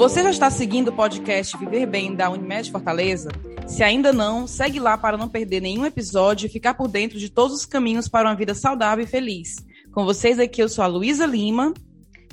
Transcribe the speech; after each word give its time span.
Você 0.00 0.22
já 0.22 0.30
está 0.30 0.50
seguindo 0.50 0.88
o 0.88 0.92
podcast 0.96 1.54
Viver 1.58 1.84
Bem 1.84 2.14
da 2.14 2.30
Unimed 2.30 2.72
Fortaleza? 2.72 3.28
Se 3.66 3.82
ainda 3.82 4.14
não, 4.14 4.46
segue 4.46 4.80
lá 4.80 4.96
para 4.96 5.18
não 5.18 5.28
perder 5.28 5.60
nenhum 5.60 5.84
episódio 5.84 6.46
e 6.46 6.48
ficar 6.48 6.72
por 6.72 6.88
dentro 6.88 7.18
de 7.18 7.28
todos 7.28 7.54
os 7.54 7.66
caminhos 7.66 8.08
para 8.08 8.26
uma 8.26 8.34
vida 8.34 8.54
saudável 8.54 9.04
e 9.04 9.06
feliz. 9.06 9.56
Com 9.92 10.06
vocês 10.06 10.38
aqui, 10.38 10.62
eu 10.62 10.70
sou 10.70 10.82
a 10.82 10.86
Luísa 10.86 11.26
Lima. 11.26 11.74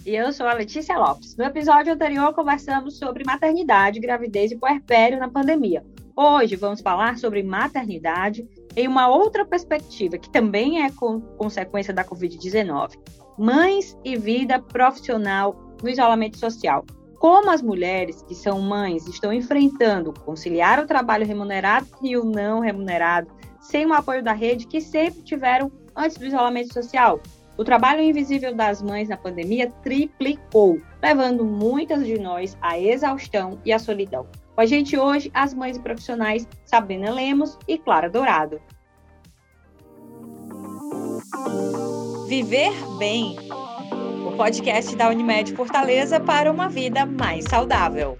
E 0.05 0.15
eu 0.15 0.31
sou 0.31 0.47
a 0.47 0.53
Letícia 0.53 0.97
Lopes. 0.97 1.35
No 1.35 1.43
episódio 1.43 1.91
anterior, 1.91 2.33
conversamos 2.33 2.97
sobre 2.97 3.25
maternidade, 3.25 3.99
gravidez 3.99 4.49
e 4.49 4.55
puerpério 4.55 5.19
na 5.19 5.27
pandemia. 5.27 5.85
Hoje 6.15 6.55
vamos 6.55 6.79
falar 6.79 7.17
sobre 7.17 7.43
maternidade 7.43 8.47
em 8.77 8.87
uma 8.87 9.09
outra 9.09 9.43
perspectiva, 9.43 10.17
que 10.17 10.29
também 10.29 10.85
é 10.85 10.89
consequência 11.37 11.93
da 11.93 12.05
Covid-19. 12.05 12.93
Mães 13.37 13.97
e 14.05 14.15
vida 14.15 14.57
profissional 14.57 15.75
no 15.83 15.89
isolamento 15.89 16.37
social. 16.37 16.85
Como 17.19 17.49
as 17.49 17.61
mulheres 17.61 18.21
que 18.21 18.35
são 18.35 18.61
mães 18.61 19.07
estão 19.07 19.33
enfrentando 19.33 20.13
conciliar 20.25 20.79
o 20.79 20.85
trabalho 20.85 21.25
remunerado 21.25 21.87
e 22.01 22.15
o 22.15 22.23
não 22.23 22.59
remunerado, 22.59 23.31
sem 23.59 23.85
o 23.85 23.93
apoio 23.93 24.23
da 24.23 24.33
rede 24.33 24.67
que 24.67 24.79
sempre 24.79 25.23
tiveram 25.23 25.71
antes 25.95 26.17
do 26.17 26.25
isolamento 26.25 26.73
social. 26.73 27.19
O 27.57 27.63
trabalho 27.63 28.01
invisível 28.01 28.53
das 28.53 28.83
mães 28.83 29.09
na 29.09 29.17
pandemia 29.17 29.71
triplicou, 29.81 30.79
levando 31.01 31.43
muitas 31.43 32.05
de 32.05 32.19
nós 32.19 32.55
à 32.61 32.79
exaustão 32.79 33.59
e 33.65 33.73
à 33.73 33.79
solidão. 33.79 34.27
Com 34.53 34.61
a 34.61 34.65
gente 34.65 34.95
hoje, 34.95 35.31
as 35.33 35.55
mães 35.55 35.75
e 35.75 35.81
profissionais 35.81 36.47
Sabrina 36.65 37.11
Lemos 37.11 37.57
e 37.67 37.79
Clara 37.79 38.09
Dourado. 38.09 38.61
Viver 42.27 42.73
bem 42.99 43.35
podcast 44.37 44.95
da 44.95 45.09
Unimed 45.09 45.55
Fortaleza 45.55 46.19
para 46.19 46.51
uma 46.51 46.69
vida 46.69 47.07
mais 47.07 47.45
saudável. 47.45 48.19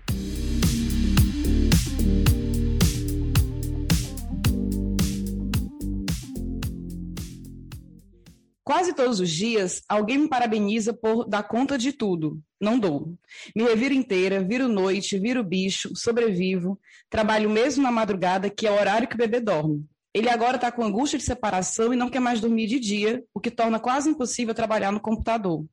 Quase 8.64 8.94
todos 8.95 9.19
os 9.19 9.30
dias, 9.30 9.83
alguém 9.88 10.17
me 10.17 10.27
parabeniza 10.27 10.92
por 10.92 11.23
dar 11.30 11.44
conta 11.44 11.77
de 11.77 11.94
tudo. 11.94 12.42
Não 12.59 12.80
dou. 12.80 13.14
Me 13.55 13.64
reviro 13.64 13.94
inteira, 13.94 14.44
viro 14.44 14.67
noite, 14.67 15.20
viro 15.20 15.44
bicho, 15.44 15.95
sobrevivo, 15.95 16.80
trabalho 17.11 17.47
mesmo 17.47 17.83
na 17.83 17.92
madrugada, 17.92 18.49
que 18.49 18.66
é 18.66 18.72
o 18.72 18.80
horário 18.80 19.08
que 19.08 19.14
o 19.14 19.20
bebê 19.20 19.39
dorme. 19.39 19.86
Ele 20.16 20.30
agora 20.30 20.55
está 20.55 20.72
com 20.72 20.83
angústia 20.83 21.20
de 21.20 21.25
separação 21.25 21.94
e 21.94 21.95
não 21.95 22.09
quer 22.09 22.20
mais 22.20 22.42
dormir 22.42 22.66
de 22.66 22.80
dia, 22.80 23.23
o 23.36 23.39
que 23.39 23.52
torna 23.52 23.80
quase 23.80 24.09
impossível 24.09 24.55
trabalhar 24.55 24.92
no 24.92 24.99
computador 24.99 25.64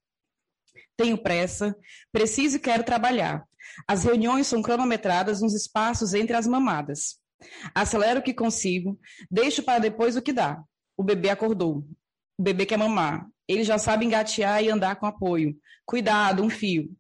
tenho 0.97 1.19
pressa, 1.19 1.77
preciso 2.13 2.57
e 2.57 2.61
quero 2.61 2.85
trabalhar. 2.85 3.45
As 3.87 4.05
reuniões 4.05 4.47
são 4.47 4.63
cronometradas 4.63 5.41
nos 5.41 5.55
espaços 5.55 6.15
entre 6.15 6.37
as 6.37 6.47
mamadas. 6.47 7.19
Acelero 7.75 8.21
o 8.21 8.23
que 8.23 8.33
consigo, 8.33 8.99
deixo 9.31 9.63
para 9.63 9.79
depois 9.79 10.17
o 10.17 10.23
que 10.23 10.33
dá. 10.33 10.63
O 10.97 11.03
bebê 11.03 11.31
acordou. 11.31 11.85
O 12.39 12.43
bebê 12.43 12.67
quer 12.67 12.79
mamar. 12.79 13.27
Ele 13.47 13.65
já 13.65 13.79
sabe 13.79 14.07
engatear 14.07 14.63
e 14.63 14.71
andar 14.71 14.97
com 14.97 15.07
apoio. 15.07 15.57
Cuidado, 15.85 16.43
um 16.43 16.49
fio. 16.49 16.91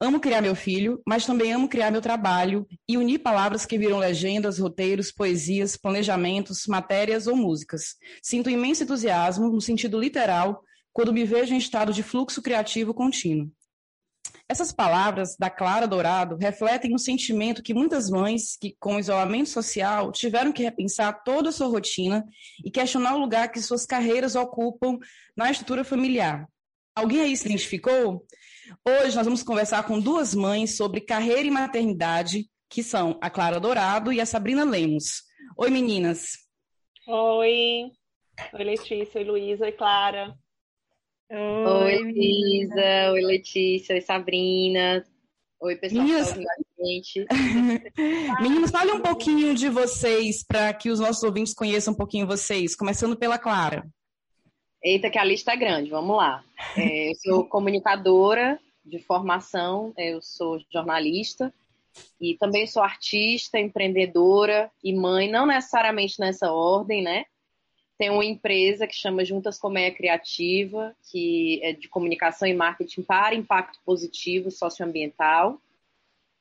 Amo 0.00 0.18
criar 0.18 0.40
meu 0.40 0.56
filho, 0.56 1.00
mas 1.06 1.24
também 1.24 1.52
amo 1.52 1.68
criar 1.68 1.90
meu 1.90 2.00
trabalho 2.00 2.66
e 2.88 2.96
unir 2.96 3.20
palavras 3.20 3.64
que 3.64 3.78
viram 3.78 3.98
legendas, 3.98 4.58
roteiros, 4.58 5.12
poesias, 5.12 5.76
planejamentos, 5.76 6.66
matérias 6.66 7.26
ou 7.26 7.36
músicas. 7.36 7.94
Sinto 8.20 8.50
imenso 8.50 8.82
entusiasmo, 8.82 9.48
no 9.48 9.60
sentido 9.60 10.00
literal, 10.00 10.62
quando 10.94 11.12
me 11.12 11.24
vejo 11.24 11.52
em 11.52 11.58
estado 11.58 11.92
de 11.92 12.04
fluxo 12.04 12.40
criativo 12.40 12.94
contínuo. 12.94 13.50
Essas 14.48 14.70
palavras 14.70 15.36
da 15.38 15.50
Clara 15.50 15.88
Dourado 15.88 16.36
refletem 16.36 16.94
um 16.94 16.98
sentimento 16.98 17.62
que 17.62 17.74
muitas 17.74 18.08
mães, 18.08 18.56
que 18.56 18.76
com 18.78 18.98
isolamento 18.98 19.48
social, 19.48 20.12
tiveram 20.12 20.52
que 20.52 20.62
repensar 20.62 21.24
toda 21.24 21.48
a 21.48 21.52
sua 21.52 21.66
rotina 21.66 22.24
e 22.64 22.70
questionar 22.70 23.16
o 23.16 23.18
lugar 23.18 23.50
que 23.50 23.60
suas 23.60 23.84
carreiras 23.84 24.36
ocupam 24.36 24.98
na 25.36 25.50
estrutura 25.50 25.82
familiar. 25.82 26.46
Alguém 26.94 27.22
aí 27.22 27.36
se 27.36 27.46
identificou? 27.46 28.24
Hoje 28.86 29.16
nós 29.16 29.24
vamos 29.24 29.42
conversar 29.42 29.82
com 29.84 29.98
duas 29.98 30.34
mães 30.34 30.76
sobre 30.76 31.00
carreira 31.00 31.48
e 31.48 31.50
maternidade, 31.50 32.46
que 32.68 32.82
são 32.82 33.18
a 33.20 33.28
Clara 33.28 33.58
Dourado 33.58 34.12
e 34.12 34.20
a 34.20 34.26
Sabrina 34.26 34.62
Lemos. 34.62 35.22
Oi, 35.56 35.70
meninas. 35.70 36.32
Oi. 37.08 37.90
Oi, 38.52 38.64
Letícia. 38.64 39.20
Oi, 39.20 39.24
Luísa. 39.24 39.64
Oi, 39.64 39.72
Clara. 39.72 40.36
Oi, 41.30 41.98
Luísa. 41.98 43.12
Oi, 43.12 43.20
Letícia. 43.22 43.94
Oi, 43.94 44.00
Sabrina. 44.00 45.04
Oi, 45.60 45.76
pessoal 45.76 46.04
Meninas... 46.04 46.32
que 46.32 46.44
tá 46.44 46.54
gente. 46.84 47.26
Meninos, 48.42 48.70
fale 48.70 48.92
um 48.92 49.00
pouquinho 49.00 49.54
de 49.54 49.68
vocês 49.68 50.44
para 50.44 50.72
que 50.74 50.90
os 50.90 51.00
nossos 51.00 51.22
ouvintes 51.22 51.54
conheçam 51.54 51.94
um 51.94 51.96
pouquinho 51.96 52.26
vocês, 52.26 52.76
começando 52.76 53.16
pela 53.16 53.38
Clara. 53.38 53.86
Eita, 54.82 55.08
que 55.08 55.18
a 55.18 55.24
lista 55.24 55.52
é 55.52 55.56
grande, 55.56 55.88
vamos 55.88 56.16
lá. 56.16 56.44
É, 56.76 57.10
eu 57.10 57.14
sou 57.14 57.48
comunicadora 57.48 58.60
de 58.84 58.98
formação, 58.98 59.94
eu 59.96 60.20
sou 60.20 60.58
jornalista 60.70 61.52
e 62.20 62.36
também 62.36 62.66
sou 62.66 62.82
artista, 62.82 63.58
empreendedora 63.58 64.70
e 64.82 64.92
mãe, 64.94 65.30
não 65.30 65.46
necessariamente 65.46 66.20
nessa 66.20 66.52
ordem, 66.52 67.02
né? 67.02 67.24
Tem 67.96 68.10
uma 68.10 68.24
empresa 68.24 68.86
que 68.86 68.94
chama 68.94 69.24
Juntas 69.24 69.58
Colmeia 69.58 69.94
Criativa, 69.94 70.94
que 71.10 71.60
é 71.62 71.72
de 71.72 71.88
comunicação 71.88 72.48
e 72.48 72.52
marketing 72.52 73.02
para 73.02 73.34
impacto 73.34 73.78
positivo 73.84 74.50
socioambiental. 74.50 75.60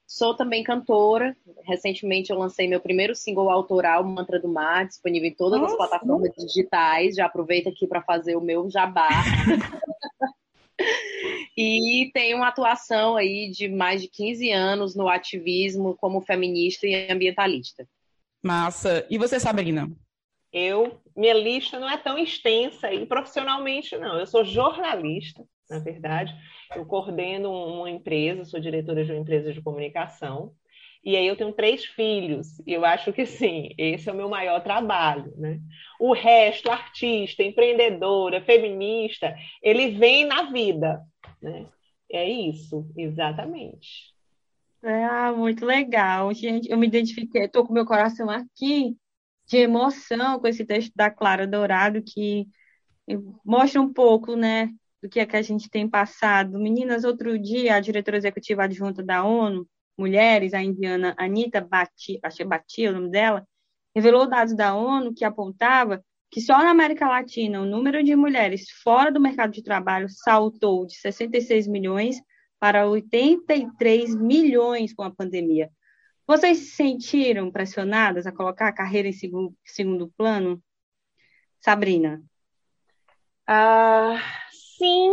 Sou 0.08 0.36
também 0.36 0.64
cantora. 0.64 1.36
Recentemente 1.64 2.32
eu 2.32 2.38
lancei 2.38 2.68
meu 2.68 2.80
primeiro 2.80 3.16
single 3.16 3.50
autoral, 3.50 4.04
Mantra 4.04 4.40
do 4.40 4.48
Mar, 4.48 4.88
disponível 4.88 5.30
em 5.30 5.34
todas 5.34 5.60
Nossa. 5.60 5.74
as 5.74 5.78
plataformas 5.78 6.32
digitais. 6.36 7.16
Já 7.16 7.26
aproveito 7.26 7.70
aqui 7.70 7.88
para 7.88 8.02
fazer 8.02 8.36
o 8.36 8.42
meu 8.42 8.70
jabá. 8.70 9.10
e 11.58 12.10
tenho 12.14 12.38
uma 12.38 12.48
atuação 12.48 13.16
aí 13.16 13.50
de 13.50 13.68
mais 13.68 14.02
de 14.02 14.08
15 14.08 14.52
anos 14.52 14.96
no 14.96 15.08
ativismo 15.08 15.96
como 15.96 16.22
feminista 16.22 16.88
e 16.88 17.12
ambientalista. 17.12 17.88
Massa. 18.42 19.06
E 19.10 19.18
você, 19.18 19.40
Sabrina? 19.40 19.90
Eu, 20.54 21.00
minha 21.18 21.34
lista 21.34 21.80
não 21.80 21.90
é 21.90 21.98
tão 21.98 22.16
extensa 22.18 22.94
e 22.94 23.08
profissionalmente 23.08 23.98
não. 23.98 24.20
Eu 24.20 24.28
sou 24.28 24.46
jornalista, 24.46 25.44
na 25.68 25.80
verdade. 25.80 26.32
Eu 26.76 26.86
coordeno 26.86 27.52
uma 27.52 27.90
empresa, 27.90 28.46
sou 28.46 28.60
diretora 28.60 29.04
de 29.04 29.12
uma 29.12 29.20
empresa 29.20 29.52
de 29.52 29.62
comunicação. 29.62 30.54
E 31.04 31.18
aí 31.18 31.28
eu 31.28 31.36
tenho 31.36 31.52
três 31.52 31.84
filhos, 31.84 32.60
e 32.66 32.72
eu 32.72 32.86
acho 32.86 33.12
que 33.12 33.26
sim, 33.26 33.72
esse 33.78 34.08
é 34.08 34.14
o 34.14 34.16
meu 34.16 34.30
maior 34.30 34.64
trabalho, 34.64 35.34
né? 35.36 35.60
O 36.00 36.14
resto, 36.14 36.72
artista, 36.72 37.44
empreendedora, 37.44 38.42
feminista, 38.42 39.36
ele 39.62 39.90
vem 39.90 40.24
na 40.24 40.44
vida, 40.44 41.02
né? 41.42 41.66
É 42.10 42.30
isso, 42.30 42.88
exatamente. 42.96 44.14
Ah, 44.82 45.34
muito 45.34 45.66
legal, 45.66 46.34
gente. 46.34 46.70
Eu 46.70 46.78
me 46.78 46.88
identifiquei, 46.88 47.46
estou 47.46 47.66
com 47.66 47.74
meu 47.74 47.86
coração 47.86 48.30
aqui, 48.30 48.96
de 49.46 49.58
emoção 49.58 50.40
com 50.40 50.48
esse 50.48 50.66
texto 50.66 50.92
da 50.96 51.10
Clara 51.10 51.48
Dourado, 51.48 52.02
que 52.02 52.48
mostra 53.46 53.82
um 53.82 53.92
pouco, 53.92 54.36
né, 54.36 54.70
do 55.02 55.10
que 55.10 55.20
é 55.20 55.26
que 55.26 55.36
a 55.36 55.42
gente 55.42 55.70
tem 55.70 55.88
passado. 55.90 56.58
Meninas, 56.58 57.04
outro 57.04 57.38
dia, 57.38 57.76
a 57.76 57.80
diretora 57.80 58.18
executiva 58.18 58.64
adjunta 58.64 59.04
da 59.04 59.24
ONU, 59.24 59.68
Mulheres, 59.98 60.54
a 60.54 60.64
indiana 60.64 61.14
Anita 61.18 61.62
Bati, 61.62 62.20
que 62.20 62.42
é 62.42 62.46
Bati 62.46 62.88
o 62.88 62.94
nome 62.94 63.12
dela, 63.12 63.46
revelou 63.96 64.28
dados 64.28 64.56
da 64.56 64.74
ONU 64.74 65.14
que 65.14 65.24
apontava 65.24 66.04
que 66.32 66.42
só 66.42 66.58
na 66.58 66.72
América 66.72 67.08
Latina 67.08 67.62
o 67.62 67.66
número 67.66 68.04
de 68.04 68.16
mulheres 68.16 68.66
fora 68.84 69.12
do 69.12 69.22
mercado 69.22 69.52
de 69.52 69.62
trabalho 69.62 70.08
saltou 70.10 70.88
de 70.88 70.96
66 70.96 71.68
milhões 71.68 72.20
para 72.60 72.88
83 72.88 74.16
milhões 74.16 74.96
com 74.96 75.04
a 75.04 75.12
pandemia. 75.12 75.70
Vocês 76.26 76.58
se 76.60 76.66
sentiram 76.72 77.52
pressionadas 77.52 78.26
a 78.26 78.32
colocar 78.32 78.68
a 78.68 78.74
carreira 78.74 79.08
em 79.08 79.14
segundo, 79.14 79.56
segundo 79.66 80.12
plano? 80.18 80.64
Sabrina? 81.60 82.24
Ah, 83.46 84.22
sim 84.52 85.12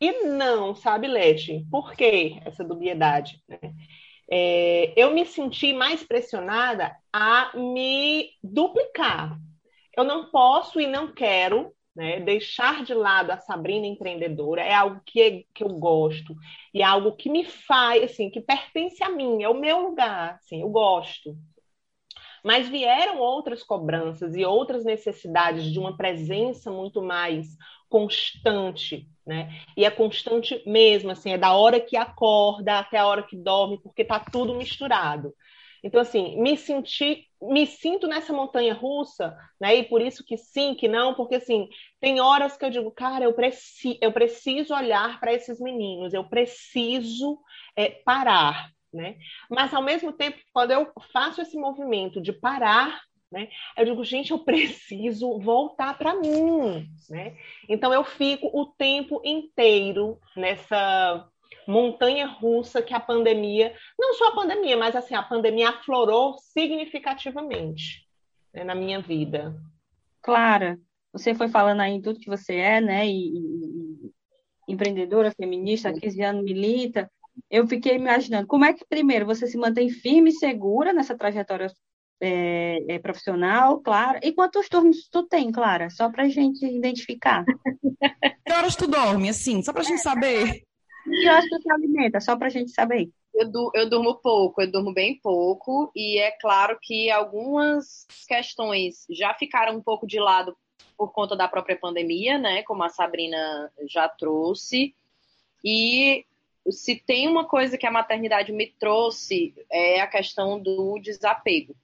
e 0.00 0.12
não, 0.24 0.74
sabe, 0.74 1.08
Leti? 1.08 1.66
Por 1.70 1.94
que 1.94 2.38
essa 2.44 2.62
dubiedade? 2.62 3.42
Né? 3.48 3.58
É, 4.30 4.92
eu 4.96 5.12
me 5.12 5.24
senti 5.24 5.72
mais 5.72 6.02
pressionada 6.02 6.94
a 7.12 7.56
me 7.56 8.30
duplicar. 8.42 9.38
Eu 9.96 10.04
não 10.04 10.30
posso 10.30 10.80
e 10.80 10.86
não 10.86 11.12
quero 11.12 11.74
né? 11.96 12.20
Deixar 12.20 12.84
de 12.84 12.92
lado 12.92 13.30
a 13.30 13.38
Sabrina 13.38 13.86
empreendedora 13.86 14.62
é 14.62 14.74
algo 14.74 15.00
que, 15.04 15.46
que 15.54 15.64
eu 15.64 15.70
gosto 15.70 16.36
e 16.72 16.82
é 16.82 16.84
algo 16.84 17.16
que 17.16 17.30
me 17.30 17.44
faz, 17.44 18.04
assim, 18.04 18.30
que 18.30 18.40
pertence 18.40 19.02
a 19.02 19.08
mim, 19.08 19.42
é 19.42 19.48
o 19.48 19.58
meu 19.58 19.80
lugar, 19.80 20.34
assim, 20.34 20.60
eu 20.60 20.68
gosto. 20.68 21.34
Mas 22.44 22.68
vieram 22.68 23.18
outras 23.18 23.62
cobranças 23.62 24.36
e 24.36 24.44
outras 24.44 24.84
necessidades 24.84 25.64
de 25.64 25.78
uma 25.78 25.96
presença 25.96 26.70
muito 26.70 27.02
mais 27.02 27.48
constante, 27.88 29.08
né? 29.26 29.48
E 29.76 29.84
é 29.84 29.90
constante 29.90 30.62
mesmo, 30.66 31.10
assim, 31.10 31.32
é 31.32 31.38
da 31.38 31.54
hora 31.54 31.80
que 31.80 31.96
acorda 31.96 32.78
até 32.78 32.98
a 32.98 33.06
hora 33.06 33.22
que 33.22 33.36
dorme, 33.36 33.80
porque 33.82 34.04
tá 34.04 34.20
tudo 34.20 34.54
misturado. 34.54 35.34
Então, 35.86 36.00
assim, 36.00 36.36
me 36.42 36.56
senti, 36.56 37.28
me 37.40 37.64
sinto 37.64 38.08
nessa 38.08 38.32
montanha 38.32 38.74
russa, 38.74 39.38
né? 39.60 39.76
E 39.76 39.84
por 39.84 40.02
isso 40.02 40.24
que 40.24 40.36
sim, 40.36 40.74
que 40.74 40.88
não, 40.88 41.14
porque 41.14 41.36
assim, 41.36 41.68
tem 42.00 42.20
horas 42.20 42.56
que 42.56 42.64
eu 42.64 42.70
digo, 42.70 42.90
cara, 42.90 43.24
eu, 43.24 43.32
preci 43.32 43.96
eu 44.02 44.10
preciso 44.10 44.74
olhar 44.74 45.20
para 45.20 45.32
esses 45.32 45.60
meninos, 45.60 46.12
eu 46.12 46.24
preciso 46.24 47.38
é, 47.76 47.88
parar, 48.04 48.68
né? 48.92 49.16
Mas 49.48 49.72
ao 49.72 49.80
mesmo 49.80 50.12
tempo, 50.12 50.36
quando 50.52 50.72
eu 50.72 50.90
faço 51.12 51.40
esse 51.40 51.56
movimento 51.56 52.20
de 52.20 52.32
parar, 52.32 53.00
né? 53.30 53.48
Eu 53.76 53.84
digo, 53.84 54.04
gente, 54.04 54.32
eu 54.32 54.40
preciso 54.40 55.38
voltar 55.38 55.96
para 55.96 56.16
mim, 56.16 56.90
né? 57.08 57.36
Então 57.68 57.94
eu 57.94 58.02
fico 58.02 58.50
o 58.52 58.66
tempo 58.66 59.22
inteiro 59.24 60.18
nessa 60.36 61.30
montanha 61.66 62.26
russa 62.26 62.80
que 62.80 62.94
a 62.94 63.00
pandemia, 63.00 63.74
não 63.98 64.14
só 64.14 64.28
a 64.28 64.34
pandemia, 64.34 64.76
mas 64.76 64.94
assim, 64.94 65.14
a 65.14 65.22
pandemia 65.22 65.70
aflorou 65.70 66.36
significativamente 66.38 68.06
né, 68.54 68.64
na 68.64 68.74
minha 68.74 69.00
vida. 69.00 69.54
Clara, 70.22 70.78
você 71.12 71.34
foi 71.34 71.48
falando 71.48 71.80
aí 71.80 72.00
tudo 72.00 72.20
que 72.20 72.28
você 72.28 72.56
é, 72.56 72.80
né? 72.80 73.06
E, 73.06 73.10
e, 73.10 74.12
e 74.68 74.72
empreendedora, 74.72 75.30
feminista, 75.30 75.88
há 75.88 75.92
15 75.92 76.22
anos 76.22 76.44
milita. 76.44 77.10
Eu 77.50 77.66
fiquei 77.66 77.94
imaginando 77.96 78.46
como 78.46 78.64
é 78.64 78.72
que, 78.72 78.84
primeiro, 78.88 79.26
você 79.26 79.46
se 79.46 79.58
mantém 79.58 79.88
firme 79.88 80.30
e 80.30 80.34
segura 80.34 80.92
nessa 80.92 81.16
trajetória 81.16 81.70
é, 82.20 82.94
é, 82.94 82.98
profissional, 82.98 83.80
Clara. 83.80 84.20
E 84.22 84.32
quantos 84.32 84.68
turnos 84.68 85.08
tu 85.10 85.22
tem, 85.26 85.52
Clara? 85.52 85.90
Só 85.90 86.10
para 86.10 86.24
a 86.24 86.28
gente 86.28 86.64
identificar. 86.64 87.44
Que 88.44 88.52
horas 88.52 88.76
tu 88.76 88.86
dorme, 88.86 89.28
assim? 89.28 89.62
Só 89.62 89.72
para 89.72 89.82
a 89.82 89.84
gente 89.84 90.00
saber. 90.00 90.62
Que 91.08 91.28
horas 91.28 91.48
tu 91.48 91.60
se 91.60 91.70
alimenta? 91.70 92.20
Só 92.20 92.36
para 92.36 92.48
a 92.48 92.50
gente 92.50 92.70
saber. 92.70 93.10
Eu, 93.34 93.50
du 93.50 93.70
eu 93.74 93.88
durmo 93.88 94.16
pouco, 94.16 94.62
eu 94.62 94.70
durmo 94.70 94.92
bem 94.92 95.18
pouco, 95.22 95.90
e 95.94 96.18
é 96.18 96.30
claro 96.30 96.78
que 96.80 97.10
algumas 97.10 98.06
questões 98.26 99.06
já 99.10 99.34
ficaram 99.34 99.76
um 99.76 99.82
pouco 99.82 100.06
de 100.06 100.18
lado 100.18 100.56
por 100.96 101.12
conta 101.12 101.36
da 101.36 101.46
própria 101.46 101.76
pandemia, 101.76 102.38
né? 102.38 102.62
Como 102.62 102.82
a 102.82 102.88
Sabrina 102.88 103.70
já 103.88 104.08
trouxe. 104.08 104.94
E 105.62 106.24
se 106.70 106.96
tem 106.96 107.28
uma 107.28 107.44
coisa 107.44 107.76
que 107.76 107.86
a 107.86 107.90
maternidade 107.90 108.52
me 108.52 108.66
trouxe 108.66 109.54
é 109.70 110.00
a 110.00 110.06
questão 110.06 110.58
do 110.58 110.98
desapego 110.98 111.74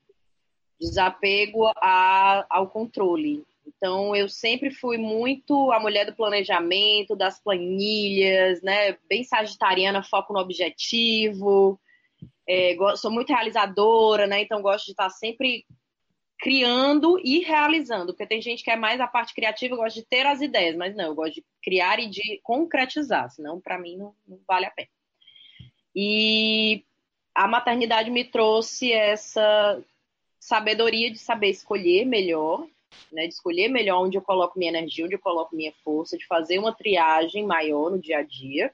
desapego 0.82 1.70
a, 1.76 2.44
ao 2.50 2.66
controle. 2.66 3.44
Então, 3.82 4.14
eu 4.14 4.28
sempre 4.28 4.70
fui 4.70 4.96
muito 4.96 5.72
a 5.72 5.80
mulher 5.80 6.06
do 6.06 6.14
planejamento, 6.14 7.16
das 7.16 7.42
planilhas, 7.42 8.62
né? 8.62 8.96
Bem 9.08 9.24
sagitariana, 9.24 10.04
foco 10.04 10.32
no 10.32 10.38
objetivo. 10.38 11.80
É, 12.48 12.76
sou 12.96 13.10
muito 13.10 13.30
realizadora, 13.30 14.24
né? 14.24 14.40
Então, 14.40 14.62
gosto 14.62 14.84
de 14.84 14.92
estar 14.92 15.10
sempre 15.10 15.66
criando 16.38 17.18
e 17.24 17.40
realizando. 17.40 18.12
Porque 18.12 18.24
tem 18.24 18.40
gente 18.40 18.62
que 18.62 18.70
é 18.70 18.76
mais 18.76 19.00
a 19.00 19.08
parte 19.08 19.34
criativa, 19.34 19.74
gosta 19.74 19.98
de 19.98 20.06
ter 20.06 20.26
as 20.26 20.40
ideias, 20.40 20.76
mas 20.76 20.94
não, 20.94 21.06
eu 21.06 21.14
gosto 21.16 21.34
de 21.34 21.44
criar 21.60 21.98
e 21.98 22.08
de 22.08 22.40
concretizar, 22.44 23.30
senão, 23.30 23.60
para 23.60 23.80
mim, 23.80 23.96
não, 23.96 24.14
não 24.28 24.38
vale 24.46 24.66
a 24.66 24.70
pena. 24.70 24.90
E 25.92 26.84
a 27.34 27.48
maternidade 27.48 28.12
me 28.12 28.22
trouxe 28.22 28.92
essa 28.92 29.82
sabedoria 30.38 31.10
de 31.10 31.18
saber 31.18 31.50
escolher 31.50 32.04
melhor, 32.04 32.64
né, 33.10 33.26
de 33.26 33.34
escolher 33.34 33.68
melhor 33.68 34.02
onde 34.02 34.16
eu 34.16 34.22
coloco 34.22 34.58
minha 34.58 34.70
energia, 34.70 35.04
onde 35.04 35.14
eu 35.14 35.20
coloco 35.20 35.54
minha 35.54 35.72
força, 35.84 36.16
de 36.16 36.26
fazer 36.26 36.58
uma 36.58 36.74
triagem 36.74 37.44
maior 37.44 37.90
no 37.90 37.98
dia 37.98 38.18
a 38.18 38.22
dia, 38.22 38.72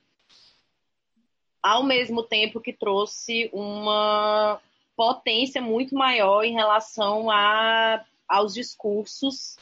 ao 1.62 1.82
mesmo 1.82 2.22
tempo 2.22 2.60
que 2.60 2.72
trouxe 2.72 3.50
uma 3.52 4.60
potência 4.96 5.60
muito 5.60 5.94
maior 5.94 6.42
em 6.42 6.52
relação 6.52 7.30
a, 7.30 8.04
aos 8.28 8.54
discursos, 8.54 9.56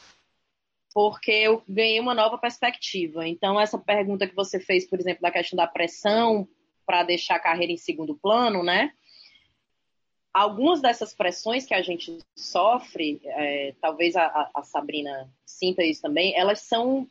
porque 0.93 1.31
eu 1.31 1.61
ganhei 1.67 1.99
uma 1.99 2.15
nova 2.15 2.37
perspectiva. 2.37 3.27
Então, 3.27 3.59
essa 3.59 3.77
pergunta 3.77 4.27
que 4.27 4.35
você 4.35 4.59
fez, 4.59 4.87
por 4.89 4.99
exemplo, 4.99 5.21
da 5.21 5.31
questão 5.31 5.55
da 5.55 5.67
pressão 5.67 6.47
para 6.85 7.03
deixar 7.03 7.35
a 7.35 7.39
carreira 7.39 7.71
em 7.71 7.77
segundo 7.77 8.15
plano, 8.15 8.63
né? 8.63 8.93
Algumas 10.37 10.81
dessas 10.81 11.15
pressões 11.15 11.65
que 11.65 11.73
a 11.73 11.81
gente 11.81 12.19
sofre, 12.35 13.19
é, 13.23 13.73
talvez 13.81 14.15
a, 14.15 14.51
a, 14.53 14.61
Sabrina 14.61 15.27
sinta 15.43 15.83
isso 15.83 16.01
também, 16.01 16.37
elas 16.37 16.61
são 16.61 17.09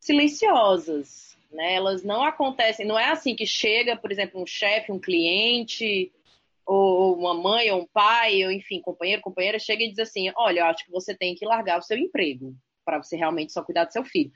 silenciosas, 0.00 1.38
né? 1.52 1.74
Elas 1.74 2.02
não 2.02 2.24
acontecem, 2.24 2.84
não 2.84 2.98
é 2.98 3.10
assim 3.10 3.36
que 3.36 3.46
chega, 3.46 3.96
por 3.96 4.10
exemplo, 4.10 4.42
um 4.42 4.46
chefe, 4.46 4.90
um 4.90 4.98
cliente, 4.98 6.12
ou 6.66 7.16
uma 7.16 7.34
mãe, 7.34 7.70
ou 7.70 7.82
um 7.82 7.86
pai, 7.86 8.44
ou 8.44 8.50
enfim, 8.50 8.80
companheiro, 8.80 9.22
companheira, 9.22 9.58
chega 9.60 9.84
e 9.84 9.90
diz 9.90 10.00
assim: 10.00 10.32
olha, 10.36 10.60
eu 10.60 10.66
acho 10.66 10.84
que 10.84 10.90
você 10.90 11.14
tem 11.14 11.36
que 11.36 11.46
largar 11.46 11.78
o 11.78 11.82
seu 11.82 11.96
emprego 11.96 12.52
para 12.84 13.00
você 13.00 13.16
realmente 13.16 13.52
só 13.52 13.62
cuidar 13.62 13.84
do 13.84 13.92
seu 13.92 14.04
filho. 14.04 14.32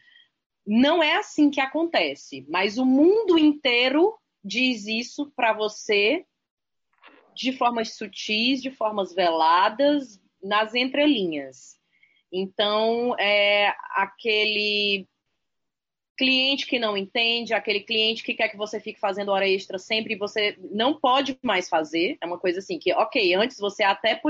Não 0.65 1.03
é 1.03 1.17
assim 1.17 1.51
que 1.51 1.61
acontece, 1.61 2.47
mas 2.49 2.79
o 2.79 2.87
mundo 2.87 3.37
inteiro 3.37 4.17
diz 4.45 4.87
isso 4.87 5.33
para 5.35 5.53
você 5.53 6.25
de 7.39 7.53
formas 7.53 7.97
sutis, 7.97 8.61
de 8.61 8.71
formas 8.71 9.15
veladas, 9.15 10.21
nas 10.43 10.75
entrelinhas. 10.75 11.79
Então, 12.33 13.17
é 13.19 13.73
aquele 13.95 15.07
cliente 16.17 16.67
que 16.67 16.81
não 16.81 16.97
entende, 16.97 17.55
aquele 17.55 17.81
cliente 17.81 18.25
que 18.25 18.35
quer 18.35 18.49
que 18.49 18.57
você 18.57 18.81
fique 18.81 18.99
fazendo 18.99 19.31
hora 19.31 19.49
extra 19.49 19.79
sempre 19.79 20.15
e 20.15 20.19
você 20.19 20.59
não 20.73 20.99
pode 20.99 21.39
mais 21.41 21.69
fazer. 21.69 22.19
É 22.21 22.27
uma 22.27 22.41
coisa 22.41 22.59
assim 22.59 22.77
que, 22.77 22.93
ok, 22.93 23.33
antes 23.35 23.57
você 23.57 23.85
até, 23.85 24.21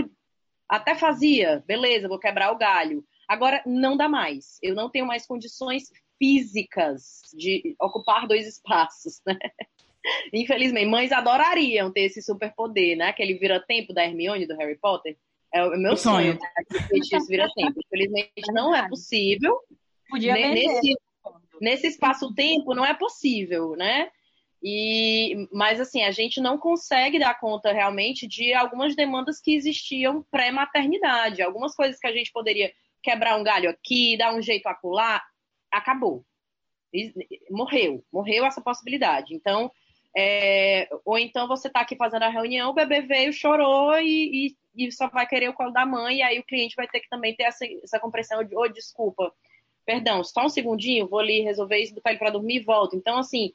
até 0.69 0.95
fazia, 0.95 1.65
beleza, 1.67 2.09
vou 2.09 2.19
quebrar 2.19 2.53
o 2.53 2.59
galho. 2.59 3.03
Agora 3.27 3.63
não 3.65 3.97
dá 3.97 4.07
mais. 4.07 4.59
Eu 4.63 4.75
não 4.75 4.91
tenho 4.91 5.07
mais 5.07 5.27
condições 5.27 5.91
físicas 6.19 7.23
de 7.35 7.75
ocupar 7.81 8.27
dois 8.27 8.47
espaços, 8.47 9.23
né? 9.27 9.39
Infelizmente, 10.33 10.87
mães 10.87 11.13
adorariam 11.13 11.93
ter 11.93 12.03
esse 12.03 12.23
superpoder, 12.23 12.97
né? 12.97 13.09
Aquele 13.09 13.35
vira-tempo 13.35 13.93
da 13.93 14.05
Hermione 14.05 14.47
do 14.47 14.57
Harry 14.57 14.77
Potter. 14.77 15.17
É 15.53 15.65
o 15.65 15.71
meu 15.79 15.97
sonho, 15.97 16.39
sonho 16.39 16.89
esse 16.93 17.27
vira-tempo. 17.27 17.81
Infelizmente, 17.85 18.53
não 18.53 18.75
é 18.75 18.89
possível. 18.89 19.59
Podia 20.09 20.35
nesse, 20.35 20.95
nesse 21.61 21.87
espaço-tempo 21.87 22.75
não 22.75 22.85
é 22.85 22.95
possível, 22.95 23.75
né? 23.77 24.11
E, 24.63 25.49
mas 25.53 25.81
assim, 25.81 26.03
a 26.03 26.11
gente 26.11 26.41
não 26.41 26.59
consegue 26.59 27.19
dar 27.19 27.39
conta 27.39 27.73
realmente 27.73 28.27
de 28.27 28.53
algumas 28.53 28.97
demandas 28.97 29.41
que 29.41 29.55
existiam 29.55 30.25
pré-maternidade. 30.31 31.43
Algumas 31.43 31.75
coisas 31.75 31.99
que 31.99 32.07
a 32.07 32.13
gente 32.13 32.33
poderia 32.33 32.73
quebrar 33.03 33.37
um 33.37 33.45
galho 33.45 33.71
aqui, 33.71 34.17
dar 34.17 34.35
um 34.35 34.43
jeito 34.43 34.67
acular, 34.67 35.25
acabou. 35.71 36.25
Morreu, 37.51 38.05
morreu 38.13 38.45
essa 38.45 38.61
possibilidade. 38.61 39.35
Então, 39.35 39.71
é, 40.17 40.89
ou 41.05 41.19
então 41.19 41.47
você 41.47 41.69
está 41.69 41.81
aqui 41.81 41.97
fazendo 41.97 42.23
a 42.23 42.29
reunião, 42.29 42.71
o 42.71 42.75
bebê 42.75 43.03
veio, 43.03 43.33
chorou 43.33 43.97
e, 43.99 44.57
e, 44.75 44.87
e, 44.87 44.93
só 44.93 45.09
vai 45.09 45.27
querer 45.27 45.49
o 45.49 45.55
colo 45.55 45.71
da 45.71 45.87
mãe, 45.87 46.19
e 46.19 46.23
aí 46.23 46.39
o 46.39 46.45
cliente 46.45 46.77
vai 46.77 46.89
ter 46.89 47.01
que 47.01 47.09
também 47.09 47.35
ter 47.35 47.45
essa, 47.45 47.65
essa 47.83 48.01
compreensão 48.01 48.43
de, 48.43 48.57
oh, 48.57 48.69
desculpa, 48.69 49.33
perdão, 49.85 50.25
só 50.25 50.47
um 50.47 50.49
segundinho, 50.49 51.09
vou 51.09 51.21
ali 51.21 51.41
resolver 51.41 51.79
isso, 51.79 51.95
botar 51.95 52.11
ele 52.11 52.19
para 52.19 52.31
dormir 52.31 52.57
e 52.57 52.65
volto. 52.65 52.97
Então, 52.97 53.19
assim, 53.19 53.53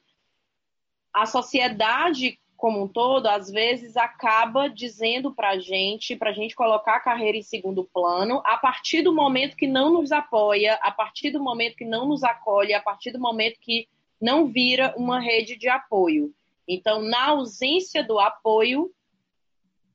a 1.12 1.26
sociedade 1.26 2.38
como 2.56 2.84
um 2.84 2.88
todo, 2.88 3.26
às 3.26 3.50
vezes 3.50 3.94
acaba 3.94 4.68
dizendo 4.68 5.34
para 5.34 5.58
gente, 5.58 6.16
para 6.16 6.32
gente 6.32 6.54
colocar 6.54 6.96
a 6.96 7.00
carreira 7.00 7.36
em 7.36 7.42
segundo 7.42 7.84
plano, 7.84 8.40
a 8.44 8.56
partir 8.56 9.02
do 9.02 9.12
momento 9.12 9.54
que 9.54 9.66
não 9.66 9.92
nos 9.92 10.10
apoia, 10.10 10.78
a 10.80 10.90
partir 10.90 11.30
do 11.30 11.42
momento 11.42 11.76
que 11.76 11.84
não 11.84 12.08
nos 12.08 12.24
acolhe, 12.24 12.72
a 12.72 12.80
partir 12.80 13.10
do 13.10 13.20
momento 13.20 13.60
que 13.60 13.86
não 14.18 14.46
vira 14.46 14.94
uma 14.96 15.20
rede 15.20 15.56
de 15.56 15.68
apoio. 15.68 16.32
Então, 16.68 17.02
na 17.02 17.28
ausência 17.28 18.02
do 18.02 18.18
apoio, 18.18 18.90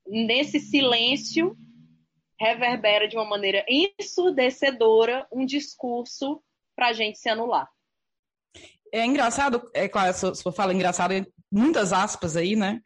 nesse 0.07 0.59
silêncio, 0.59 1.57
reverbera 2.39 3.07
de 3.07 3.15
uma 3.15 3.25
maneira 3.25 3.65
ensurdecedora 3.67 5.27
um 5.31 5.45
discurso 5.45 6.41
para 6.75 6.87
a 6.87 6.93
gente 6.93 7.19
se 7.19 7.29
anular. 7.29 7.69
É 8.91 9.05
engraçado, 9.05 9.69
é 9.73 9.87
claro, 9.87 10.13
se 10.13 10.45
eu 10.45 10.51
falo 10.51 10.71
engraçado, 10.71 11.13
muitas 11.51 11.93
aspas 11.93 12.35
aí, 12.35 12.55
né? 12.55 12.81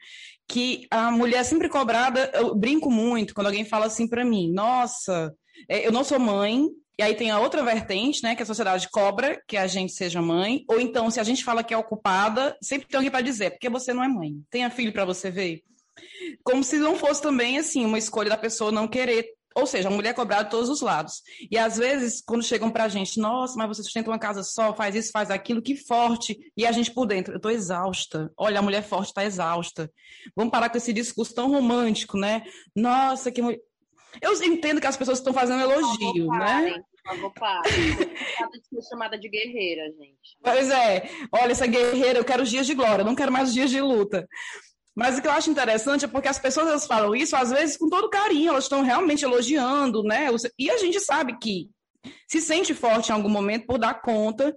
Que 0.47 0.85
a 0.91 1.11
mulher 1.11 1.37
é 1.37 1.43
sempre 1.43 1.69
cobrada, 1.69 2.31
eu 2.33 2.53
brinco 2.55 2.91
muito 2.91 3.33
quando 3.33 3.47
alguém 3.47 3.63
fala 3.63 3.85
assim 3.85 4.07
para 4.07 4.25
mim, 4.25 4.51
nossa, 4.51 5.33
é, 5.69 5.85
eu 5.87 5.91
não 5.91 6.03
sou 6.03 6.19
mãe, 6.19 6.67
e 6.97 7.03
aí 7.03 7.15
tem 7.15 7.31
a 7.31 7.39
outra 7.39 7.63
vertente, 7.63 8.21
né, 8.23 8.35
que 8.35 8.43
a 8.43 8.45
sociedade 8.45 8.89
cobra 8.89 9.41
que 9.47 9.57
a 9.57 9.67
gente 9.67 9.93
seja 9.93 10.21
mãe, 10.21 10.63
ou 10.67 10.79
então 10.79 11.09
se 11.09 11.19
a 11.19 11.23
gente 11.23 11.43
fala 11.43 11.63
que 11.63 11.73
é 11.73 11.77
ocupada, 11.77 12.55
sempre 12.61 12.87
tem 12.87 12.97
alguém 12.97 13.11
para 13.11 13.21
dizer, 13.21 13.51
porque 13.51 13.69
você 13.69 13.93
não 13.93 14.03
é 14.03 14.07
mãe. 14.07 14.35
Tenha 14.49 14.69
filho 14.69 14.93
para 14.93 15.05
você 15.05 15.31
ver. 15.31 15.61
Como 16.43 16.63
se 16.63 16.77
não 16.77 16.95
fosse 16.95 17.21
também 17.21 17.57
assim 17.57 17.85
uma 17.85 17.97
escolha 17.97 18.29
da 18.29 18.37
pessoa 18.37 18.71
não 18.71 18.87
querer 18.87 19.25
ou 19.55 19.67
seja, 19.67 19.87
a 19.87 19.91
mulher 19.91 20.09
é 20.09 20.13
cobrada 20.13 20.45
de 20.45 20.49
todos 20.49 20.69
os 20.69 20.81
lados. 20.81 21.21
E 21.49 21.57
às 21.57 21.77
vezes, 21.77 22.21
quando 22.25 22.43
chegam 22.43 22.71
pra 22.71 22.87
gente, 22.87 23.19
nossa, 23.19 23.55
mas 23.55 23.67
você 23.67 23.83
sustenta 23.83 24.09
uma 24.09 24.19
casa 24.19 24.43
só, 24.43 24.73
faz 24.73 24.95
isso, 24.95 25.11
faz 25.11 25.29
aquilo, 25.29 25.61
que 25.61 25.75
forte. 25.75 26.37
E 26.57 26.65
a 26.65 26.71
gente 26.71 26.91
por 26.91 27.05
dentro, 27.05 27.35
eu 27.35 27.39
tô 27.39 27.49
exausta. 27.49 28.31
Olha, 28.37 28.59
a 28.59 28.61
mulher 28.61 28.81
forte 28.81 29.09
está 29.09 29.23
exausta. 29.23 29.91
Vamos 30.35 30.51
parar 30.51 30.69
com 30.69 30.77
esse 30.77 30.91
discurso 30.91 31.35
tão 31.35 31.51
romântico, 31.51 32.17
né? 32.17 32.43
Nossa, 32.75 33.31
que 33.31 33.41
mulher. 33.41 33.59
Eu 34.21 34.33
entendo 34.43 34.79
que 34.79 34.87
as 34.87 34.97
pessoas 34.97 35.19
estão 35.19 35.33
fazendo 35.33 35.61
elogio, 35.61 36.27
favor, 36.27 36.39
né? 36.39 36.83
Por 37.03 37.15
favor, 37.15 37.33
pare. 37.33 37.69
de 37.69 38.81
ser 38.81 38.89
chamada 38.89 39.17
de 39.17 39.29
guerreira, 39.29 39.83
gente. 39.91 40.37
Pois 40.41 40.69
é. 40.69 41.09
Olha, 41.31 41.51
essa 41.51 41.67
guerreira, 41.67 42.19
eu 42.19 42.25
quero 42.25 42.43
os 42.43 42.49
dias 42.49 42.65
de 42.65 42.73
glória, 42.73 43.03
não 43.03 43.15
quero 43.15 43.31
mais 43.31 43.49
os 43.49 43.53
dias 43.53 43.69
de 43.69 43.81
luta. 43.81 44.27
Mas 44.95 45.17
o 45.17 45.21
que 45.21 45.27
eu 45.27 45.31
acho 45.31 45.49
interessante 45.49 46.05
é 46.05 46.07
porque 46.07 46.27
as 46.27 46.37
pessoas 46.37 46.67
elas 46.67 46.85
falam 46.85 47.15
isso, 47.15 47.35
às 47.35 47.49
vezes, 47.49 47.77
com 47.77 47.89
todo 47.89 48.09
carinho, 48.09 48.49
elas 48.49 48.65
estão 48.65 48.83
realmente 48.83 49.25
elogiando, 49.25 50.03
né? 50.03 50.27
E 50.57 50.69
a 50.69 50.77
gente 50.77 50.99
sabe 50.99 51.37
que 51.39 51.69
se 52.27 52.39
sente 52.39 52.73
forte 52.73 53.09
em 53.09 53.13
algum 53.13 53.29
momento 53.29 53.65
por 53.65 53.79
dar 53.79 54.01
conta. 54.01 54.55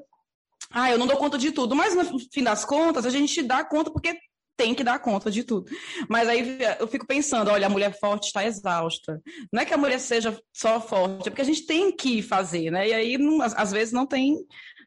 Ah, 0.71 0.91
eu 0.91 0.99
não 0.99 1.07
dou 1.07 1.17
conta 1.17 1.39
de 1.39 1.53
tudo, 1.53 1.75
mas 1.75 1.95
no 1.95 2.19
fim 2.33 2.43
das 2.43 2.65
contas, 2.65 3.07
a 3.07 3.11
gente 3.11 3.43
dá 3.43 3.65
conta 3.65 3.91
porque 3.91 4.19
tem 4.57 4.75
que 4.75 4.85
dar 4.85 4.99
conta 4.99 5.31
de 5.31 5.45
tudo. 5.45 5.71
Mas 6.09 6.29
aí 6.29 6.59
eu 6.81 6.89
fico 6.89 7.07
pensando, 7.07 7.51
olha, 7.51 7.67
a 7.67 7.71
mulher 7.71 7.99
forte 7.99 8.27
está 8.27 8.45
exausta. 8.45 9.21
Não 9.53 9.63
é 9.63 9.65
que 9.65 9.75
a 9.75 9.79
mulher 9.79 9.99
seja 10.01 10.39
só 10.53 10.81
forte, 10.81 11.29
é 11.29 11.31
porque 11.31 11.43
a 11.43 11.47
gente 11.47 11.67
tem 11.67 11.95
que 11.95 12.23
fazer, 12.23 12.71
né? 12.71 12.89
E 12.89 12.93
aí, 12.95 13.19
não, 13.19 13.43
às 13.43 13.71
vezes, 13.71 13.93
não 13.93 14.07
tem, 14.07 14.37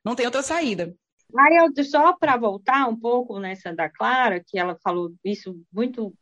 não 0.04 0.16
tem 0.16 0.26
outra 0.26 0.42
saída. 0.42 0.94
Aí 1.38 1.58
eu 1.58 1.84
só 1.84 2.14
para 2.14 2.38
voltar 2.38 2.88
um 2.88 3.00
pouco 3.00 3.40
nessa 3.40 3.74
da 3.74 3.88
Clara, 3.88 4.44
que 4.46 4.58
ela 4.58 4.78
falou 4.84 5.14
isso 5.24 5.62
muito, 5.72 6.14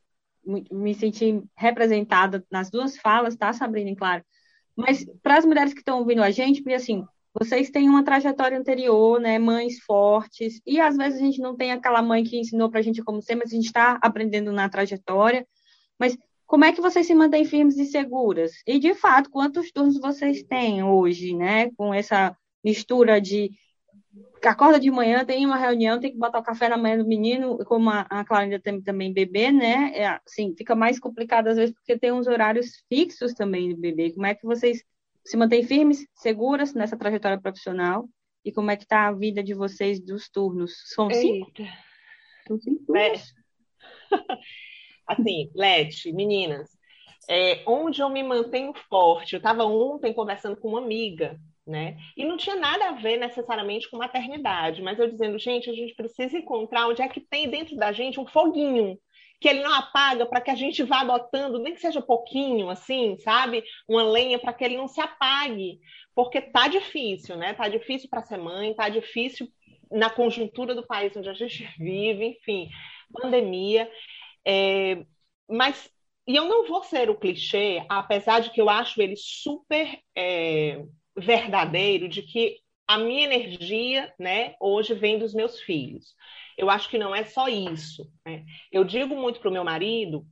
muito 0.45 0.75
me 0.75 0.93
senti 0.93 1.41
representada 1.55 2.45
nas 2.51 2.69
duas 2.69 2.97
falas, 2.97 3.35
tá, 3.35 3.53
Sabrina 3.53 3.91
e 3.91 3.95
Clara? 3.95 4.25
Mas 4.75 5.05
para 5.23 5.37
as 5.37 5.45
mulheres 5.45 5.73
que 5.73 5.79
estão 5.79 5.99
ouvindo 5.99 6.21
a 6.21 6.29
gente, 6.29 6.61
porque 6.61 6.75
assim, 6.75 7.05
vocês 7.39 7.69
têm 7.69 7.89
uma 7.89 8.03
trajetória 8.03 8.57
anterior, 8.57 9.19
né, 9.19 9.37
mães 9.37 9.79
fortes, 9.79 10.59
e 10.65 10.79
às 10.79 10.97
vezes 10.97 11.19
a 11.19 11.23
gente 11.23 11.39
não 11.39 11.55
tem 11.55 11.71
aquela 11.71 12.01
mãe 12.01 12.23
que 12.23 12.39
ensinou 12.39 12.69
para 12.69 12.79
a 12.79 12.83
gente 12.83 13.03
como 13.03 13.21
ser, 13.21 13.35
mas 13.35 13.51
a 13.51 13.55
gente 13.55 13.65
está 13.65 13.99
aprendendo 14.01 14.51
na 14.51 14.67
trajetória. 14.67 15.47
Mas 15.99 16.17
como 16.47 16.65
é 16.65 16.71
que 16.71 16.81
vocês 16.81 17.05
se 17.05 17.13
mantêm 17.13 17.45
firmes 17.45 17.77
e 17.77 17.85
seguras? 17.85 18.53
E 18.65 18.79
de 18.79 18.95
fato, 18.95 19.29
quantos 19.29 19.71
turnos 19.71 19.99
vocês 19.99 20.41
têm 20.43 20.83
hoje, 20.83 21.35
né, 21.35 21.69
com 21.77 21.93
essa 21.93 22.35
mistura 22.63 23.21
de 23.21 23.51
acorda 24.43 24.79
de 24.79 24.89
manhã, 24.89 25.25
tem 25.25 25.45
uma 25.45 25.57
reunião, 25.57 25.99
tem 25.99 26.11
que 26.11 26.17
botar 26.17 26.39
o 26.39 26.43
café 26.43 26.69
na 26.69 26.77
manhã 26.77 26.97
do 26.97 27.07
menino, 27.07 27.57
como 27.65 27.89
a, 27.89 28.07
a 28.09 28.59
tem 28.59 28.81
também 28.81 29.13
bebê, 29.13 29.51
né? 29.51 29.91
É, 29.93 30.19
assim, 30.25 30.55
fica 30.55 30.75
mais 30.75 30.99
complicado 30.99 31.47
às 31.47 31.57
vezes 31.57 31.73
porque 31.73 31.97
tem 31.97 32.11
uns 32.11 32.27
horários 32.27 32.83
fixos 32.87 33.33
também 33.33 33.69
do 33.69 33.81
bebê. 33.81 34.11
Como 34.11 34.25
é 34.25 34.33
que 34.35 34.45
vocês 34.45 34.83
se 35.27 35.37
mantêm 35.37 35.63
firmes, 35.63 36.05
seguras 36.15 36.73
nessa 36.73 36.97
trajetória 36.97 37.39
profissional? 37.39 38.07
E 38.43 38.51
como 38.51 38.71
é 38.71 38.77
que 38.77 38.87
tá 38.87 39.07
a 39.07 39.11
vida 39.11 39.43
de 39.43 39.53
vocês 39.53 39.99
dos 39.99 40.29
turnos? 40.29 40.73
São 40.85 41.09
cinco? 41.11 41.51
São 42.47 42.59
cinco 42.59 42.95
é. 42.95 43.13
assim, 45.05 45.51
Lete, 45.53 46.13
meninas, 46.13 46.69
é, 47.29 47.61
onde 47.67 48.01
eu 48.01 48.09
me 48.09 48.23
mantenho 48.23 48.73
forte, 48.89 49.33
eu 49.33 49.37
estava 49.37 49.65
ontem 49.65 50.13
conversando 50.13 50.55
com 50.55 50.69
uma 50.69 50.79
amiga 50.81 51.37
né? 51.67 51.97
E 52.15 52.23
não 52.23 52.37
tinha 52.37 52.55
nada 52.55 52.89
a 52.89 52.91
ver 52.93 53.17
necessariamente 53.17 53.89
com 53.89 53.97
maternidade, 53.97 54.81
mas 54.81 54.97
eu 54.97 55.11
dizendo, 55.11 55.37
gente, 55.37 55.69
a 55.69 55.73
gente 55.73 55.93
precisa 55.93 56.37
encontrar 56.37 56.87
onde 56.87 57.01
é 57.01 57.09
que 57.09 57.19
tem 57.19 57.49
dentro 57.49 57.75
da 57.75 57.91
gente 57.91 58.19
um 58.19 58.25
foguinho 58.25 58.97
que 59.39 59.47
ele 59.47 59.61
não 59.61 59.73
apaga 59.73 60.25
para 60.25 60.41
que 60.41 60.49
a 60.49 60.55
gente 60.55 60.83
vá 60.83 61.01
adotando, 61.01 61.59
nem 61.59 61.73
que 61.73 61.81
seja 61.81 62.01
pouquinho, 62.01 62.69
assim, 62.69 63.17
sabe? 63.19 63.63
Uma 63.87 64.03
lenha 64.03 64.39
para 64.39 64.53
que 64.53 64.63
ele 64.63 64.77
não 64.77 64.87
se 64.87 64.99
apague, 64.99 65.79
porque 66.15 66.41
tá 66.41 66.67
difícil, 66.67 67.37
né? 67.37 67.53
Tá 67.53 67.67
difícil 67.67 68.09
para 68.09 68.23
ser 68.23 68.37
mãe, 68.37 68.73
tá 68.73 68.89
difícil 68.89 69.47
na 69.91 70.09
conjuntura 70.09 70.73
do 70.73 70.85
país 70.85 71.15
onde 71.15 71.29
a 71.29 71.33
gente 71.33 71.63
vive, 71.77 72.25
enfim, 72.25 72.69
pandemia. 73.13 73.89
É, 74.45 75.05
mas 75.47 75.89
e 76.27 76.35
eu 76.35 76.45
não 76.45 76.67
vou 76.67 76.83
ser 76.83 77.09
o 77.09 77.15
clichê, 77.15 77.85
apesar 77.87 78.41
de 78.41 78.49
que 78.51 78.59
eu 78.59 78.69
acho 78.69 79.01
ele 79.01 79.15
super 79.15 79.97
é, 80.15 80.83
verdadeiro 81.15 82.09
de 82.09 82.21
que 82.21 82.57
a 82.85 82.97
minha 82.97 83.23
energia, 83.23 84.13
né, 84.19 84.55
hoje 84.59 84.93
vem 84.93 85.17
dos 85.17 85.33
meus 85.33 85.59
filhos. 85.61 86.15
Eu 86.57 86.69
acho 86.69 86.89
que 86.89 86.97
não 86.97 87.15
é 87.15 87.23
só 87.23 87.47
isso. 87.47 88.09
Né? 88.25 88.43
Eu 88.71 88.83
digo 88.83 89.15
muito 89.15 89.39
para 89.39 89.49
o 89.49 89.53
meu 89.53 89.63
marido 89.63 90.25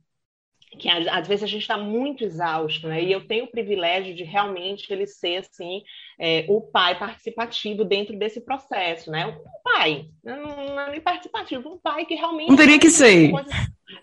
que 0.78 0.88
às 0.90 1.26
vezes 1.26 1.44
a 1.44 1.46
gente 1.46 1.62
está 1.62 1.78
muito 1.78 2.24
exausto, 2.24 2.88
né? 2.88 3.02
E 3.02 3.10
eu 3.10 3.26
tenho 3.26 3.44
o 3.44 3.50
privilégio 3.50 4.14
de 4.14 4.24
realmente 4.24 4.92
ele 4.92 5.06
ser 5.06 5.36
assim 5.36 5.82
é, 6.18 6.44
o 6.48 6.60
pai 6.60 6.98
participativo 6.98 7.82
dentro 7.84 8.18
desse 8.18 8.44
processo, 8.44 9.10
né? 9.10 9.26
Um 9.26 9.38
pai, 9.62 10.10
não, 10.22 10.78
é 10.80 10.90
nem 10.90 11.00
participativo, 11.00 11.72
um 11.72 11.78
pai 11.78 12.04
que 12.04 12.14
realmente 12.14 12.50
não 12.50 12.56
teria 12.56 12.78
que 12.78 12.90
ser. 12.90 13.30
Coisas, 13.30 13.52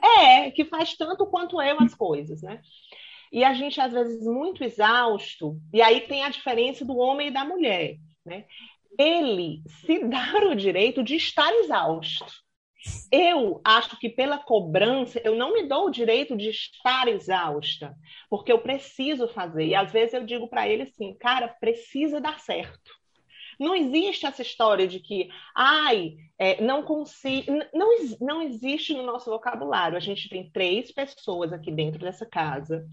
é, 0.01 0.50
que 0.50 0.65
faz 0.65 0.96
tanto 0.96 1.27
quanto 1.27 1.62
eu 1.62 1.77
as 1.80 1.94
coisas, 1.94 2.42
né? 2.42 2.60
e 3.34 3.44
a 3.44 3.51
gente, 3.51 3.82
às 3.82 3.92
vezes, 3.92 4.24
muito 4.24 4.63
exausto, 4.63 5.60
e 5.74 5.82
aí 5.82 6.01
tem 6.01 6.24
a 6.24 6.30
diferença 6.30 6.86
do 6.86 6.96
homem 6.96 7.30
e 7.30 7.32
da 7.32 7.44
mulher, 7.44 7.96
né? 8.24 8.46
Ele 8.97 9.62
se 9.67 10.00
dá 10.07 10.33
o 10.50 10.55
direito 10.55 11.03
de 11.03 11.15
estar 11.15 11.51
exausto. 11.53 12.25
Eu 13.12 13.62
acho 13.63 13.97
que 13.97 14.09
pela 14.09 14.38
cobrança 14.38 15.21
eu 15.23 15.35
não 15.35 15.53
me 15.53 15.63
dou 15.67 15.88
o 15.88 15.91
direito 15.91 16.35
de 16.35 16.50
estar 16.50 17.07
exausta, 17.07 17.95
porque 18.29 18.51
eu 18.51 18.59
preciso 18.59 19.27
fazer. 19.27 19.67
E 19.67 19.75
às 19.75 19.91
vezes 19.91 20.13
eu 20.13 20.25
digo 20.25 20.50
para 20.50 20.67
ele 20.67 20.83
assim, 20.83 21.15
cara, 21.17 21.47
precisa 21.47 22.19
dar 22.19 22.39
certo. 22.39 22.91
Não 23.60 23.75
existe 23.75 24.25
essa 24.25 24.41
história 24.41 24.88
de 24.88 25.00
que, 25.00 25.29
ai, 25.55 26.15
é, 26.38 26.62
não 26.62 26.83
consigo. 26.83 27.51
Não, 27.74 27.89
não 28.19 28.41
existe 28.41 28.93
no 28.93 29.03
nosso 29.03 29.29
vocabulário. 29.29 29.95
A 29.95 30.00
gente 30.00 30.27
tem 30.27 30.50
três 30.50 30.91
pessoas 30.91 31.53
aqui 31.53 31.72
dentro 31.72 32.00
dessa 32.00 32.25
casa 32.25 32.86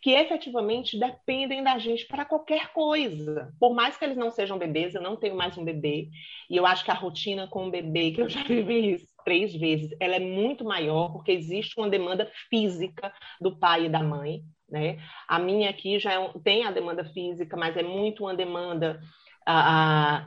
que 0.00 0.10
efetivamente 0.10 0.98
dependem 0.98 1.62
da 1.62 1.78
gente 1.78 2.06
para 2.06 2.24
qualquer 2.24 2.72
coisa. 2.72 3.52
Por 3.58 3.74
mais 3.74 3.96
que 3.96 4.04
eles 4.04 4.16
não 4.16 4.30
sejam 4.30 4.58
bebês, 4.58 4.94
eu 4.94 5.02
não 5.02 5.16
tenho 5.16 5.36
mais 5.36 5.56
um 5.56 5.64
bebê. 5.64 6.08
E 6.48 6.56
eu 6.56 6.66
acho 6.66 6.84
que 6.84 6.90
a 6.90 6.94
rotina 6.94 7.48
com 7.48 7.66
o 7.66 7.70
bebê, 7.70 8.10
que 8.10 8.20
eu 8.20 8.28
já 8.28 8.42
vivi 8.44 8.92
isso 8.92 9.14
três 9.24 9.54
vezes, 9.54 9.96
ela 9.98 10.16
é 10.16 10.20
muito 10.20 10.64
maior, 10.64 11.10
porque 11.10 11.32
existe 11.32 11.78
uma 11.78 11.88
demanda 11.88 12.30
física 12.50 13.12
do 13.40 13.58
pai 13.58 13.86
e 13.86 13.88
da 13.88 14.02
mãe. 14.02 14.42
Né? 14.68 14.98
A 15.26 15.38
minha 15.38 15.70
aqui 15.70 15.98
já 15.98 16.12
é, 16.12 16.32
tem 16.42 16.64
a 16.64 16.70
demanda 16.70 17.04
física, 17.04 17.56
mas 17.56 17.76
é 17.76 17.82
muito 17.82 18.24
uma 18.24 18.34
demanda 18.34 19.00
a, 19.46 20.26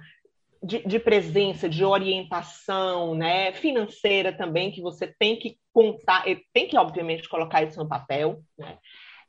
de, 0.63 0.79
de, 0.87 0.99
presença, 0.99 1.69
de 1.69 1.83
orientação, 1.83 3.15
né, 3.15 3.51
financeira 3.53 4.33
também, 4.33 4.71
que 4.71 4.81
você 4.81 5.07
tem 5.07 5.37
que 5.37 5.57
contar, 5.73 6.25
tem 6.53 6.67
que, 6.67 6.77
obviamente, 6.77 7.29
colocar 7.29 7.63
isso 7.63 7.79
no 7.79 7.87
papel, 7.87 8.41
né? 8.57 8.77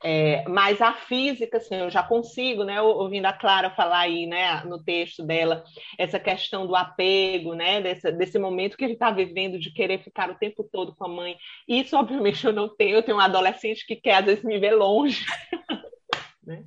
É, 0.02 0.44
mas 0.48 0.80
a 0.80 0.92
física, 0.92 1.56
assim, 1.56 1.74
eu 1.74 1.90
já 1.90 2.04
consigo, 2.04 2.62
né, 2.62 2.80
ouvindo 2.80 3.26
a 3.26 3.32
Clara 3.32 3.70
falar 3.70 4.00
aí, 4.00 4.26
né, 4.26 4.62
no 4.64 4.82
texto 4.82 5.24
dela, 5.24 5.64
essa 5.98 6.20
questão 6.20 6.68
do 6.68 6.76
apego, 6.76 7.54
né, 7.54 7.80
desse, 7.80 8.12
desse 8.12 8.38
momento 8.38 8.76
que 8.76 8.84
ele 8.84 8.92
está 8.92 9.10
vivendo 9.10 9.58
de 9.58 9.72
querer 9.72 9.98
ficar 9.98 10.30
o 10.30 10.36
tempo 10.36 10.62
todo 10.70 10.94
com 10.94 11.04
a 11.04 11.08
mãe. 11.08 11.36
Isso, 11.66 11.96
obviamente, 11.96 12.46
eu 12.46 12.52
não 12.52 12.68
tenho. 12.68 12.96
Eu 12.96 13.02
tenho 13.02 13.16
um 13.16 13.20
adolescente 13.20 13.84
que 13.84 13.96
quer, 13.96 14.14
às 14.14 14.24
vezes, 14.24 14.44
me 14.44 14.58
ver 14.58 14.74
longe. 14.74 15.26
né? 16.46 16.62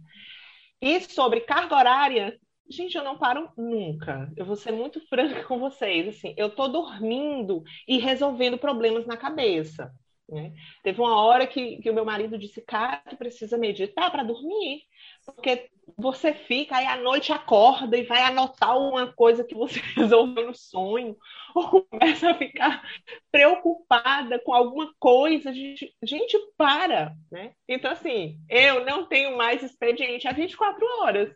E 0.82 1.00
sobre 1.00 1.42
carga 1.42 1.76
horária, 1.76 2.38
Gente, 2.72 2.96
eu 2.98 3.04
não 3.04 3.18
paro 3.18 3.50
nunca. 3.58 4.32
Eu 4.36 4.46
vou 4.46 4.56
ser 4.56 4.72
muito 4.72 5.00
franca 5.08 5.44
com 5.44 5.60
vocês. 5.60 6.08
Assim, 6.08 6.34
eu 6.38 6.50
tô 6.50 6.68
dormindo 6.68 7.64
e 7.88 7.98
resolvendo 7.98 8.58
problemas 8.58 9.06
na 9.06 9.18
cabeça. 9.18 9.92
Né? 10.30 10.54
Teve 10.82 11.02
uma 11.02 11.22
hora 11.22 11.46
que, 11.46 11.78
que 11.82 11.90
o 11.90 11.94
meu 11.94 12.06
marido 12.06 12.38
disse, 12.38 12.62
cara, 12.62 13.04
tu 13.10 13.18
precisa 13.18 13.58
meditar 13.58 14.10
para 14.10 14.24
dormir. 14.24 14.84
Porque 15.26 15.70
você 15.98 16.34
fica, 16.34 16.78
aí 16.78 16.86
à 16.86 16.96
noite 16.96 17.34
acorda 17.34 17.98
e 17.98 18.04
vai 18.04 18.22
anotar 18.24 18.78
uma 18.78 19.12
coisa 19.12 19.44
que 19.44 19.54
você 19.54 19.82
resolveu 19.94 20.48
no 20.48 20.56
sonho, 20.56 21.18
ou 21.54 21.84
começa 21.84 22.32
a 22.32 22.38
ficar 22.38 22.82
preocupada 23.30 24.40
com 24.40 24.54
alguma 24.54 24.94
coisa. 24.98 25.54
Gente, 25.54 25.94
gente 26.02 26.40
para, 26.58 27.14
né? 27.30 27.54
Então, 27.68 27.92
assim, 27.92 28.40
eu 28.50 28.86
não 28.86 29.06
tenho 29.06 29.36
mais 29.36 29.62
expediente 29.62 30.30
há 30.30 30.32
24 30.32 30.86
horas. 31.02 31.30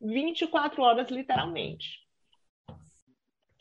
24 0.00 0.82
horas, 0.82 1.10
literalmente. 1.10 2.00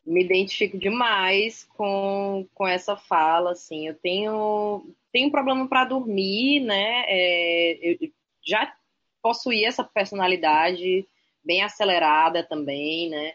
Me 0.05 0.23
identifico 0.23 0.77
demais 0.77 1.65
com, 1.75 2.47
com 2.53 2.67
essa 2.67 2.95
fala, 2.95 3.51
assim. 3.51 3.87
Eu 3.87 3.95
tenho, 3.95 4.95
tenho 5.11 5.29
problema 5.29 5.67
para 5.67 5.85
dormir, 5.85 6.61
né? 6.61 7.03
É, 7.07 7.79
eu 7.83 8.11
já 8.41 8.73
possuí 9.21 9.65
essa 9.65 9.83
personalidade 9.83 11.07
bem 11.43 11.61
acelerada 11.61 12.43
também, 12.43 13.09
né? 13.09 13.33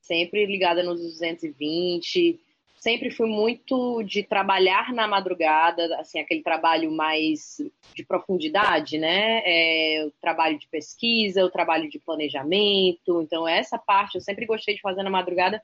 Sempre 0.00 0.46
ligada 0.46 0.82
nos 0.82 1.00
220. 1.00 2.40
Sempre 2.86 3.10
fui 3.10 3.28
muito 3.28 4.00
de 4.04 4.22
trabalhar 4.22 4.92
na 4.92 5.08
madrugada, 5.08 5.98
assim, 5.98 6.20
aquele 6.20 6.40
trabalho 6.40 6.88
mais 6.88 7.60
de 7.92 8.04
profundidade, 8.04 8.96
né? 8.96 9.42
É, 9.44 10.04
o 10.06 10.12
trabalho 10.20 10.56
de 10.56 10.68
pesquisa, 10.68 11.44
o 11.44 11.50
trabalho 11.50 11.90
de 11.90 11.98
planejamento. 11.98 13.20
Então, 13.22 13.48
essa 13.48 13.76
parte 13.76 14.14
eu 14.14 14.20
sempre 14.20 14.46
gostei 14.46 14.76
de 14.76 14.80
fazer 14.80 15.02
na 15.02 15.10
madrugada 15.10 15.60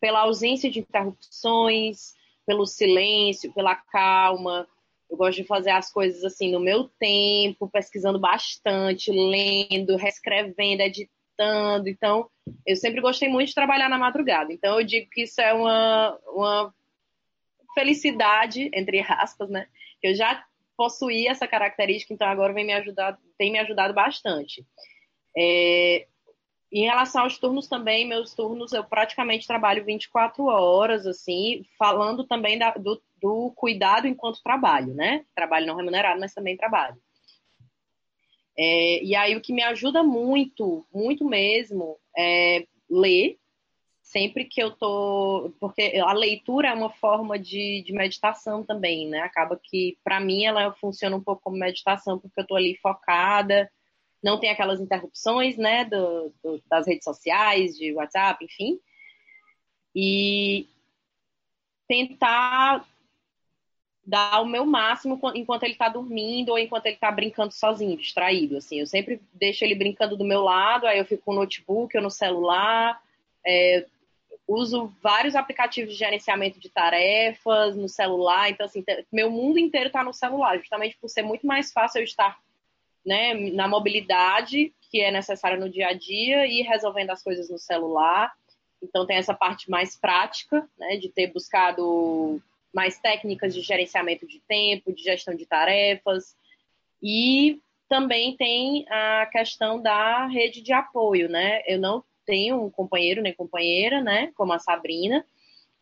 pela 0.00 0.22
ausência 0.22 0.68
de 0.68 0.80
interrupções, 0.80 2.16
pelo 2.44 2.66
silêncio, 2.66 3.54
pela 3.54 3.76
calma. 3.76 4.66
Eu 5.08 5.16
gosto 5.16 5.36
de 5.36 5.44
fazer 5.44 5.70
as 5.70 5.92
coisas 5.92 6.24
assim 6.24 6.50
no 6.50 6.58
meu 6.58 6.90
tempo, 6.98 7.70
pesquisando 7.70 8.18
bastante, 8.18 9.12
lendo, 9.12 9.94
reescrevendo, 9.94 10.82
editando. 10.82 11.17
Então, 11.86 12.28
eu 12.66 12.76
sempre 12.76 13.00
gostei 13.00 13.28
muito 13.28 13.48
de 13.48 13.54
trabalhar 13.54 13.88
na 13.88 13.98
madrugada. 13.98 14.52
Então, 14.52 14.78
eu 14.78 14.86
digo 14.86 15.08
que 15.10 15.22
isso 15.22 15.40
é 15.40 15.52
uma, 15.52 16.18
uma 16.28 16.74
felicidade, 17.74 18.70
entre 18.72 19.00
aspas, 19.00 19.48
né? 19.48 19.66
Eu 20.02 20.14
já 20.14 20.44
possuí 20.76 21.26
essa 21.26 21.46
característica, 21.46 22.14
então 22.14 22.28
agora 22.28 22.52
vem 22.52 22.64
me 22.64 22.72
ajudar, 22.72 23.18
tem 23.36 23.50
me 23.50 23.58
ajudado 23.58 23.92
bastante. 23.92 24.64
É, 25.36 26.06
em 26.70 26.84
relação 26.84 27.22
aos 27.22 27.38
turnos 27.38 27.66
também, 27.66 28.06
meus 28.06 28.34
turnos 28.34 28.72
eu 28.72 28.84
praticamente 28.84 29.46
trabalho 29.46 29.84
24 29.84 30.44
horas, 30.44 31.06
assim, 31.06 31.64
falando 31.78 32.24
também 32.24 32.58
da, 32.58 32.72
do, 32.72 33.00
do 33.20 33.52
cuidado 33.56 34.06
enquanto 34.06 34.42
trabalho, 34.42 34.94
né? 34.94 35.24
Trabalho 35.34 35.66
não 35.66 35.76
remunerado, 35.76 36.20
mas 36.20 36.34
também 36.34 36.56
trabalho. 36.56 36.96
É, 38.58 39.04
e 39.04 39.14
aí 39.14 39.36
o 39.36 39.40
que 39.40 39.52
me 39.52 39.62
ajuda 39.62 40.02
muito, 40.02 40.84
muito 40.92 41.24
mesmo, 41.24 41.96
é 42.16 42.66
ler, 42.90 43.38
sempre 44.02 44.44
que 44.44 44.60
eu 44.60 44.72
tô. 44.72 45.54
Porque 45.60 46.02
a 46.04 46.12
leitura 46.12 46.68
é 46.68 46.74
uma 46.74 46.90
forma 46.90 47.38
de, 47.38 47.82
de 47.86 47.92
meditação 47.92 48.64
também, 48.64 49.08
né? 49.08 49.20
Acaba 49.20 49.58
que, 49.62 49.96
para 50.02 50.18
mim, 50.18 50.44
ela 50.44 50.72
funciona 50.74 51.16
um 51.16 51.22
pouco 51.22 51.42
como 51.42 51.56
meditação, 51.56 52.18
porque 52.18 52.40
eu 52.40 52.46
tô 52.46 52.56
ali 52.56 52.76
focada, 52.82 53.70
não 54.22 54.40
tem 54.40 54.50
aquelas 54.50 54.80
interrupções, 54.80 55.56
né, 55.56 55.84
do, 55.84 56.34
do, 56.42 56.60
das 56.68 56.86
redes 56.86 57.04
sociais, 57.04 57.76
de 57.76 57.92
WhatsApp, 57.92 58.44
enfim. 58.44 58.80
E 59.94 60.66
tentar 61.86 62.84
dar 64.08 64.40
o 64.40 64.46
meu 64.46 64.64
máximo 64.64 65.20
enquanto 65.34 65.64
ele 65.64 65.74
está 65.74 65.86
dormindo 65.90 66.48
ou 66.48 66.58
enquanto 66.58 66.86
ele 66.86 66.94
está 66.94 67.10
brincando 67.10 67.52
sozinho, 67.52 67.94
distraído. 67.94 68.56
Assim, 68.56 68.80
eu 68.80 68.86
sempre 68.86 69.20
deixo 69.34 69.64
ele 69.64 69.74
brincando 69.74 70.16
do 70.16 70.24
meu 70.24 70.40
lado, 70.40 70.86
aí 70.86 70.98
eu 70.98 71.04
fico 71.04 71.24
com 71.24 71.32
o 71.32 71.34
notebook 71.34 71.94
ou 71.94 72.02
no 72.02 72.10
celular. 72.10 72.98
É, 73.46 73.84
uso 74.46 74.90
vários 75.02 75.36
aplicativos 75.36 75.92
de 75.92 75.98
gerenciamento 75.98 76.58
de 76.58 76.70
tarefas 76.70 77.76
no 77.76 77.86
celular. 77.86 78.48
Então, 78.48 78.64
assim, 78.64 78.82
meu 79.12 79.30
mundo 79.30 79.58
inteiro 79.58 79.88
está 79.88 80.02
no 80.02 80.14
celular, 80.14 80.56
justamente 80.56 80.96
por 80.96 81.10
ser 81.10 81.20
muito 81.20 81.46
mais 81.46 81.70
fácil 81.70 81.98
eu 81.98 82.04
estar 82.04 82.38
né, 83.04 83.34
na 83.50 83.68
mobilidade 83.68 84.72
que 84.90 85.02
é 85.02 85.10
necessária 85.10 85.58
no 85.58 85.68
dia 85.68 85.88
a 85.88 85.92
dia 85.92 86.46
e 86.46 86.62
resolvendo 86.62 87.10
as 87.10 87.22
coisas 87.22 87.50
no 87.50 87.58
celular. 87.58 88.32
Então 88.82 89.04
tem 89.04 89.18
essa 89.18 89.34
parte 89.34 89.70
mais 89.70 89.94
prática, 89.94 90.66
né, 90.78 90.96
de 90.96 91.10
ter 91.10 91.26
buscado 91.26 92.40
mais 92.74 92.98
técnicas 92.98 93.54
de 93.54 93.60
gerenciamento 93.60 94.26
de 94.26 94.40
tempo, 94.40 94.92
de 94.92 95.02
gestão 95.02 95.34
de 95.34 95.46
tarefas 95.46 96.36
e 97.02 97.60
também 97.88 98.36
tem 98.36 98.84
a 98.88 99.26
questão 99.26 99.80
da 99.80 100.26
rede 100.26 100.60
de 100.60 100.72
apoio, 100.72 101.28
né? 101.28 101.62
Eu 101.66 101.78
não 101.78 102.04
tenho 102.26 102.62
um 102.62 102.70
companheiro 102.70 103.22
nem 103.22 103.32
companheira, 103.32 104.02
né, 104.02 104.30
como 104.34 104.52
a 104.52 104.58
Sabrina, 104.58 105.24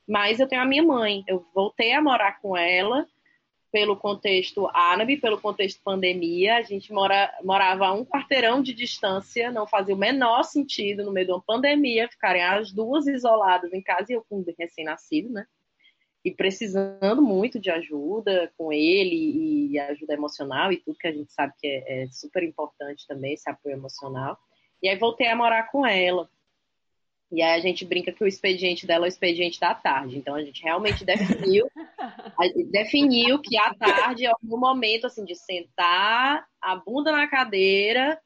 mas 0.07 0.39
eu 0.39 0.47
tenho 0.47 0.63
a 0.63 0.67
minha 0.67 0.85
mãe. 0.85 1.25
Eu 1.27 1.45
voltei 1.53 1.93
a 1.93 2.01
morar 2.01 2.41
com 2.41 2.57
ela 2.57 3.05
pelo 3.73 3.97
contexto 3.97 4.71
árabe, 4.73 5.17
pelo 5.17 5.41
contexto 5.41 5.83
pandemia. 5.83 6.57
A 6.57 6.63
gente 6.63 6.93
mora, 6.93 7.37
morava 7.43 7.89
a 7.89 7.93
um 7.93 8.05
quarteirão 8.05 8.63
de 8.63 8.73
distância, 8.73 9.51
não 9.51 9.67
fazia 9.67 9.95
o 9.95 9.99
menor 9.99 10.45
sentido 10.45 11.05
no 11.05 11.13
meio 11.13 11.27
de 11.27 11.33
uma 11.33 11.43
pandemia 11.43 12.09
ficarem 12.09 12.43
as 12.43 12.73
duas 12.73 13.09
isoladas 13.09 13.73
em 13.73 13.83
casa 13.83 14.13
e 14.13 14.15
eu 14.15 14.25
com 14.29 14.39
um 14.39 14.45
recém-nascido, 14.57 15.31
né? 15.31 15.47
E 16.27 16.33
precisando 16.33 17.23
muito 17.23 17.61
de 17.61 17.71
ajuda 17.71 18.53
com 18.59 18.73
ele 18.73 19.71
e 19.71 19.79
ajuda 19.79 20.13
emocional 20.13 20.73
e 20.73 20.77
tudo 20.77 20.99
que 20.99 21.07
a 21.07 21.13
gente 21.13 21.33
sabe 21.33 21.53
que 21.57 21.69
é, 21.69 22.03
é 22.03 22.07
super 22.09 22.43
importante 22.43 23.07
também, 23.07 23.35
esse 23.35 23.49
apoio 23.49 23.77
emocional. 23.77 24.37
E 24.83 24.89
aí 24.89 24.99
voltei 24.99 25.29
a 25.29 25.37
morar 25.37 25.71
com 25.71 25.87
ela. 25.87 26.29
E 27.31 27.41
aí 27.41 27.61
a 27.61 27.63
gente 27.63 27.85
brinca 27.85 28.11
que 28.11 28.25
o 28.25 28.27
expediente 28.27 28.89
dela 28.89 29.07
é 29.07 29.07
o 29.07 29.09
expediente 29.09 29.61
da 29.61 29.73
tarde. 29.73 30.19
Então 30.19 30.35
a 30.35 30.43
gente 30.43 30.65
realmente 30.65 31.05
definiu, 31.05 31.71
definiu 32.73 33.41
que 33.41 33.57
à 33.57 33.73
tarde 33.73 34.27
é 34.27 34.33
o 34.33 34.57
momento 34.59 35.07
assim 35.07 35.25
de 35.25 35.37
sentar 35.37 36.45
a 36.61 36.75
bunda 36.75 37.13
na 37.13 37.29
cadeira 37.29 38.21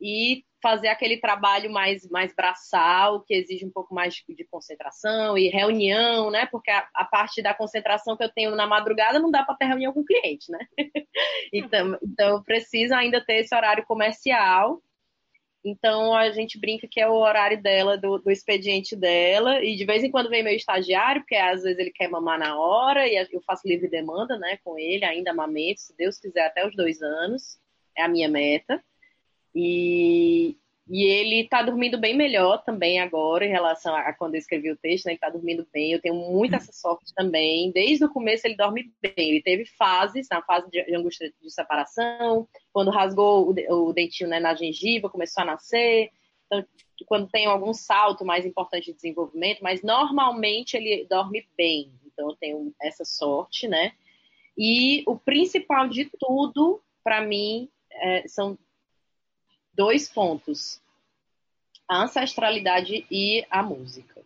e 0.00 0.44
fazer 0.64 0.88
aquele 0.88 1.18
trabalho 1.18 1.70
mais, 1.70 2.08
mais 2.08 2.34
braçal, 2.34 3.20
que 3.20 3.34
exige 3.34 3.66
um 3.66 3.70
pouco 3.70 3.94
mais 3.94 4.14
de, 4.14 4.44
concentração 4.50 5.36
e 5.36 5.48
reunião, 5.48 6.30
né? 6.30 6.46
Porque 6.46 6.70
a, 6.70 6.88
a, 6.94 7.04
parte 7.04 7.42
da 7.42 7.52
concentração 7.52 8.16
que 8.16 8.24
eu 8.24 8.32
tenho 8.32 8.56
na 8.56 8.66
madrugada 8.66 9.18
não 9.18 9.30
dá 9.30 9.42
para 9.42 9.56
ter 9.56 9.66
reunião 9.66 9.92
com 9.92 10.00
o 10.00 10.04
cliente, 10.04 10.50
né? 10.50 10.66
então, 11.52 11.98
então 12.02 12.28
eu 12.30 12.42
preciso 12.42 12.94
ainda 12.94 13.22
ter 13.22 13.40
esse 13.40 13.54
horário 13.54 13.84
comercial 13.84 14.80
então 15.64 16.14
a 16.14 16.30
gente 16.30 16.60
brinca 16.60 16.86
que 16.86 17.00
é 17.00 17.08
o 17.08 17.14
horário 17.14 17.60
dela, 17.60 17.96
do, 17.96 18.18
do, 18.18 18.30
expediente 18.30 18.94
dela, 18.94 19.64
e 19.64 19.74
de 19.74 19.84
vez 19.86 20.04
em 20.04 20.10
quando 20.10 20.28
vem 20.28 20.42
meu 20.42 20.54
estagiário, 20.54 21.22
porque 21.22 21.36
às 21.36 21.62
vezes 21.62 21.78
ele 21.78 21.90
quer 21.90 22.08
mamar 22.08 22.38
na 22.38 22.58
hora, 22.58 23.08
e 23.08 23.16
eu 23.16 23.40
faço 23.40 23.66
livre 23.66 23.88
demanda, 23.88 24.38
né, 24.38 24.58
com 24.62 24.78
ele, 24.78 25.06
ainda 25.06 25.30
amamento, 25.30 25.80
se 25.80 25.96
Deus 25.96 26.18
quiser, 26.18 26.46
até 26.46 26.66
os 26.66 26.76
dois 26.76 27.00
anos, 27.00 27.58
é 27.96 28.02
a 28.02 28.08
minha 28.08 28.28
meta. 28.28 28.84
E, 29.54 30.56
e 30.88 31.04
ele 31.04 31.42
está 31.42 31.62
dormindo 31.62 31.98
bem 31.98 32.16
melhor 32.16 32.62
também 32.64 33.00
agora, 33.00 33.46
em 33.46 33.50
relação 33.50 33.94
a, 33.94 34.12
quando 34.12 34.34
eu 34.34 34.38
escrevi 34.38 34.70
o 34.70 34.76
texto, 34.76 35.06
né? 35.06 35.12
Ele 35.12 35.16
está 35.16 35.30
dormindo 35.30 35.66
bem. 35.72 35.92
Eu 35.92 36.00
tenho 36.00 36.14
muita 36.14 36.56
essa 36.56 36.72
sorte 36.72 37.14
também. 37.14 37.70
Desde 37.70 38.04
o 38.04 38.10
começo 38.10 38.46
ele 38.46 38.56
dorme 38.56 38.92
bem. 39.00 39.14
Ele 39.16 39.42
teve 39.42 39.64
fases, 39.64 40.28
na 40.30 40.42
fase 40.42 40.70
de 40.70 40.94
angústia 40.94 41.32
de 41.40 41.50
separação, 41.50 42.48
quando 42.72 42.90
rasgou 42.90 43.48
o, 43.50 43.88
o 43.88 43.92
dentinho 43.92 44.28
né, 44.28 44.40
na 44.40 44.54
gengiva, 44.54 45.08
começou 45.08 45.42
a 45.42 45.46
nascer. 45.46 46.10
Então, 46.46 46.64
quando 47.06 47.28
tem 47.28 47.46
algum 47.46 47.72
salto 47.72 48.24
mais 48.24 48.44
importante 48.44 48.86
de 48.86 48.94
desenvolvimento, 48.94 49.60
mas 49.62 49.82
normalmente 49.82 50.76
ele 50.76 51.06
dorme 51.08 51.46
bem. 51.56 51.92
Então, 52.06 52.30
eu 52.30 52.36
tenho 52.36 52.74
essa 52.80 53.04
sorte, 53.04 53.66
né? 53.66 53.92
E 54.56 55.02
o 55.06 55.18
principal 55.18 55.88
de 55.88 56.08
tudo, 56.18 56.80
para 57.02 57.20
mim, 57.22 57.68
é, 57.90 58.28
são 58.28 58.56
dois 59.74 60.08
pontos: 60.08 60.80
a 61.88 62.02
ancestralidade 62.02 63.06
e 63.10 63.44
a 63.50 63.62
música. 63.62 64.22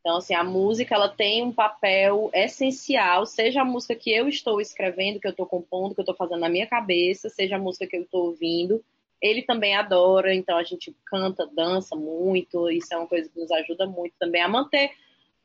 Então, 0.00 0.16
assim, 0.16 0.34
a 0.34 0.42
música 0.42 0.94
ela 0.94 1.08
tem 1.08 1.42
um 1.42 1.52
papel 1.52 2.30
essencial, 2.32 3.26
seja 3.26 3.60
a 3.60 3.64
música 3.64 3.94
que 3.94 4.10
eu 4.10 4.28
estou 4.28 4.60
escrevendo, 4.60 5.20
que 5.20 5.26
eu 5.26 5.32
estou 5.32 5.44
compondo, 5.44 5.94
que 5.94 6.00
eu 6.00 6.04
estou 6.04 6.16
fazendo 6.16 6.40
na 6.40 6.48
minha 6.48 6.66
cabeça, 6.66 7.28
seja 7.28 7.56
a 7.56 7.58
música 7.58 7.86
que 7.86 7.96
eu 7.96 8.02
estou 8.02 8.28
ouvindo. 8.28 8.82
Ele 9.20 9.42
também 9.42 9.76
adora, 9.76 10.34
então 10.34 10.56
a 10.56 10.62
gente 10.62 10.96
canta, 11.04 11.46
dança 11.54 11.94
muito, 11.94 12.70
isso 12.70 12.94
é 12.94 12.96
uma 12.96 13.06
coisa 13.06 13.28
que 13.28 13.38
nos 13.38 13.50
ajuda 13.50 13.86
muito 13.86 14.14
também 14.18 14.40
a 14.40 14.48
manter, 14.48 14.90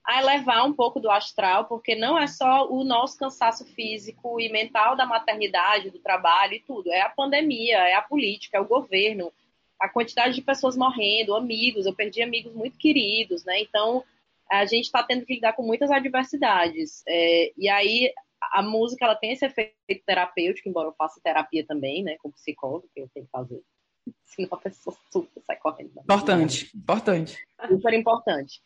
a 0.05 0.21
elevar 0.21 0.65
um 0.65 0.73
pouco 0.73 0.99
do 0.99 1.09
astral, 1.09 1.65
porque 1.65 1.95
não 1.95 2.17
é 2.17 2.27
só 2.27 2.69
o 2.69 2.83
nosso 2.83 3.17
cansaço 3.17 3.65
físico 3.65 4.39
e 4.39 4.51
mental 4.51 4.95
da 4.95 5.05
maternidade, 5.05 5.89
do 5.89 5.99
trabalho 5.99 6.53
e 6.53 6.59
tudo, 6.59 6.91
é 6.91 7.01
a 7.01 7.09
pandemia, 7.09 7.77
é 7.77 7.95
a 7.95 8.01
política, 8.01 8.57
é 8.57 8.61
o 8.61 8.67
governo, 8.67 9.33
a 9.79 9.89
quantidade 9.89 10.35
de 10.35 10.41
pessoas 10.41 10.77
morrendo, 10.77 11.35
amigos, 11.35 11.85
eu 11.85 11.93
perdi 11.93 12.21
amigos 12.21 12.53
muito 12.53 12.77
queridos, 12.77 13.43
né? 13.43 13.59
Então, 13.61 14.03
a 14.49 14.65
gente 14.65 14.85
está 14.85 15.01
tendo 15.01 15.25
que 15.25 15.35
lidar 15.35 15.53
com 15.53 15.63
muitas 15.63 15.89
adversidades. 15.89 17.03
É, 17.07 17.51
e 17.57 17.67
aí, 17.67 18.13
a 18.53 18.61
música, 18.61 19.05
ela 19.05 19.15
tem 19.15 19.31
esse 19.31 19.45
efeito 19.45 19.73
terapêutico, 20.05 20.69
embora 20.69 20.87
eu 20.87 20.93
faça 20.93 21.19
terapia 21.23 21.65
também, 21.65 22.03
né? 22.03 22.15
Com 22.21 22.31
psicólogo, 22.31 22.89
que 22.93 23.01
eu 23.01 23.09
tenho 23.13 23.25
que 23.25 23.31
fazer. 23.31 23.61
Senão 24.23 24.49
a 24.51 24.57
pessoa 24.57 24.95
super 25.11 25.41
sai 25.43 25.57
correndo. 25.57 25.91
Importante, 25.99 26.71
importante. 26.75 27.47
Super 27.67 27.93
importante. 27.93 28.61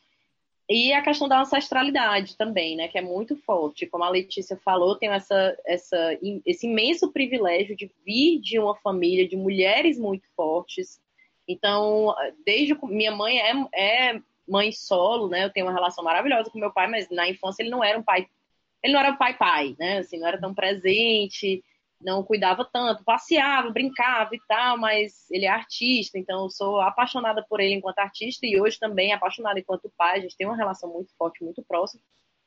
E 0.69 0.93
a 0.93 1.01
questão 1.01 1.27
da 1.27 1.41
ancestralidade 1.41 2.37
também, 2.37 2.75
né, 2.75 2.87
que 2.87 2.97
é 2.97 3.01
muito 3.01 3.35
forte. 3.37 3.87
Como 3.87 4.03
a 4.03 4.09
Letícia 4.09 4.55
falou, 4.63 4.95
tenho 4.95 5.13
essa, 5.13 5.57
essa, 5.65 6.17
esse 6.45 6.67
imenso 6.67 7.11
privilégio 7.11 7.75
de 7.75 7.89
vir 8.05 8.39
de 8.39 8.59
uma 8.59 8.75
família 8.75 9.27
de 9.27 9.35
mulheres 9.35 9.97
muito 9.97 10.27
fortes. 10.35 11.01
Então, 11.47 12.13
desde 12.45 12.77
minha 12.83 13.11
mãe 13.11 13.39
é, 13.39 13.51
é 13.73 14.21
mãe 14.47 14.71
solo, 14.71 15.27
né? 15.27 15.43
Eu 15.45 15.49
tenho 15.49 15.65
uma 15.65 15.73
relação 15.73 16.03
maravilhosa 16.03 16.51
com 16.51 16.59
meu 16.59 16.71
pai, 16.71 16.87
mas 16.87 17.09
na 17.09 17.27
infância 17.27 17.63
ele 17.63 17.71
não 17.71 17.83
era 17.83 17.97
um 17.97 18.03
pai, 18.03 18.27
ele 18.83 18.93
não 18.93 18.99
era 18.99 19.11
um 19.11 19.17
pai 19.17 19.35
pai, 19.35 19.75
né? 19.79 19.97
Assim, 19.97 20.19
não 20.19 20.27
era 20.27 20.39
tão 20.39 20.53
presente 20.53 21.63
não 22.01 22.23
cuidava 22.23 22.63
tanto, 22.63 23.03
passeava, 23.03 23.69
brincava 23.71 24.33
e 24.33 24.39
tal, 24.47 24.77
mas 24.77 25.29
ele 25.29 25.45
é 25.45 25.49
artista, 25.49 26.17
então 26.17 26.43
eu 26.43 26.49
sou 26.49 26.79
apaixonada 26.79 27.45
por 27.47 27.59
ele 27.59 27.75
enquanto 27.75 27.99
artista 27.99 28.45
e 28.45 28.59
hoje 28.59 28.79
também 28.79 29.11
apaixonada 29.11 29.59
enquanto 29.59 29.91
pai. 29.97 30.17
A 30.17 30.21
gente 30.21 30.37
tem 30.37 30.47
uma 30.47 30.55
relação 30.55 30.91
muito 30.91 31.13
forte, 31.17 31.43
muito 31.43 31.61
próxima. 31.63 32.01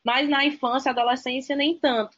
mas 0.05 0.29
na 0.29 0.45
infância 0.45 0.89
e 0.89 0.93
adolescência 0.93 1.55
nem 1.55 1.79
tanto. 1.79 2.17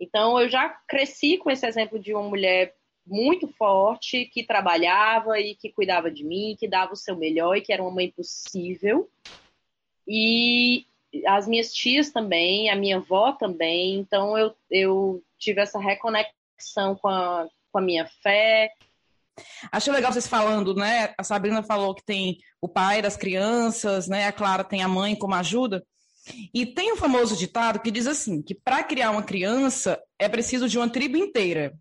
Então 0.00 0.40
eu 0.40 0.48
já 0.48 0.68
cresci 0.68 1.38
com 1.38 1.50
esse 1.50 1.66
exemplo 1.66 1.98
de 1.98 2.12
uma 2.12 2.22
mulher 2.22 2.76
muito 3.06 3.48
forte 3.48 4.26
que 4.26 4.44
trabalhava 4.44 5.40
e 5.40 5.54
que 5.54 5.72
cuidava 5.72 6.10
de 6.10 6.24
mim, 6.24 6.56
que 6.58 6.68
dava 6.68 6.92
o 6.92 6.96
seu 6.96 7.16
melhor 7.16 7.56
e 7.56 7.62
que 7.62 7.72
era 7.72 7.82
uma 7.82 7.90
mãe 7.90 8.10
possível. 8.10 9.08
E 10.06 10.86
as 11.26 11.48
minhas 11.48 11.72
tias 11.72 12.10
também, 12.10 12.68
a 12.68 12.76
minha 12.76 12.96
avó 12.96 13.32
também. 13.32 13.94
Então 13.94 14.36
eu, 14.36 14.54
eu 14.70 15.22
tive 15.38 15.60
essa 15.60 15.78
reconexão 15.78 16.37
com 17.00 17.08
a, 17.08 17.46
com 17.72 17.78
a 17.78 17.82
minha 17.82 18.06
fé. 18.22 18.70
Achei 19.70 19.92
legal 19.92 20.12
vocês 20.12 20.26
falando, 20.26 20.74
né? 20.74 21.14
A 21.16 21.22
Sabrina 21.22 21.62
falou 21.62 21.94
que 21.94 22.04
tem 22.04 22.38
o 22.60 22.68
pai 22.68 23.00
das 23.00 23.16
crianças, 23.16 24.08
né? 24.08 24.26
A 24.26 24.32
Clara 24.32 24.64
tem 24.64 24.82
a 24.82 24.88
mãe 24.88 25.14
como 25.14 25.34
ajuda. 25.34 25.84
E 26.52 26.66
tem 26.66 26.92
um 26.92 26.96
famoso 26.96 27.36
ditado 27.36 27.80
que 27.80 27.90
diz 27.90 28.06
assim: 28.06 28.42
que 28.42 28.54
para 28.54 28.82
criar 28.82 29.10
uma 29.10 29.22
criança 29.22 30.00
é 30.18 30.28
preciso 30.28 30.68
de 30.68 30.78
uma 30.78 30.88
tribo 30.88 31.16
inteira. 31.16 31.72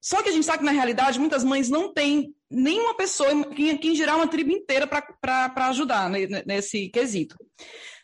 Só 0.00 0.20
que 0.20 0.28
a 0.28 0.32
gente 0.32 0.44
sabe 0.44 0.58
que, 0.58 0.64
na 0.64 0.72
realidade, 0.72 1.18
muitas 1.18 1.44
mães 1.44 1.68
não 1.68 1.92
têm 1.92 2.34
nenhuma 2.50 2.96
pessoa, 2.96 3.30
quem, 3.54 3.76
quem 3.78 3.94
gerar 3.94 4.16
uma 4.16 4.26
tribo 4.26 4.50
inteira 4.50 4.84
para 4.84 5.68
ajudar 5.68 6.10
nesse 6.44 6.88
quesito. 6.88 7.36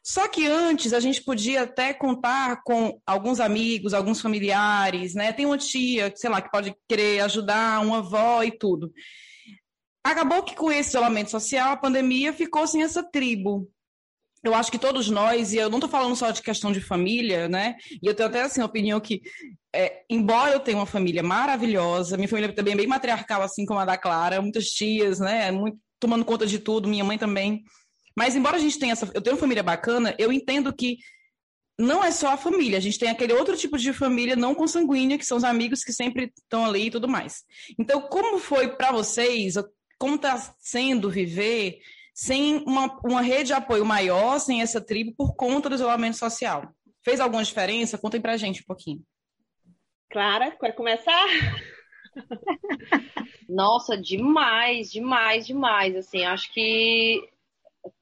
Só 0.08 0.26
que 0.26 0.46
antes 0.46 0.92
a 0.92 1.00
gente 1.00 1.22
podia 1.22 1.62
até 1.62 1.92
contar 1.92 2.62
com 2.62 2.98
alguns 3.06 3.40
amigos, 3.40 3.92
alguns 3.92 4.20
familiares, 4.20 5.14
né? 5.14 5.32
Tem 5.32 5.44
uma 5.44 5.58
tia, 5.58 6.12
sei 6.16 6.30
lá, 6.30 6.40
que 6.40 6.50
pode 6.50 6.74
querer 6.88 7.20
ajudar, 7.20 7.80
uma 7.80 7.98
avó 7.98 8.42
e 8.42 8.50
tudo. 8.50 8.90
Acabou 10.02 10.42
que 10.42 10.54
com 10.54 10.72
esse 10.72 10.90
isolamento 10.90 11.30
social, 11.30 11.72
a 11.72 11.76
pandemia 11.76 12.32
ficou 12.32 12.66
sem 12.66 12.82
essa 12.82 13.02
tribo 13.02 13.68
eu 14.42 14.54
acho 14.54 14.70
que 14.70 14.78
todos 14.78 15.10
nós, 15.10 15.52
e 15.52 15.56
eu 15.56 15.68
não 15.68 15.78
estou 15.78 15.90
falando 15.90 16.14
só 16.14 16.30
de 16.30 16.42
questão 16.42 16.70
de 16.70 16.80
família, 16.80 17.48
né? 17.48 17.74
E 18.02 18.06
eu 18.06 18.14
tenho 18.14 18.28
até 18.28 18.42
assim, 18.42 18.60
a 18.60 18.66
opinião 18.66 19.00
que, 19.00 19.20
é, 19.74 20.02
embora 20.08 20.52
eu 20.52 20.60
tenha 20.60 20.76
uma 20.76 20.86
família 20.86 21.22
maravilhosa, 21.22 22.16
minha 22.16 22.28
família 22.28 22.54
também 22.54 22.74
é 22.74 22.76
bem 22.76 22.86
matriarcal, 22.86 23.42
assim 23.42 23.66
como 23.66 23.80
a 23.80 23.84
da 23.84 23.98
Clara, 23.98 24.40
muitas 24.40 24.66
tias, 24.66 25.18
né? 25.18 25.50
Muito, 25.50 25.78
tomando 25.98 26.24
conta 26.24 26.46
de 26.46 26.58
tudo, 26.58 26.88
minha 26.88 27.04
mãe 27.04 27.18
também. 27.18 27.64
Mas 28.18 28.34
embora 28.34 28.56
a 28.56 28.58
gente 28.58 28.80
tenha 28.80 28.94
essa. 28.94 29.08
Eu 29.14 29.22
tenho 29.22 29.36
uma 29.36 29.40
família 29.40 29.62
bacana, 29.62 30.12
eu 30.18 30.32
entendo 30.32 30.74
que 30.74 30.98
não 31.78 32.04
é 32.04 32.10
só 32.10 32.32
a 32.32 32.36
família, 32.36 32.76
a 32.76 32.80
gente 32.80 32.98
tem 32.98 33.08
aquele 33.08 33.32
outro 33.32 33.56
tipo 33.56 33.78
de 33.78 33.92
família 33.92 34.34
não 34.34 34.56
consanguínea, 34.56 35.16
que 35.16 35.24
são 35.24 35.36
os 35.36 35.44
amigos 35.44 35.84
que 35.84 35.92
sempre 35.92 36.32
estão 36.36 36.64
ali 36.64 36.86
e 36.86 36.90
tudo 36.90 37.06
mais. 37.06 37.44
Então, 37.78 38.00
como 38.00 38.40
foi 38.40 38.74
para 38.74 38.90
vocês, 38.90 39.54
como 39.96 40.16
está 40.16 40.52
sendo 40.58 41.08
viver 41.08 41.78
sem 42.12 42.56
uma, 42.66 42.98
uma 43.04 43.20
rede 43.20 43.44
de 43.44 43.52
apoio 43.52 43.84
maior, 43.84 44.40
sem 44.40 44.62
essa 44.62 44.80
tribo, 44.80 45.14
por 45.16 45.36
conta 45.36 45.68
do 45.68 45.76
isolamento 45.76 46.16
social. 46.16 46.74
Fez 47.04 47.20
alguma 47.20 47.44
diferença? 47.44 47.96
Contem 47.96 48.20
pra 48.20 48.36
gente 48.36 48.62
um 48.62 48.66
pouquinho. 48.66 49.00
Clara, 50.10 50.50
quer 50.50 50.72
começar? 50.72 51.26
Nossa, 53.48 53.96
demais, 53.96 54.90
demais, 54.90 55.46
demais. 55.46 55.94
Assim, 55.94 56.24
acho 56.24 56.52
que 56.52 57.22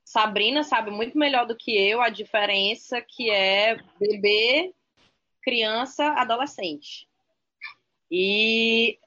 Sabrina 0.06 0.62
sabe 0.62 0.92
muito 0.92 1.18
melhor 1.18 1.46
do 1.46 1.56
que 1.56 1.76
eu 1.76 2.00
a 2.00 2.08
diferença 2.08 3.02
que 3.02 3.28
é 3.28 3.76
bebê, 3.98 4.72
criança, 5.42 6.06
adolescente. 6.12 7.08
E 8.08 9.00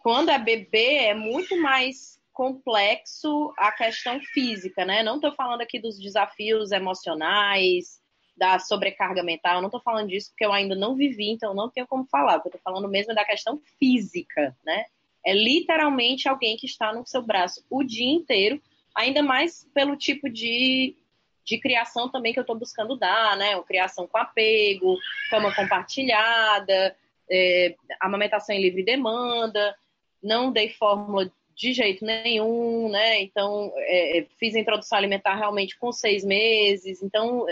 quando 0.00 0.30
é 0.30 0.38
bebê 0.38 0.96
é 1.04 1.14
muito 1.14 1.56
mais 1.62 2.20
complexo 2.32 3.54
a 3.56 3.70
questão 3.70 4.20
física, 4.20 4.84
né? 4.84 5.04
Não 5.04 5.16
estou 5.16 5.32
falando 5.36 5.60
aqui 5.60 5.78
dos 5.78 5.96
desafios 5.96 6.72
emocionais, 6.72 8.02
da 8.36 8.58
sobrecarga 8.58 9.22
mental, 9.22 9.60
não 9.60 9.68
estou 9.68 9.80
falando 9.80 10.08
disso 10.08 10.30
porque 10.30 10.44
eu 10.44 10.52
ainda 10.52 10.74
não 10.74 10.96
vivi, 10.96 11.30
então 11.30 11.54
não 11.54 11.70
tenho 11.70 11.86
como 11.86 12.04
falar. 12.06 12.34
eu 12.34 12.42
estou 12.44 12.60
falando 12.62 12.88
mesmo 12.88 13.12
é 13.12 13.14
da 13.14 13.24
questão 13.24 13.60
física, 13.78 14.56
né? 14.64 14.84
É 15.24 15.32
literalmente 15.32 16.28
alguém 16.28 16.56
que 16.56 16.66
está 16.66 16.92
no 16.92 17.06
seu 17.06 17.22
braço 17.22 17.64
o 17.70 17.84
dia 17.84 18.12
inteiro, 18.12 18.60
ainda 18.94 19.22
mais 19.22 19.68
pelo 19.74 19.96
tipo 19.96 20.28
de, 20.28 20.96
de 21.44 21.58
criação 21.58 22.10
também 22.10 22.32
que 22.32 22.38
eu 22.38 22.42
estou 22.42 22.58
buscando 22.58 22.96
dar, 22.96 23.36
né? 23.36 23.56
Uma 23.56 23.64
criação 23.64 24.06
com 24.06 24.18
apego, 24.18 24.96
cama 25.30 25.54
compartilhada, 25.54 26.96
é, 27.30 27.74
amamentação 28.00 28.54
em 28.54 28.60
livre 28.60 28.82
demanda, 28.82 29.74
não 30.22 30.50
dei 30.50 30.70
fórmula 30.70 31.30
de 31.54 31.72
jeito 31.72 32.04
nenhum, 32.04 32.88
né? 32.88 33.20
Então, 33.20 33.72
é, 33.76 34.18
é, 34.18 34.26
fiz 34.38 34.54
a 34.54 34.60
introdução 34.60 34.96
alimentar 34.96 35.34
realmente 35.34 35.76
com 35.76 35.90
seis 35.90 36.24
meses. 36.24 37.02
Então, 37.02 37.46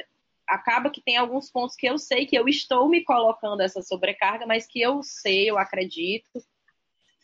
acaba 0.46 0.90
que 0.90 1.00
tem 1.00 1.16
alguns 1.16 1.50
pontos 1.50 1.74
que 1.74 1.86
eu 1.86 1.98
sei 1.98 2.24
que 2.24 2.38
eu 2.38 2.48
estou 2.48 2.88
me 2.88 3.02
colocando 3.02 3.62
essa 3.62 3.82
sobrecarga, 3.82 4.46
mas 4.46 4.64
que 4.64 4.80
eu 4.80 5.02
sei, 5.02 5.50
eu 5.50 5.58
acredito, 5.58 6.30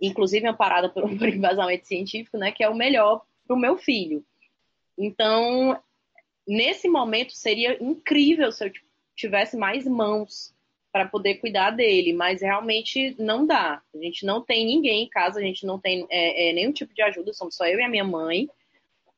inclusive 0.00 0.46
amparada 0.46 0.88
por 0.88 1.04
um 1.04 1.12
embasamento 1.24 1.86
científico, 1.86 2.36
né? 2.36 2.50
Que 2.50 2.64
é 2.64 2.68
o 2.68 2.74
melhor 2.74 3.22
para 3.52 3.54
o 3.54 3.60
meu 3.60 3.76
filho. 3.76 4.24
Então, 4.96 5.78
nesse 6.46 6.88
momento, 6.88 7.32
seria 7.32 7.82
incrível 7.82 8.50
se 8.50 8.64
eu 8.64 8.72
tivesse 9.14 9.56
mais 9.56 9.86
mãos 9.86 10.54
para 10.90 11.06
poder 11.06 11.36
cuidar 11.36 11.70
dele, 11.70 12.12
mas 12.12 12.42
realmente 12.42 13.14
não 13.18 13.46
dá. 13.46 13.82
A 13.94 13.98
gente 13.98 14.24
não 14.24 14.42
tem 14.42 14.66
ninguém 14.66 15.04
em 15.04 15.08
casa, 15.08 15.38
a 15.38 15.42
gente 15.42 15.66
não 15.66 15.78
tem 15.78 16.06
é, 16.10 16.48
é, 16.48 16.52
nenhum 16.52 16.72
tipo 16.72 16.94
de 16.94 17.02
ajuda, 17.02 17.32
somos 17.32 17.54
só 17.54 17.66
eu 17.66 17.78
e 17.78 17.82
a 17.82 17.88
minha 17.88 18.04
mãe. 18.04 18.48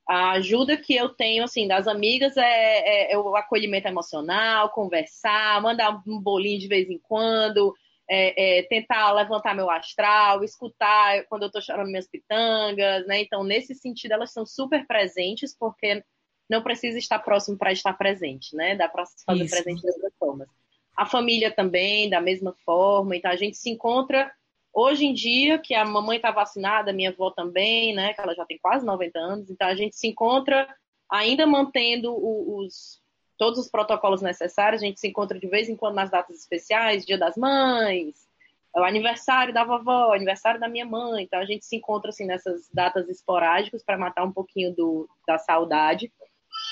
A 0.08 0.32
ajuda 0.32 0.76
que 0.76 0.94
eu 0.94 1.08
tenho, 1.08 1.44
assim, 1.44 1.66
das 1.66 1.88
amigas 1.88 2.36
é, 2.36 2.42
é, 2.42 3.12
é 3.12 3.18
o 3.18 3.34
acolhimento 3.36 3.88
emocional, 3.88 4.70
conversar, 4.70 5.62
mandar 5.62 6.02
um 6.06 6.20
bolinho 6.20 6.60
de 6.60 6.68
vez 6.68 6.90
em 6.90 6.98
quando, 6.98 7.74
é, 8.08 8.58
é, 8.58 8.62
tentar 8.64 9.12
levantar 9.12 9.54
meu 9.54 9.70
astral, 9.70 10.44
escutar 10.44 11.24
quando 11.26 11.42
eu 11.42 11.46
estou 11.46 11.62
chorando 11.62 11.88
minhas 11.88 12.08
pitangas, 12.08 13.06
né? 13.06 13.20
Então, 13.22 13.42
nesse 13.42 13.74
sentido, 13.74 14.12
elas 14.12 14.32
são 14.32 14.44
super 14.44 14.86
presentes, 14.86 15.56
porque 15.56 16.04
não 16.48 16.62
precisa 16.62 16.98
estar 16.98 17.18
próximo 17.18 17.56
para 17.56 17.72
estar 17.72 17.94
presente, 17.94 18.54
né? 18.54 18.76
Dá 18.76 18.88
para 18.88 19.06
se 19.06 19.24
fazer 19.24 19.44
Isso. 19.44 19.54
presente 19.54 19.80
de 19.80 19.88
outras 19.88 20.12
formas. 20.18 20.48
A 20.96 21.06
família 21.06 21.50
também, 21.50 22.08
da 22.10 22.20
mesma 22.20 22.54
forma. 22.64 23.16
Então, 23.16 23.30
a 23.30 23.36
gente 23.36 23.56
se 23.56 23.70
encontra 23.70 24.30
hoje 24.72 25.06
em 25.06 25.14
dia, 25.14 25.58
que 25.58 25.74
a 25.74 25.84
mamãe 25.84 26.16
está 26.16 26.30
vacinada, 26.30 26.92
minha 26.92 27.10
avó 27.10 27.30
também, 27.30 27.94
né? 27.94 28.12
Que 28.12 28.20
ela 28.20 28.34
já 28.34 28.44
tem 28.44 28.58
quase 28.58 28.84
90 28.84 29.18
anos. 29.18 29.50
Então, 29.50 29.66
a 29.66 29.74
gente 29.74 29.96
se 29.96 30.06
encontra 30.06 30.68
ainda 31.10 31.46
mantendo 31.46 32.14
os, 32.14 33.00
todos 33.38 33.58
os 33.58 33.70
protocolos 33.70 34.22
necessários. 34.22 34.82
A 34.82 34.86
gente 34.86 35.00
se 35.00 35.08
encontra 35.08 35.38
de 35.38 35.46
vez 35.46 35.68
em 35.68 35.76
quando 35.76 35.94
nas 35.94 36.10
datas 36.10 36.38
especiais, 36.38 37.04
Dia 37.04 37.18
das 37.18 37.36
Mães, 37.36 38.26
é 38.74 38.80
o 38.80 38.84
aniversário 38.84 39.54
da 39.54 39.64
vovó, 39.64 40.12
aniversário 40.12 40.58
da 40.58 40.68
minha 40.68 40.84
mãe. 40.84 41.24
Então, 41.24 41.38
a 41.38 41.44
gente 41.44 41.64
se 41.64 41.76
encontra 41.76 42.10
assim 42.10 42.26
nessas 42.26 42.68
datas 42.72 43.08
esporádicas 43.08 43.84
para 43.84 43.96
matar 43.96 44.24
um 44.24 44.32
pouquinho 44.32 44.74
do, 44.74 45.08
da 45.26 45.38
saudade. 45.38 46.12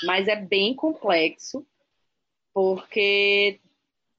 Mas 0.05 0.27
é 0.27 0.35
bem 0.35 0.75
complexo, 0.75 1.65
porque 2.53 3.59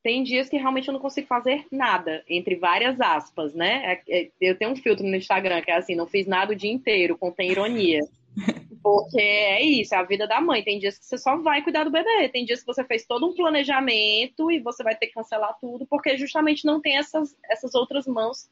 tem 0.03 0.23
dias 0.23 0.49
que 0.49 0.57
realmente 0.57 0.89
eu 0.89 0.93
não 0.93 1.01
consigo 1.01 1.27
fazer 1.27 1.67
nada, 1.71 2.23
entre 2.29 2.57
várias 2.57 3.01
aspas, 3.01 3.55
né? 3.55 4.03
É, 4.07 4.21
é, 4.21 4.31
eu 4.41 4.57
tenho 4.57 4.71
um 4.71 4.77
filtro 4.77 5.05
no 5.05 5.17
Instagram 5.17 5.63
que 5.63 5.71
é 5.71 5.77
assim, 5.77 5.95
não 5.95 6.07
fiz 6.07 6.27
nada 6.27 6.53
o 6.53 6.57
dia 6.57 6.71
inteiro, 6.71 7.19
contém 7.19 7.51
ironia. 7.51 8.01
Porque 8.85 9.19
é 9.19 9.63
isso, 9.63 9.95
é 9.95 9.99
a 9.99 10.03
vida 10.03 10.27
da 10.27 10.43
mãe. 10.43 10.63
Tem 10.63 10.79
dias 10.79 10.99
que 10.99 11.07
você 11.07 11.17
só 11.17 11.39
vai 11.39 11.63
cuidar 11.63 11.85
do 11.85 11.91
bebê, 11.91 12.29
tem 12.29 12.45
dias 12.45 12.61
que 12.61 12.67
você 12.67 12.85
fez 12.85 13.07
todo 13.07 13.27
um 13.27 13.35
planejamento 13.35 14.53
e 14.53 14.61
você 14.61 14.85
vai 14.85 14.95
ter 14.95 15.07
que 15.07 15.15
cancelar 15.15 15.57
tudo, 15.59 15.87
porque 15.87 16.19
justamente 16.19 16.67
não 16.67 16.83
tem 16.83 16.99
essas, 16.99 17.35
essas 17.49 17.75
outras 17.75 18.07
mãos 18.07 18.47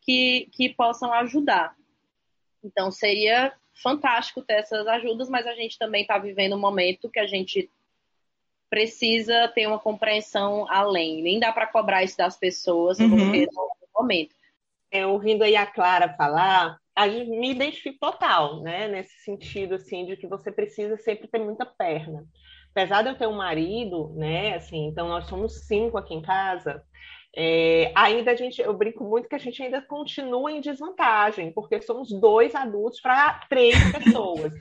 que, 0.00 0.48
que 0.52 0.70
possam 0.70 1.12
ajudar. 1.12 1.76
Então 2.64 2.90
seria 2.90 3.52
fantástico 3.74 4.40
ter 4.40 4.54
essas 4.54 4.86
ajudas, 4.86 5.28
mas 5.28 5.46
a 5.46 5.54
gente 5.54 5.78
também 5.78 6.00
está 6.00 6.16
vivendo 6.16 6.56
um 6.56 6.60
momento 6.60 7.10
que 7.10 7.20
a 7.20 7.26
gente 7.26 7.68
precisa 8.70 9.48
ter 9.48 9.66
uma 9.66 9.78
compreensão 9.78 10.66
além. 10.70 11.20
Nem 11.20 11.38
dá 11.38 11.52
para 11.52 11.66
cobrar 11.66 12.02
isso 12.02 12.16
das 12.16 12.38
pessoas, 12.38 12.98
uhum. 12.98 13.10
porque 13.10 13.46
no 13.52 13.68
momento. 13.94 14.34
É, 14.90 15.06
ouvindo 15.06 15.42
aí 15.42 15.56
a 15.56 15.66
Clara 15.66 16.08
falar, 16.14 16.80
me 17.26 17.50
identifico 17.50 17.98
total, 17.98 18.60
né? 18.62 18.88
Nesse 18.88 19.18
sentido, 19.24 19.74
assim, 19.74 20.06
de 20.06 20.16
que 20.16 20.26
você 20.26 20.50
precisa 20.52 20.96
sempre 20.96 21.28
ter 21.28 21.38
muita 21.38 21.66
perna. 21.66 22.24
Apesar 22.70 23.02
de 23.02 23.08
eu 23.08 23.18
ter 23.18 23.26
um 23.26 23.36
marido, 23.36 24.12
né? 24.16 24.54
Assim, 24.54 24.86
então 24.86 25.08
nós 25.08 25.26
somos 25.26 25.66
cinco 25.66 25.98
aqui 25.98 26.14
em 26.14 26.22
casa. 26.22 26.82
É, 27.36 27.92
ainda 27.96 28.30
a 28.30 28.36
gente, 28.36 28.60
eu 28.60 28.72
brinco 28.72 29.02
muito 29.02 29.28
que 29.28 29.34
a 29.34 29.38
gente 29.38 29.60
ainda 29.60 29.82
continua 29.82 30.52
em 30.52 30.60
desvantagem, 30.60 31.52
porque 31.52 31.82
somos 31.82 32.12
dois 32.20 32.54
adultos 32.54 33.00
para 33.00 33.40
três 33.48 33.74
pessoas. 33.92 34.52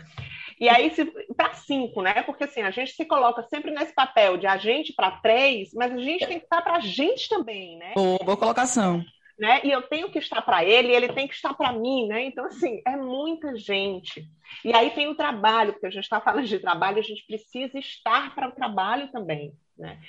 E 0.59 0.69
aí, 0.69 0.91
para 1.35 1.53
cinco, 1.53 2.01
né? 2.01 2.23
Porque 2.23 2.45
assim, 2.45 2.61
a 2.61 2.71
gente 2.71 2.93
se 2.93 3.05
coloca 3.05 3.43
sempre 3.43 3.71
nesse 3.71 3.93
papel 3.93 4.37
de 4.37 4.47
agente 4.47 4.93
para 4.93 5.11
três, 5.11 5.71
mas 5.73 5.91
a 5.91 5.97
gente 5.97 6.25
tem 6.25 6.39
que 6.39 6.45
estar 6.45 6.61
para 6.61 6.77
a 6.77 6.79
gente 6.79 7.29
também, 7.29 7.77
né? 7.77 7.93
Boa, 7.95 8.19
boa 8.19 8.37
colocação. 8.37 9.03
Né? 9.37 9.61
E 9.63 9.71
eu 9.71 9.81
tenho 9.83 10.11
que 10.11 10.19
estar 10.19 10.41
para 10.41 10.63
ele, 10.63 10.93
ele 10.93 11.11
tem 11.11 11.27
que 11.27 11.33
estar 11.33 11.53
para 11.53 11.73
mim, 11.73 12.07
né? 12.07 12.23
Então, 12.25 12.45
assim, 12.45 12.81
é 12.85 12.95
muita 12.95 13.55
gente. 13.57 14.27
E 14.63 14.73
aí 14.73 14.91
tem 14.91 15.07
o 15.07 15.15
trabalho, 15.15 15.73
porque 15.73 15.87
a 15.87 15.91
gente 15.91 16.03
está 16.03 16.21
falando 16.21 16.45
de 16.45 16.59
trabalho, 16.59 16.99
a 16.99 17.03
gente 17.03 17.25
precisa 17.25 17.77
estar 17.77 18.33
para 18.35 18.49
o 18.49 18.51
trabalho 18.53 19.11
também, 19.11 19.53
né? 19.77 19.99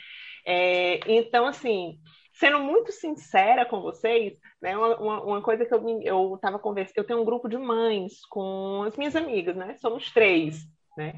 É, 0.46 1.00
então, 1.10 1.46
assim, 1.46 1.98
sendo 2.34 2.60
muito 2.60 2.92
sincera 2.92 3.64
com 3.64 3.80
vocês, 3.80 4.34
né, 4.60 4.76
uma, 4.76 5.22
uma 5.22 5.42
coisa 5.42 5.64
que 5.64 5.74
eu 5.74 6.34
estava 6.34 6.58
conversando, 6.58 6.98
eu 6.98 7.04
tenho 7.04 7.22
um 7.22 7.24
grupo 7.24 7.48
de 7.48 7.56
mães 7.56 8.24
com 8.26 8.82
as 8.82 8.96
minhas 8.96 9.16
amigas, 9.16 9.56
né? 9.56 9.76
Somos 9.80 10.10
três, 10.12 10.64
né? 10.96 11.14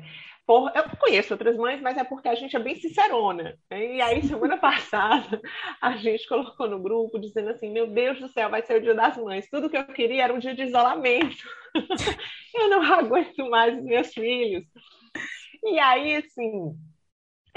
Por, 0.47 0.71
eu 0.77 0.85
conheço 0.97 1.35
outras 1.35 1.57
mães, 1.57 1.81
mas 1.81 1.97
é 1.97 2.05
porque 2.05 2.29
a 2.29 2.35
gente 2.37 2.55
é 2.55 2.59
bem 2.61 2.77
sincerona. 2.77 3.59
Né? 3.69 3.97
E 3.97 4.01
aí, 4.01 4.23
semana 4.23 4.57
passada, 4.59 5.41
a 5.83 5.97
gente 5.97 6.29
colocou 6.29 6.69
no 6.69 6.81
grupo 6.81 7.19
dizendo 7.19 7.51
assim: 7.51 7.69
Meu 7.71 7.89
Deus 7.89 8.21
do 8.21 8.29
céu, 8.29 8.49
vai 8.49 8.63
ser 8.63 8.77
o 8.77 8.81
dia 8.81 8.95
das 8.95 9.17
mães. 9.17 9.51
Tudo 9.51 9.69
que 9.69 9.77
eu 9.77 9.85
queria 9.87 10.25
era 10.25 10.33
um 10.33 10.39
dia 10.39 10.55
de 10.55 10.63
isolamento. 10.63 11.45
eu 12.55 12.71
não 12.71 12.81
aguento 12.81 13.51
mais 13.51 13.77
os 13.77 13.83
meus 13.83 14.15
filhos. 14.15 14.65
E 15.65 15.81
aí, 15.81 16.17
assim, 16.17 16.77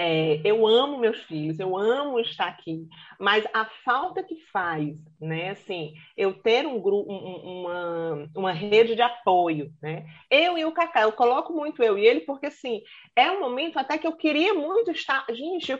é, 0.01 0.39
eu 0.45 0.65
amo 0.65 0.97
meus 0.97 1.21
filhos, 1.23 1.59
eu 1.59 1.75
amo 1.75 2.21
estar 2.21 2.47
aqui, 2.47 2.87
mas 3.19 3.45
a 3.53 3.65
falta 3.83 4.23
que 4.23 4.37
faz, 4.49 4.97
né, 5.19 5.49
assim, 5.49 5.93
eu 6.15 6.33
ter 6.33 6.65
um 6.65 6.79
grupo, 6.79 7.11
um, 7.11 7.59
uma, 7.59 8.29
uma 8.33 8.51
rede 8.53 8.95
de 8.95 9.01
apoio, 9.01 9.73
né, 9.81 10.05
eu 10.31 10.57
e 10.57 10.63
o 10.63 10.71
Cacá, 10.71 11.01
eu 11.01 11.11
coloco 11.11 11.51
muito 11.51 11.83
eu 11.83 11.97
e 11.97 12.07
ele, 12.07 12.21
porque, 12.21 12.45
assim, 12.45 12.81
é 13.13 13.29
um 13.29 13.41
momento 13.41 13.77
até 13.77 13.97
que 13.97 14.07
eu 14.07 14.15
queria 14.15 14.53
muito 14.53 14.89
estar, 14.89 15.25
gente, 15.31 15.73
eu 15.73 15.79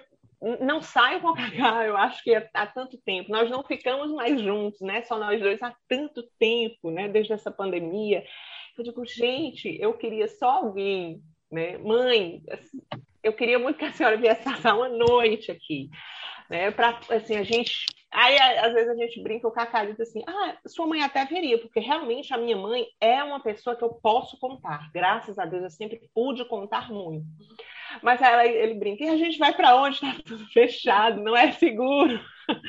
não 0.59 0.81
saio 0.81 1.21
com 1.21 1.29
o 1.29 1.35
Cacá, 1.35 1.85
eu 1.85 1.95
acho 1.95 2.21
que 2.21 2.35
há 2.35 2.67
tanto 2.67 2.97
tempo, 2.97 3.31
nós 3.31 3.49
não 3.49 3.63
ficamos 3.63 4.11
mais 4.11 4.41
juntos, 4.41 4.81
né, 4.81 5.01
só 5.03 5.17
nós 5.17 5.39
dois 5.39 5.63
há 5.63 5.73
tanto 5.87 6.23
tempo, 6.37 6.91
né, 6.91 7.07
desde 7.07 7.31
essa 7.31 7.49
pandemia, 7.49 8.25
eu 8.77 8.83
digo, 8.83 9.05
gente, 9.05 9.77
eu 9.81 9.93
queria 9.93 10.27
só 10.27 10.49
alguém 10.57 11.21
né? 11.51 11.77
Mãe, 11.79 12.43
eu 13.23 13.33
queria 13.33 13.59
muito 13.59 13.77
que 13.77 13.85
a 13.85 13.91
senhora 13.91 14.17
viesse 14.17 14.43
passar 14.43 14.75
uma 14.75 14.89
noite 14.89 15.51
aqui, 15.51 15.89
né? 16.49 16.71
Para 16.71 16.99
assim 17.09 17.37
a 17.37 17.43
gente, 17.43 17.85
aí 18.11 18.37
às 18.59 18.73
vezes 18.73 18.89
a 18.89 18.95
gente 18.95 19.21
brinca 19.21 19.47
o 19.47 19.51
Cacá 19.51 19.85
diz 19.85 19.99
assim, 19.99 20.23
ah, 20.27 20.57
sua 20.67 20.87
mãe 20.87 21.01
até 21.01 21.25
veria, 21.25 21.57
porque 21.59 21.79
realmente 21.79 22.33
a 22.33 22.37
minha 22.37 22.57
mãe 22.57 22.85
é 22.99 23.23
uma 23.23 23.39
pessoa 23.39 23.75
que 23.75 23.83
eu 23.83 23.93
posso 23.93 24.37
contar. 24.39 24.89
Graças 24.93 25.37
a 25.37 25.45
Deus 25.45 25.63
eu 25.63 25.69
sempre 25.69 25.99
pude 26.13 26.43
contar 26.45 26.91
muito. 26.91 27.25
Mas 28.01 28.21
ela, 28.21 28.45
ele 28.45 28.75
brinca, 28.75 29.03
e 29.03 29.09
a 29.09 29.17
gente 29.17 29.37
vai 29.37 29.53
para 29.53 29.75
onde? 29.75 29.95
Está 29.95 30.15
tudo 30.23 30.45
fechado, 30.53 31.21
não 31.21 31.35
é 31.35 31.51
seguro. 31.51 32.19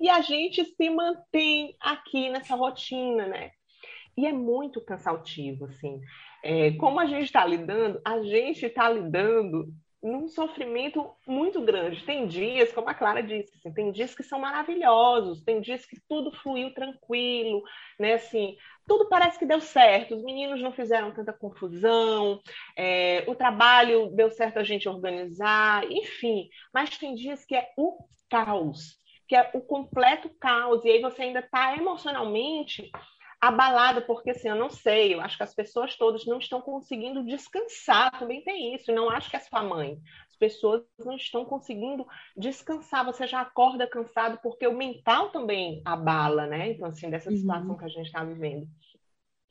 E 0.00 0.08
a 0.08 0.20
gente 0.20 0.64
se 0.64 0.90
mantém 0.90 1.76
aqui 1.80 2.28
nessa 2.28 2.56
rotina, 2.56 3.26
né? 3.26 3.52
E 4.16 4.26
é 4.26 4.32
muito 4.32 4.80
cansativo, 4.80 5.66
assim. 5.66 6.00
É, 6.42 6.72
como 6.72 7.00
a 7.00 7.06
gente 7.06 7.24
está 7.24 7.44
lidando, 7.44 8.00
a 8.04 8.20
gente 8.22 8.66
está 8.66 8.88
lidando 8.90 9.72
num 10.04 10.28
sofrimento 10.28 11.10
muito 11.26 11.62
grande. 11.62 12.04
Tem 12.04 12.26
dias, 12.26 12.70
como 12.70 12.90
a 12.90 12.94
Clara 12.94 13.22
disse, 13.22 13.56
assim, 13.56 13.72
tem 13.72 13.90
dias 13.90 14.14
que 14.14 14.22
são 14.22 14.38
maravilhosos, 14.38 15.42
tem 15.42 15.62
dias 15.62 15.86
que 15.86 15.98
tudo 16.06 16.30
fluiu 16.30 16.74
tranquilo, 16.74 17.62
né? 17.98 18.12
Assim, 18.12 18.54
tudo 18.86 19.08
parece 19.08 19.38
que 19.38 19.46
deu 19.46 19.62
certo. 19.62 20.14
Os 20.14 20.22
meninos 20.22 20.60
não 20.60 20.72
fizeram 20.72 21.10
tanta 21.10 21.32
confusão, 21.32 22.38
é, 22.76 23.24
o 23.26 23.34
trabalho 23.34 24.10
deu 24.10 24.30
certo 24.30 24.58
a 24.58 24.62
gente 24.62 24.86
organizar, 24.86 25.90
enfim. 25.90 26.50
Mas 26.72 26.98
tem 26.98 27.14
dias 27.14 27.42
que 27.46 27.56
é 27.56 27.72
o 27.74 27.96
caos, 28.28 28.98
que 29.26 29.34
é 29.34 29.50
o 29.54 29.60
completo 29.62 30.28
caos, 30.38 30.84
e 30.84 30.90
aí 30.90 31.00
você 31.00 31.22
ainda 31.22 31.40
está 31.40 31.78
emocionalmente 31.78 32.90
abalada, 33.48 34.00
porque 34.00 34.30
assim, 34.30 34.48
eu 34.48 34.56
não 34.56 34.70
sei, 34.70 35.14
eu 35.14 35.20
acho 35.20 35.36
que 35.36 35.42
as 35.42 35.54
pessoas 35.54 35.96
todas 35.96 36.24
não 36.26 36.38
estão 36.38 36.60
conseguindo 36.60 37.24
descansar, 37.24 38.18
também 38.18 38.42
tem 38.42 38.74
isso, 38.74 38.92
não 38.92 39.10
acho 39.10 39.30
que 39.30 39.36
é 39.36 39.40
sua 39.40 39.62
mãe. 39.62 39.98
As 40.28 40.36
pessoas 40.36 40.82
não 40.98 41.14
estão 41.14 41.44
conseguindo 41.44 42.06
descansar, 42.36 43.04
você 43.04 43.26
já 43.26 43.40
acorda 43.40 43.86
cansado, 43.86 44.38
porque 44.42 44.66
o 44.66 44.76
mental 44.76 45.30
também 45.30 45.80
abala, 45.84 46.46
né? 46.46 46.70
Então, 46.70 46.86
assim, 46.86 47.08
dessa 47.08 47.30
uhum. 47.30 47.36
situação 47.36 47.76
que 47.76 47.84
a 47.84 47.88
gente 47.88 48.06
está 48.06 48.24
vivendo. 48.24 48.66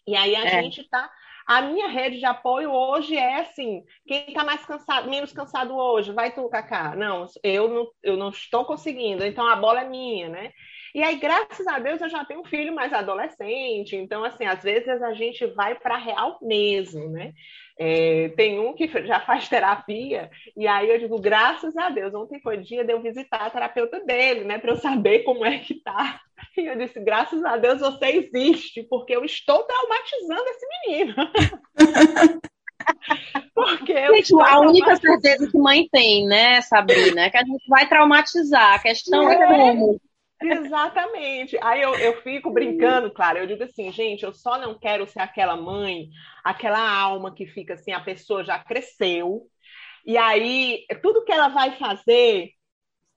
E 0.05 0.15
aí 0.15 0.35
a 0.35 0.45
é. 0.45 0.61
gente 0.61 0.81
está 0.81 1.09
a 1.45 1.61
minha 1.61 1.87
rede 1.87 2.19
de 2.19 2.25
apoio 2.25 2.71
hoje 2.71 3.15
é 3.15 3.41
assim: 3.41 3.83
quem 4.05 4.27
está 4.27 4.43
mais 4.43 4.65
cansado, 4.65 5.09
menos 5.09 5.33
cansado 5.33 5.75
hoje, 5.75 6.11
vai 6.11 6.33
tu, 6.33 6.47
Cacá. 6.49 6.95
Não, 6.95 7.25
eu 7.43 7.67
não, 7.67 7.87
eu 8.01 8.17
não 8.17 8.29
estou 8.29 8.65
conseguindo, 8.65 9.25
então 9.25 9.47
a 9.47 9.55
bola 9.55 9.81
é 9.81 9.89
minha, 9.89 10.29
né? 10.29 10.51
E 10.93 11.01
aí, 11.01 11.15
graças 11.15 11.65
a 11.65 11.79
Deus, 11.79 11.99
eu 12.01 12.09
já 12.09 12.23
tenho 12.23 12.41
um 12.41 12.45
filho 12.45 12.73
mais 12.73 12.93
adolescente, 12.93 13.95
então, 13.95 14.23
assim, 14.23 14.45
às 14.45 14.61
vezes 14.61 15.01
a 15.01 15.11
gente 15.13 15.43
vai 15.47 15.73
para 15.73 15.97
real 15.97 16.37
mesmo, 16.39 17.09
né? 17.09 17.33
É, 17.79 18.29
tem 18.37 18.59
um 18.59 18.73
que 18.75 18.87
já 19.07 19.19
faz 19.21 19.49
terapia, 19.49 20.29
e 20.55 20.67
aí 20.67 20.87
eu 20.89 20.99
digo, 20.99 21.19
graças 21.19 21.75
a 21.75 21.89
Deus, 21.89 22.13
ontem 22.13 22.39
foi 22.41 22.57
dia 22.57 22.83
de 22.83 22.93
eu 22.93 23.01
visitar 23.01 23.41
a 23.41 23.49
terapeuta 23.49 23.99
dele, 24.01 24.43
né, 24.43 24.59
para 24.59 24.71
eu 24.71 24.75
saber 24.75 25.23
como 25.25 25.43
é 25.43 25.57
que 25.57 25.75
tá. 25.75 26.21
E 26.55 26.67
eu 26.67 26.77
disse, 26.77 26.99
graças 26.99 27.43
a 27.43 27.57
Deus 27.57 27.79
você 27.79 28.05
existe, 28.05 28.83
porque 28.83 29.15
eu 29.15 29.25
estou 29.25 29.63
traumatizando 29.63 30.49
esse 30.49 30.65
menino. 30.87 31.15
Porque 33.55 33.93
gente, 33.93 34.33
a 34.41 34.59
única 34.59 34.95
certeza 34.97 35.49
que 35.49 35.57
mãe 35.57 35.87
tem, 35.89 36.25
né, 36.25 36.59
Sabrina, 36.61 37.21
é 37.21 37.29
que 37.29 37.37
a 37.37 37.45
gente 37.45 37.63
vai 37.69 37.87
traumatizar. 37.87 38.73
A 38.73 38.79
questão 38.79 39.29
é, 39.31 39.35
é 39.35 39.47
como. 39.47 40.01
Exatamente. 40.43 41.57
Aí 41.61 41.81
eu, 41.81 41.93
eu 41.95 42.21
fico 42.21 42.51
brincando, 42.51 43.11
claro. 43.11 43.39
Eu 43.39 43.47
digo 43.47 43.63
assim, 43.63 43.91
gente, 43.91 44.23
eu 44.23 44.33
só 44.33 44.59
não 44.59 44.77
quero 44.77 45.07
ser 45.07 45.19
aquela 45.19 45.55
mãe, 45.55 46.09
aquela 46.43 46.79
alma 46.79 47.33
que 47.33 47.45
fica 47.45 47.75
assim, 47.75 47.91
a 47.91 47.99
pessoa 47.99 48.43
já 48.43 48.59
cresceu, 48.59 49.43
e 50.05 50.17
aí 50.17 50.85
tudo 51.01 51.23
que 51.23 51.31
ela 51.31 51.47
vai 51.47 51.77
fazer 51.77 52.51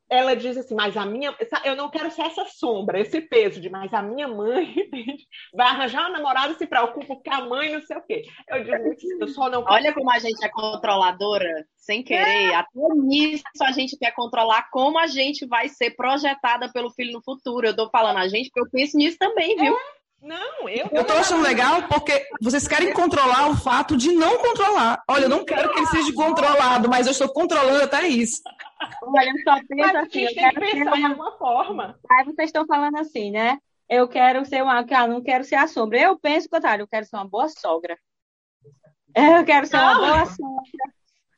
ela 0.09 0.37
diz 0.37 0.57
assim, 0.57 0.75
mas 0.75 0.97
a 0.97 1.05
minha. 1.05 1.35
Eu 1.65 1.75
não 1.75 1.91
quero 1.91 2.11
ser 2.11 2.23
essa 2.23 2.45
sombra, 2.45 3.01
esse 3.01 3.21
peso 3.21 3.61
de, 3.61 3.69
mas 3.69 3.93
a 3.93 4.03
minha 4.03 4.29
mãe 4.29 4.75
vai 5.53 5.67
arranjar 5.67 6.03
uma 6.03 6.19
namorada 6.19 6.53
e 6.53 6.57
se 6.57 6.67
preocupa 6.67 7.07
porque 7.07 7.31
a 7.31 7.45
mãe 7.45 7.73
não 7.73 7.81
sei 7.83 7.97
o 7.97 8.03
quê. 8.03 8.23
Eu 8.49 8.65
digo, 8.65 9.23
eu 9.23 9.29
só 9.29 9.51
não. 9.51 9.65
Olha 9.69 9.93
como 9.93 10.11
a 10.11 10.19
gente 10.19 10.45
é 10.45 10.49
controladora, 10.49 11.67
sem 11.77 12.05
querer. 12.05 12.51
É. 12.51 12.55
Até 12.55 12.79
nisso 12.95 13.43
a 13.63 13.73
gente 13.73 13.97
quer 13.97 14.13
controlar 14.13 14.69
como 14.71 14.99
a 14.99 15.07
gente 15.09 15.45
vai 15.47 15.69
ser 15.69 15.91
projetada 15.97 16.71
pelo 16.73 16.91
filho 16.91 17.13
no 17.13 17.23
futuro. 17.23 17.67
Eu 17.67 17.77
tô 17.77 17.91
falando 17.91 18.19
a 18.19 18.29
gente, 18.29 18.49
porque 18.51 18.61
eu 18.61 18.71
penso 18.71 18.97
nisso 18.97 19.19
também, 19.19 19.57
viu? 19.57 19.75
É. 19.75 19.96
Não, 20.27 20.69
eu. 20.69 20.89
Eu 20.91 21.05
tô 21.05 21.13
achando 21.13 21.41
legal 21.41 21.85
porque 21.85 22.27
vocês 22.43 22.67
querem 22.67 22.93
controlar 22.93 23.49
o 23.49 23.57
fato 23.57 23.97
de 23.97 24.11
não 24.11 24.39
controlar. 24.39 25.01
Olha, 25.09 25.27
eu 25.27 25.29
não 25.29 25.45
quero 25.45 25.71
que 25.73 25.79
ele 25.79 25.87
seja 25.87 26.13
controlado, 26.13 26.89
mas 26.89 27.07
eu 27.07 27.13
estou 27.13 27.29
controlando 27.33 27.85
até 27.85 28.09
isso. 28.09 28.43
Olha, 29.03 29.31
eu 29.31 29.39
só 29.45 29.61
penso 29.69 29.97
assim, 29.97 30.23
eu 30.23 30.35
quero 30.35 30.61
pensar 30.61 30.91
ser... 30.91 30.99
de 30.99 31.05
alguma 31.05 31.39
forma. 31.39 31.97
Aí 32.11 32.25
vocês 32.25 32.49
estão 32.49 32.67
falando 32.67 32.97
assim, 32.99 33.31
né? 33.31 33.59
Eu 33.89 34.09
quero 34.09 34.45
ser 34.45 34.65
uma. 34.65 34.85
Ah, 34.91 35.07
não 35.07 35.23
quero 35.23 35.45
ser 35.45 35.55
a 35.55 35.69
sombra. 35.69 36.01
Eu 36.01 36.19
penso, 36.19 36.49
contrário, 36.49 36.83
eu 36.83 36.89
quero 36.89 37.07
ser 37.07 37.15
uma 37.15 37.29
boa 37.29 37.49
sogra. 37.49 37.97
Eu 39.15 39.45
quero 39.45 39.65
ser 39.67 39.77
não. 39.77 39.85
uma 39.85 39.95
boa 39.95 40.27
sogra. 40.27 40.93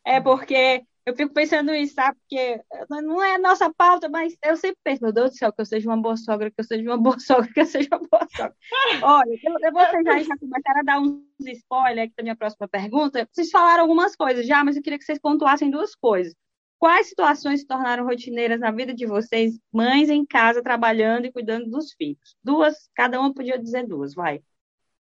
É 0.07 0.19
porque 0.19 0.83
eu 1.09 1.17
fico 1.17 1.33
pensando 1.33 1.75
isso, 1.75 1.95
sabe? 1.95 2.19
Porque 2.21 2.61
não 2.91 3.23
é 3.23 3.39
nossa 3.39 3.73
pauta, 3.73 4.09
mas 4.11 4.37
eu 4.45 4.57
sempre 4.57 4.79
penso, 4.85 5.03
meu 5.03 5.13
Deus 5.13 5.31
do 5.31 5.37
céu, 5.37 5.51
que 5.51 5.61
eu 5.61 5.65
seja 5.65 5.89
uma 5.89 5.97
boa 5.97 6.17
sogra, 6.19 6.51
que 6.51 6.61
eu 6.61 6.65
seja 6.65 6.83
uma 6.83 6.99
boa 6.99 7.19
sogra, 7.19 7.51
que 7.51 7.61
eu 7.61 7.67
seja 7.67 7.89
uma 7.93 8.07
boa 8.07 8.29
sogra. 8.37 8.55
Olha, 9.03 9.39
eu, 9.43 9.55
eu 9.63 9.73
vocês 9.73 10.27
já 10.27 10.37
começaram 10.37 10.81
a 10.81 10.83
dar 10.83 11.01
uns 11.01 11.23
spoilers 11.41 12.07
aqui 12.07 12.15
da 12.15 12.23
minha 12.23 12.37
próxima 12.37 12.69
pergunta. 12.69 13.27
Vocês 13.33 13.51
falaram 13.51 13.83
algumas 13.83 14.15
coisas 14.15 14.47
já, 14.47 14.63
mas 14.63 14.77
eu 14.77 14.83
queria 14.83 14.99
que 14.99 15.05
vocês 15.05 15.19
pontuassem 15.19 15.71
duas 15.71 15.95
coisas. 15.95 16.35
Quais 16.79 17.09
situações 17.09 17.61
se 17.61 17.67
tornaram 17.67 18.05
rotineiras 18.05 18.61
na 18.61 18.71
vida 18.71 18.95
de 18.95 19.07
vocês, 19.07 19.59
mães 19.73 20.11
em 20.11 20.27
casa, 20.27 20.63
trabalhando 20.63 21.25
e 21.25 21.33
cuidando 21.33 21.71
dos 21.71 21.93
filhos? 21.95 22.37
Duas, 22.45 22.89
cada 22.95 23.19
uma 23.19 23.35
podia 23.35 23.59
dizer 23.59 23.87
duas, 23.87 24.15
vai. 24.15 24.41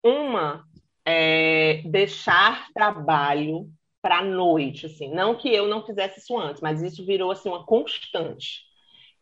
Uma 0.03 0.65
é 1.05 1.81
deixar 1.86 2.67
trabalho 2.73 3.71
para 4.05 4.19
a 4.19 4.23
noite, 4.23 4.85
assim. 4.85 5.09
Não 5.11 5.33
que 5.33 5.49
eu 5.51 5.67
não 5.67 5.83
fizesse 5.83 6.19
isso 6.19 6.37
antes, 6.37 6.61
mas 6.61 6.79
isso 6.83 7.03
virou 7.03 7.31
assim 7.31 7.49
uma 7.49 7.65
constante. 7.65 8.61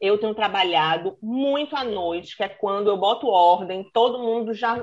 Eu 0.02 0.18
tenho 0.18 0.36
trabalhado 0.36 1.18
muito 1.22 1.74
à 1.74 1.86
noite, 1.86 2.36
que 2.36 2.44
é 2.44 2.50
quando 2.50 2.90
eu 2.90 2.98
boto 2.98 3.28
ordem, 3.28 3.90
todo 3.94 4.20
mundo 4.20 4.54
já 4.54 4.76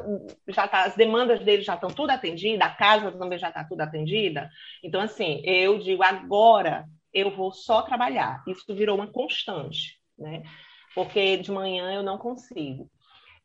já 0.49 0.67
tá, 0.67 0.85
as 0.85 0.97
demandas 0.97 1.41
dele 1.41 1.61
já 1.61 1.75
estão 1.75 1.91
tudo 1.91 2.09
atendidas, 2.09 2.67
a 2.67 2.71
casa 2.71 3.13
também 3.13 3.39
já 3.39 3.49
está 3.49 3.63
tudo 3.63 3.83
atendida. 3.83 4.49
Então 4.83 5.03
assim, 5.03 5.43
eu 5.45 5.79
digo 5.79 6.03
agora 6.03 6.87
eu 7.13 7.31
vou 7.31 7.53
só 7.53 7.83
trabalhar. 7.83 8.43
Isso 8.49 8.75
virou 8.75 8.97
uma 8.97 9.13
constante, 9.13 9.99
né? 10.19 10.43
Porque 10.95 11.37
de 11.37 11.53
manhã 11.53 11.93
eu 11.93 12.03
não 12.03 12.17
consigo 12.17 12.91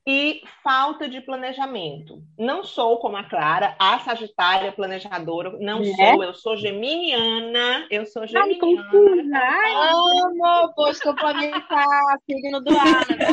e 0.07 0.43
falta 0.63 1.09
de 1.09 1.19
planejamento. 1.19 2.21
Não 2.37 2.63
sou 2.63 2.99
como 2.99 3.17
a 3.17 3.23
Clara, 3.23 3.75
a 3.79 3.99
Sagitária 3.99 4.71
planejadora, 4.71 5.57
não 5.59 5.81
é? 5.81 5.93
sou, 5.95 6.23
eu 6.23 6.33
sou 6.33 6.55
geminiana, 6.55 7.87
eu 7.89 8.05
sou 8.05 8.27
geminiana. 8.27 9.39
Ai, 9.39 9.73
amo, 9.91 10.73
posto 10.75 11.03
complementar, 11.03 12.19
signo 12.29 12.61
do 12.61 12.77
ar. 12.77 13.07
Né? 13.09 13.25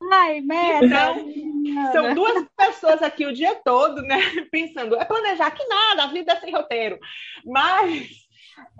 Ai, 0.10 0.40
meta! 0.40 0.84
Então, 0.84 1.92
são 1.92 2.14
duas 2.14 2.46
pessoas 2.56 3.02
aqui 3.02 3.26
o 3.26 3.32
dia 3.32 3.54
todo, 3.64 4.00
né? 4.02 4.18
Pensando, 4.50 4.96
é 4.96 5.04
planejar 5.04 5.50
que 5.50 5.66
nada, 5.66 6.04
a 6.04 6.06
vida 6.06 6.32
é 6.32 6.36
sem 6.36 6.52
roteiro. 6.52 6.98
Mas 7.44 8.08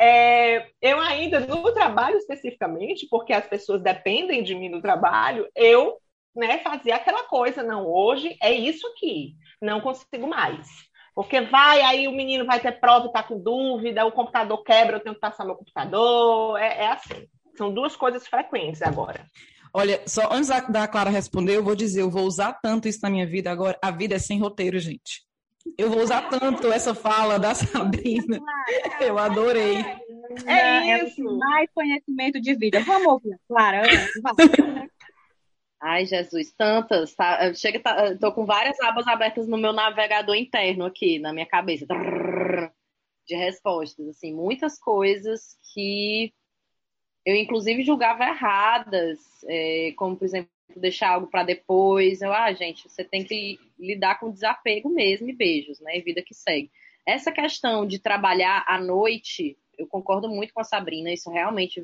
é, 0.00 0.68
eu 0.80 1.00
ainda, 1.00 1.40
no 1.40 1.72
trabalho 1.72 2.16
especificamente, 2.16 3.06
porque 3.10 3.32
as 3.32 3.46
pessoas 3.46 3.82
dependem 3.82 4.42
de 4.42 4.54
mim 4.54 4.68
no 4.68 4.80
trabalho, 4.80 5.48
eu 5.54 5.98
né, 6.36 6.58
fazia 6.58 6.96
aquela 6.96 7.24
coisa, 7.24 7.62
não, 7.62 7.86
hoje 7.86 8.36
é 8.42 8.52
isso 8.52 8.86
aqui, 8.88 9.34
não 9.60 9.80
consigo 9.80 10.26
mais. 10.26 10.66
Porque 11.14 11.40
vai, 11.40 11.80
aí 11.80 12.06
o 12.06 12.12
menino 12.12 12.44
vai 12.44 12.60
ter 12.60 12.78
prova 12.78 13.06
e 13.06 13.12
tá 13.12 13.22
com 13.22 13.38
dúvida, 13.38 14.04
o 14.04 14.12
computador 14.12 14.62
quebra, 14.62 14.96
eu 14.96 15.00
tenho 15.00 15.14
que 15.14 15.20
passar 15.20 15.46
meu 15.46 15.56
computador, 15.56 16.58
é, 16.58 16.84
é 16.84 16.88
assim. 16.88 17.26
São 17.56 17.72
duas 17.72 17.96
coisas 17.96 18.28
frequentes 18.28 18.82
agora. 18.82 19.26
Olha, 19.72 20.00
só 20.06 20.30
antes 20.30 20.50
da 20.68 20.86
Clara 20.86 21.10
responder, 21.10 21.56
eu 21.56 21.64
vou 21.64 21.74
dizer, 21.74 22.02
eu 22.02 22.10
vou 22.10 22.24
usar 22.24 22.52
tanto 22.62 22.86
isso 22.86 23.00
na 23.02 23.10
minha 23.10 23.26
vida 23.26 23.50
agora. 23.50 23.78
A 23.82 23.90
vida 23.90 24.14
é 24.14 24.18
sem 24.18 24.38
roteiro, 24.38 24.78
gente. 24.78 25.26
Eu 25.76 25.90
vou 25.90 26.02
usar 26.02 26.28
tanto 26.28 26.70
essa 26.70 26.94
fala 26.94 27.38
da 27.38 27.54
Sabrina. 27.54 28.40
Eu 29.00 29.18
adorei. 29.18 29.84
É, 30.46 30.90
é 30.90 31.04
isso. 31.04 31.22
Mais 31.38 31.68
conhecimento 31.74 32.40
de 32.40 32.54
vida. 32.54 32.80
Vamos 32.80 33.06
ouvir, 33.06 33.38
Clara. 33.48 33.82
Ai, 35.80 36.06
Jesus, 36.06 36.52
tantas. 36.52 37.14
Tá, 37.14 37.52
chega, 37.54 37.80
tá, 37.80 38.16
tô 38.18 38.32
com 38.32 38.46
várias 38.46 38.78
abas 38.80 39.06
abertas 39.06 39.46
no 39.46 39.56
meu 39.58 39.72
navegador 39.72 40.34
interno 40.34 40.84
aqui, 40.84 41.18
na 41.18 41.32
minha 41.32 41.46
cabeça. 41.46 41.86
De 43.26 43.34
respostas, 43.34 44.08
assim, 44.08 44.32
muitas 44.32 44.78
coisas 44.78 45.56
que 45.74 46.32
eu, 47.26 47.34
inclusive, 47.34 47.82
julgava 47.82 48.22
erradas, 48.22 49.18
é, 49.48 49.92
como, 49.96 50.16
por 50.16 50.24
exemplo, 50.24 50.48
deixar 50.76 51.10
algo 51.10 51.26
para 51.26 51.42
depois. 51.42 52.22
Eu, 52.22 52.32
ah, 52.32 52.52
gente, 52.52 52.88
você 52.88 53.02
tem 53.02 53.24
que 53.24 53.58
lidar 53.76 54.20
com 54.20 54.30
desapego 54.30 54.88
mesmo 54.88 55.28
e 55.28 55.32
beijos, 55.32 55.80
né? 55.80 55.98
E 55.98 56.02
vida 56.02 56.22
que 56.22 56.32
segue. 56.32 56.70
Essa 57.04 57.32
questão 57.32 57.84
de 57.84 57.98
trabalhar 57.98 58.64
à 58.68 58.80
noite, 58.80 59.58
eu 59.78 59.86
concordo 59.86 60.28
muito 60.28 60.52
com 60.52 60.60
a 60.60 60.64
Sabrina, 60.64 61.12
isso 61.12 61.30
realmente. 61.30 61.80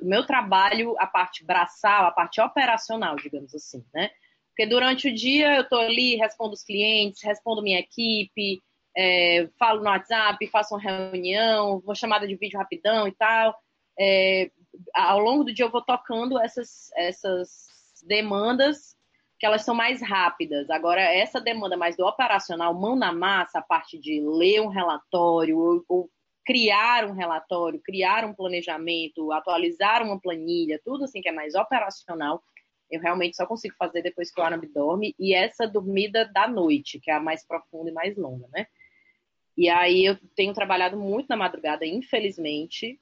O 0.00 0.04
meu 0.04 0.26
trabalho, 0.26 0.94
a 0.98 1.06
parte 1.06 1.44
braçal, 1.44 2.06
a 2.06 2.10
parte 2.10 2.40
operacional, 2.40 3.16
digamos 3.16 3.54
assim, 3.54 3.84
né? 3.94 4.10
Porque 4.48 4.66
durante 4.66 5.08
o 5.08 5.14
dia 5.14 5.56
eu 5.56 5.62
estou 5.62 5.80
ali, 5.80 6.16
respondo 6.16 6.54
os 6.54 6.62
clientes, 6.62 7.22
respondo 7.22 7.62
minha 7.62 7.78
equipe, 7.78 8.62
é, 8.96 9.48
falo 9.58 9.82
no 9.82 9.90
WhatsApp, 9.90 10.46
faço 10.46 10.74
uma 10.74 10.80
reunião, 10.80 11.80
vou 11.80 11.94
chamada 11.94 12.26
de 12.26 12.36
vídeo 12.36 12.58
rapidão 12.58 13.06
e 13.06 13.12
tal. 13.12 13.54
É, 13.98 14.50
ao 14.94 15.18
longo 15.18 15.44
do 15.44 15.52
dia 15.52 15.66
eu 15.66 15.70
vou 15.70 15.82
tocando 15.82 16.38
essas, 16.38 16.90
essas 16.96 17.66
demandas 18.06 18.96
que 19.38 19.44
elas 19.44 19.62
são 19.62 19.74
mais 19.74 20.00
rápidas. 20.00 20.70
Agora, 20.70 21.02
essa 21.02 21.40
demanda 21.40 21.76
mais 21.76 21.96
do 21.96 22.06
operacional, 22.06 22.72
mão 22.72 22.96
na 22.96 23.12
massa, 23.12 23.58
a 23.58 23.62
parte 23.62 23.98
de 23.98 24.20
ler 24.20 24.62
um 24.62 24.68
relatório 24.68 25.58
ou, 25.58 25.84
ou 25.88 26.10
criar 26.46 27.04
um 27.04 27.12
relatório, 27.12 27.80
criar 27.80 28.24
um 28.24 28.32
planejamento, 28.32 29.32
atualizar 29.32 30.02
uma 30.02 30.18
planilha, 30.18 30.80
tudo 30.84 31.04
assim 31.04 31.20
que 31.20 31.28
é 31.28 31.32
mais 31.32 31.56
operacional, 31.56 32.40
eu 32.88 33.00
realmente 33.00 33.36
só 33.36 33.44
consigo 33.44 33.74
fazer 33.76 34.00
depois 34.00 34.30
que 34.30 34.40
o 34.40 34.44
Arab 34.44 34.64
dorme, 34.66 35.12
e 35.18 35.34
essa 35.34 35.66
dormida 35.66 36.24
da 36.32 36.46
noite, 36.46 37.00
que 37.00 37.10
é 37.10 37.14
a 37.14 37.20
mais 37.20 37.44
profunda 37.44 37.90
e 37.90 37.92
mais 37.92 38.16
longa, 38.16 38.46
né? 38.52 38.68
E 39.56 39.68
aí 39.68 40.04
eu 40.04 40.16
tenho 40.36 40.54
trabalhado 40.54 40.96
muito 40.96 41.26
na 41.28 41.36
madrugada, 41.36 41.84
infelizmente, 41.84 43.00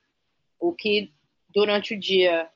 o 0.58 0.72
que 0.72 1.12
durante 1.50 1.94
o 1.94 2.00
dia 2.00 2.48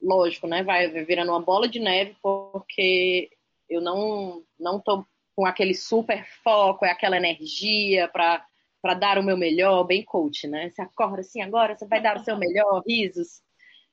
lógico, 0.00 0.46
né, 0.46 0.62
vai 0.62 0.88
virando 1.04 1.32
uma 1.32 1.40
bola 1.40 1.66
de 1.66 1.80
neve 1.80 2.14
porque 2.22 3.30
eu 3.68 3.80
não 3.80 4.44
não 4.60 4.78
tô 4.78 5.04
com 5.34 5.44
aquele 5.44 5.74
super 5.74 6.24
foco, 6.44 6.84
é 6.84 6.90
aquela 6.90 7.16
energia 7.16 8.06
para 8.08 8.46
para 8.80 8.94
dar 8.94 9.18
o 9.18 9.22
meu 9.22 9.36
melhor, 9.36 9.84
bem 9.84 10.04
coach, 10.04 10.46
né? 10.46 10.70
Você 10.70 10.82
acorda 10.82 11.20
assim 11.20 11.40
agora, 11.40 11.76
você 11.76 11.86
vai 11.86 12.00
dar 12.00 12.16
o 12.16 12.24
seu 12.24 12.36
melhor, 12.36 12.82
risos. 12.86 13.42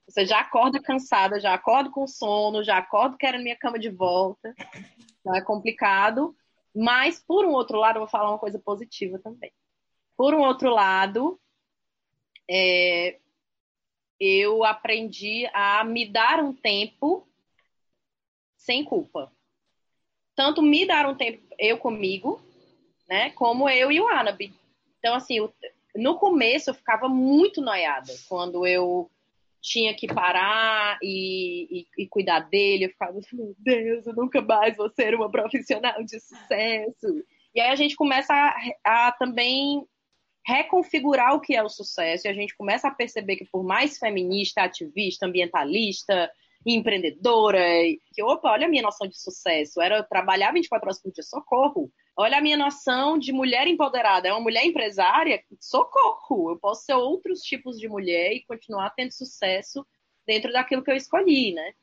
Você 0.07 0.25
já 0.25 0.39
acorda 0.39 0.81
cansada, 0.81 1.39
já 1.39 1.53
acorda 1.53 1.89
com 1.89 2.05
sono, 2.05 2.63
já 2.63 2.77
acordo 2.77 3.17
querendo 3.17 3.43
minha 3.43 3.57
cama 3.57 3.79
de 3.79 3.89
volta. 3.89 4.53
Então 5.19 5.33
é 5.35 5.41
complicado. 5.41 6.35
Mas, 6.75 7.19
por 7.19 7.45
um 7.45 7.51
outro 7.51 7.77
lado, 7.77 7.97
eu 7.97 8.01
vou 8.01 8.09
falar 8.09 8.29
uma 8.29 8.39
coisa 8.39 8.59
positiva 8.59 9.19
também. 9.19 9.51
Por 10.17 10.33
um 10.33 10.41
outro 10.41 10.69
lado, 10.69 11.39
é, 12.49 13.19
eu 14.19 14.63
aprendi 14.63 15.47
a 15.53 15.83
me 15.83 16.07
dar 16.07 16.39
um 16.39 16.53
tempo 16.53 17.27
sem 18.57 18.83
culpa. 18.83 19.31
Tanto 20.35 20.61
me 20.61 20.85
dar 20.85 21.05
um 21.07 21.15
tempo 21.15 21.43
eu 21.59 21.77
comigo, 21.77 22.41
né, 23.07 23.29
como 23.31 23.69
eu 23.69 23.91
e 23.91 23.99
o 23.99 24.07
Anabi. 24.07 24.53
Então, 25.03 25.15
assim, 25.15 25.37
no 25.93 26.17
começo 26.17 26.69
eu 26.69 26.73
ficava 26.73 27.09
muito 27.09 27.61
noiada 27.61 28.13
quando 28.29 28.65
eu 28.65 29.11
tinha 29.61 29.93
que 29.93 30.07
parar 30.07 30.97
e, 31.03 31.81
e, 31.97 32.03
e, 32.03 32.07
cuidar 32.07 32.39
dele. 32.39 32.85
Eu 32.85 32.89
ficava 32.89 33.17
assim, 33.17 33.35
meu 33.35 33.53
Deus, 33.59 34.07
eu 34.07 34.13
nunca 34.13 34.41
mais 34.41 34.77
vou 34.77 34.89
ser 34.89 35.13
uma 35.13 35.29
profissional 35.29 36.01
de 36.05 36.21
sucesso. 36.21 37.21
E 37.53 37.59
aí 37.59 37.69
a 37.69 37.75
gente 37.75 37.97
começa 37.97 38.33
a, 38.33 39.07
a 39.07 39.11
também 39.11 39.85
reconfigurar 40.47 41.35
o 41.35 41.41
que 41.41 41.53
é 41.53 41.61
o 41.61 41.69
sucesso 41.69 42.27
e 42.27 42.29
a 42.29 42.33
gente 42.33 42.55
começa 42.55 42.87
a 42.87 42.93
perceber 42.93 43.35
que 43.35 43.45
por 43.51 43.63
mais 43.63 43.97
feminista, 43.97 44.61
ativista, 44.61 45.25
ambientalista, 45.25 46.31
empreendedora, 46.65 47.59
que 48.13 48.23
opa, 48.23 48.51
olha 48.51 48.67
a 48.67 48.69
minha 48.69 48.83
noção 48.83 49.05
de 49.05 49.19
sucesso, 49.19 49.81
era 49.81 50.01
trabalhar 50.01 50.53
24 50.53 50.85
horas 50.85 51.01
por 51.01 51.11
dia, 51.11 51.23
socorro. 51.23 51.91
Olha 52.15 52.37
a 52.37 52.41
minha 52.41 52.57
noção 52.57 53.17
de 53.17 53.31
mulher 53.31 53.67
empoderada, 53.67 54.27
é 54.27 54.31
uma 54.31 54.41
mulher 54.41 54.65
empresária, 54.65 55.43
socorro. 55.59 56.51
Eu 56.51 56.59
posso 56.59 56.85
ser 56.85 56.93
outros 56.93 57.41
tipos 57.41 57.79
de 57.79 57.87
mulher 57.87 58.33
e 58.33 58.45
continuar 58.45 58.91
tendo 58.91 59.11
sucesso 59.11 59.85
dentro 60.25 60.51
daquilo 60.53 60.83
que 60.83 60.91
eu 60.91 60.95
escolhi, 60.95 61.53
né? 61.53 61.73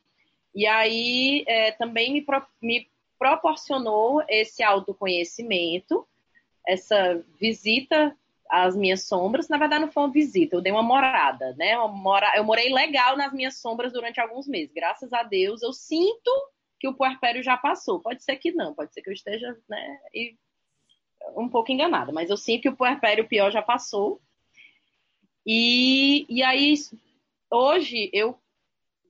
E 0.55 0.67
aí 0.67 1.45
é, 1.49 1.73
também 1.73 2.13
me, 2.13 2.23
pro, 2.23 2.45
me 2.63 2.89
proporcionou 3.19 4.23
esse 4.29 4.63
autoconhecimento, 4.63 6.07
essa 6.67 7.25
visita 7.41 8.17
as 8.49 8.75
minhas 8.77 9.05
sombras. 9.05 9.49
Na 9.49 9.59
verdade, 9.59 9.85
não 9.85 9.93
foi 9.93 10.03
uma 10.03 10.13
visita, 10.13 10.57
eu 10.57 10.61
dei 10.61 10.73
uma 10.73 10.83
morada, 10.83 11.55
né? 11.57 11.79
Uma 11.79 11.89
mora... 11.89 12.33
Eu 12.37 12.45
morei 12.45 12.73
legal 12.73 13.17
nas 13.17 13.33
minhas 13.33 13.59
sombras 13.59 13.93
durante 13.93 14.21
alguns 14.21 14.49
meses. 14.49 14.75
Graças 14.75 15.13
a 15.13 15.23
Deus, 15.23 15.63
eu 15.63 15.73
sinto 15.73 16.31
que 16.81 16.89
o 16.89 16.95
puerpério 16.95 17.43
já 17.43 17.57
passou. 17.57 18.01
Pode 18.01 18.25
ser 18.25 18.37
que 18.37 18.51
não, 18.51 18.75
pode 18.75 18.93
ser 18.93 19.03
que 19.03 19.11
eu 19.11 19.15
esteja, 19.15 19.57
né, 19.69 20.01
e... 20.15 20.35
um 21.37 21.49
pouco 21.49 21.71
enganada, 21.71 22.11
mas 22.11 22.31
eu 22.31 22.37
sinto 22.37 22.63
que 22.63 22.69
o 22.71 22.77
puerpério 22.77 23.29
pior 23.29 23.53
já 23.53 23.63
passou. 23.63 24.21
E, 25.47 26.27
e 26.29 26.43
aí, 26.43 26.75
hoje, 27.51 28.11
eu 28.13 28.39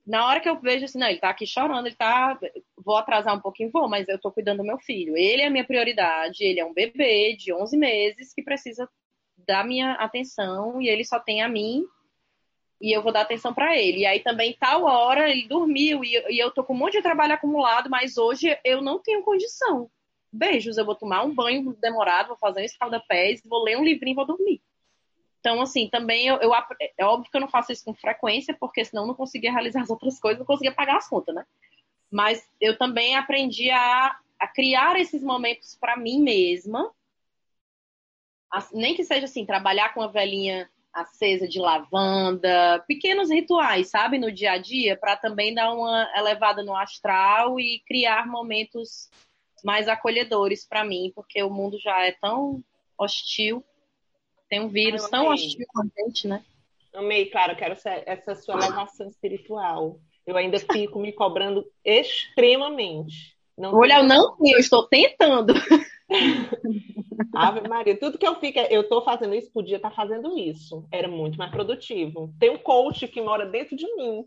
na 0.05 0.27
hora 0.27 0.39
que 0.39 0.49
eu 0.49 0.59
vejo 0.59 0.85
assim, 0.85 0.97
não, 0.97 1.07
ele 1.07 1.19
tá 1.19 1.29
aqui 1.29 1.45
chorando, 1.45 1.85
ele 1.85 1.95
tá. 1.95 2.37
Vou 2.75 2.97
atrasar 2.97 3.35
um 3.35 3.39
pouquinho, 3.39 3.69
vou, 3.71 3.87
mas 3.87 4.07
eu 4.07 4.19
tô 4.19 4.31
cuidando 4.31 4.57
do 4.57 4.63
meu 4.63 4.79
filho. 4.79 5.15
Ele 5.15 5.43
é 5.43 5.47
a 5.47 5.49
minha 5.49 5.63
prioridade, 5.63 6.43
ele 6.43 6.59
é 6.59 6.65
um 6.65 6.73
bebê 6.73 7.35
de 7.35 7.53
11 7.53 7.77
meses 7.77 8.33
que 8.33 8.41
precisa 8.41 8.89
dar 9.37 9.65
minha 9.65 9.93
atenção 9.93 10.81
e 10.81 10.89
ele 10.89 11.05
só 11.05 11.19
tem 11.19 11.41
a 11.41 11.47
mim 11.47 11.85
e 12.81 12.91
eu 12.91 13.03
vou 13.03 13.11
dar 13.11 13.21
atenção 13.21 13.53
para 13.53 13.77
ele. 13.77 13.99
E 13.99 14.05
aí 14.05 14.19
também, 14.19 14.57
tal 14.59 14.83
hora, 14.83 15.29
ele 15.29 15.47
dormiu 15.47 16.03
e, 16.03 16.15
e, 16.29 16.39
eu 16.39 16.49
tô 16.51 16.63
com 16.63 16.73
um 16.73 16.77
monte 16.77 16.93
de 16.93 17.03
trabalho 17.03 17.33
acumulado, 17.33 17.89
mas 17.89 18.17
hoje 18.17 18.57
eu 18.65 18.81
não 18.81 18.99
tenho 18.99 19.23
condição. 19.23 19.89
Beijos, 20.33 20.77
eu 20.77 20.85
vou 20.85 20.95
tomar 20.95 21.23
um 21.23 21.33
banho 21.33 21.75
demorado, 21.79 22.29
vou 22.29 22.37
fazer 22.37 22.61
um 22.61 22.65
escalda-pés, 22.65 23.41
vou 23.45 23.63
ler 23.63 23.77
um 23.77 23.83
livrinho 23.83 24.13
e 24.13 24.15
vou 24.15 24.25
dormir. 24.25 24.61
Então, 25.39 25.61
assim, 25.61 25.89
também 25.89 26.27
eu, 26.27 26.37
eu, 26.37 26.51
é 26.97 27.05
óbvio 27.05 27.29
que 27.29 27.37
eu 27.37 27.41
não 27.41 27.49
faço 27.49 27.71
isso 27.71 27.83
com 27.85 27.93
frequência, 27.93 28.55
porque 28.59 28.83
senão 28.83 29.03
eu 29.03 29.07
não 29.07 29.15
conseguia 29.15 29.51
realizar 29.51 29.81
as 29.81 29.89
outras 29.89 30.19
coisas, 30.19 30.39
não 30.39 30.45
conseguia 30.45 30.73
pagar 30.73 30.97
as 30.97 31.07
contas, 31.07 31.35
né? 31.35 31.45
Mas 32.09 32.47
eu 32.59 32.77
também 32.77 33.15
aprendi 33.15 33.69
a, 33.71 34.17
a 34.39 34.47
criar 34.47 34.99
esses 34.99 35.23
momentos 35.23 35.77
para 35.79 35.97
mim 35.97 36.21
mesma, 36.21 36.91
nem 38.73 38.95
que 38.95 39.03
seja 39.03 39.25
assim, 39.25 39.45
trabalhar 39.45 39.93
com 39.93 40.01
a 40.01 40.07
velhinha 40.07 40.69
acesa 40.93 41.47
de 41.47 41.59
lavanda, 41.59 42.83
pequenos 42.87 43.29
rituais, 43.29 43.89
sabe, 43.89 44.17
no 44.17 44.31
dia 44.31 44.53
a 44.53 44.57
dia, 44.57 44.97
para 44.97 45.15
também 45.15 45.53
dar 45.53 45.73
uma 45.73 46.09
elevada 46.15 46.63
no 46.63 46.75
astral 46.75 47.59
e 47.59 47.81
criar 47.87 48.27
momentos 48.27 49.09
mais 49.63 49.87
acolhedores 49.87 50.65
para 50.65 50.83
mim, 50.83 51.11
porque 51.15 51.41
o 51.41 51.49
mundo 51.49 51.79
já 51.79 52.05
é 52.05 52.11
tão 52.11 52.63
hostil, 52.97 53.63
tem 54.49 54.59
um 54.59 54.67
vírus 54.67 55.07
tão 55.09 55.27
hostil 55.27 55.65
com 55.67 55.81
a 55.81 55.85
gente, 55.97 56.27
né? 56.27 56.43
Amei, 56.93 57.27
claro, 57.27 57.55
quero 57.55 57.75
essa 58.05 58.35
sua 58.35 58.55
elevação 58.55 59.07
espiritual. 59.07 59.97
Eu 60.25 60.35
ainda 60.35 60.59
fico 60.59 60.99
me 60.99 61.13
cobrando 61.13 61.65
extremamente. 61.85 63.37
Não 63.57 63.73
Olha, 63.73 63.99
eu 63.99 64.03
não 64.03 64.35
tenho, 64.37 64.55
eu 64.55 64.59
estou 64.59 64.87
tentando. 64.87 65.53
Ave 67.33 67.67
Maria, 67.67 67.97
tudo 67.97 68.17
que 68.17 68.27
eu 68.27 68.39
fico, 68.39 68.59
eu 68.59 68.81
estou 68.81 69.03
fazendo 69.03 69.33
isso, 69.33 69.51
podia 69.51 69.77
estar 69.77 69.89
tá 69.89 69.95
fazendo 69.95 70.37
isso. 70.37 70.85
Era 70.91 71.07
muito 71.07 71.37
mais 71.37 71.51
produtivo. 71.51 72.33
Tem 72.39 72.49
um 72.49 72.57
coach 72.57 73.07
que 73.07 73.21
mora 73.21 73.45
dentro 73.45 73.75
de 73.75 73.85
mim. 73.95 74.25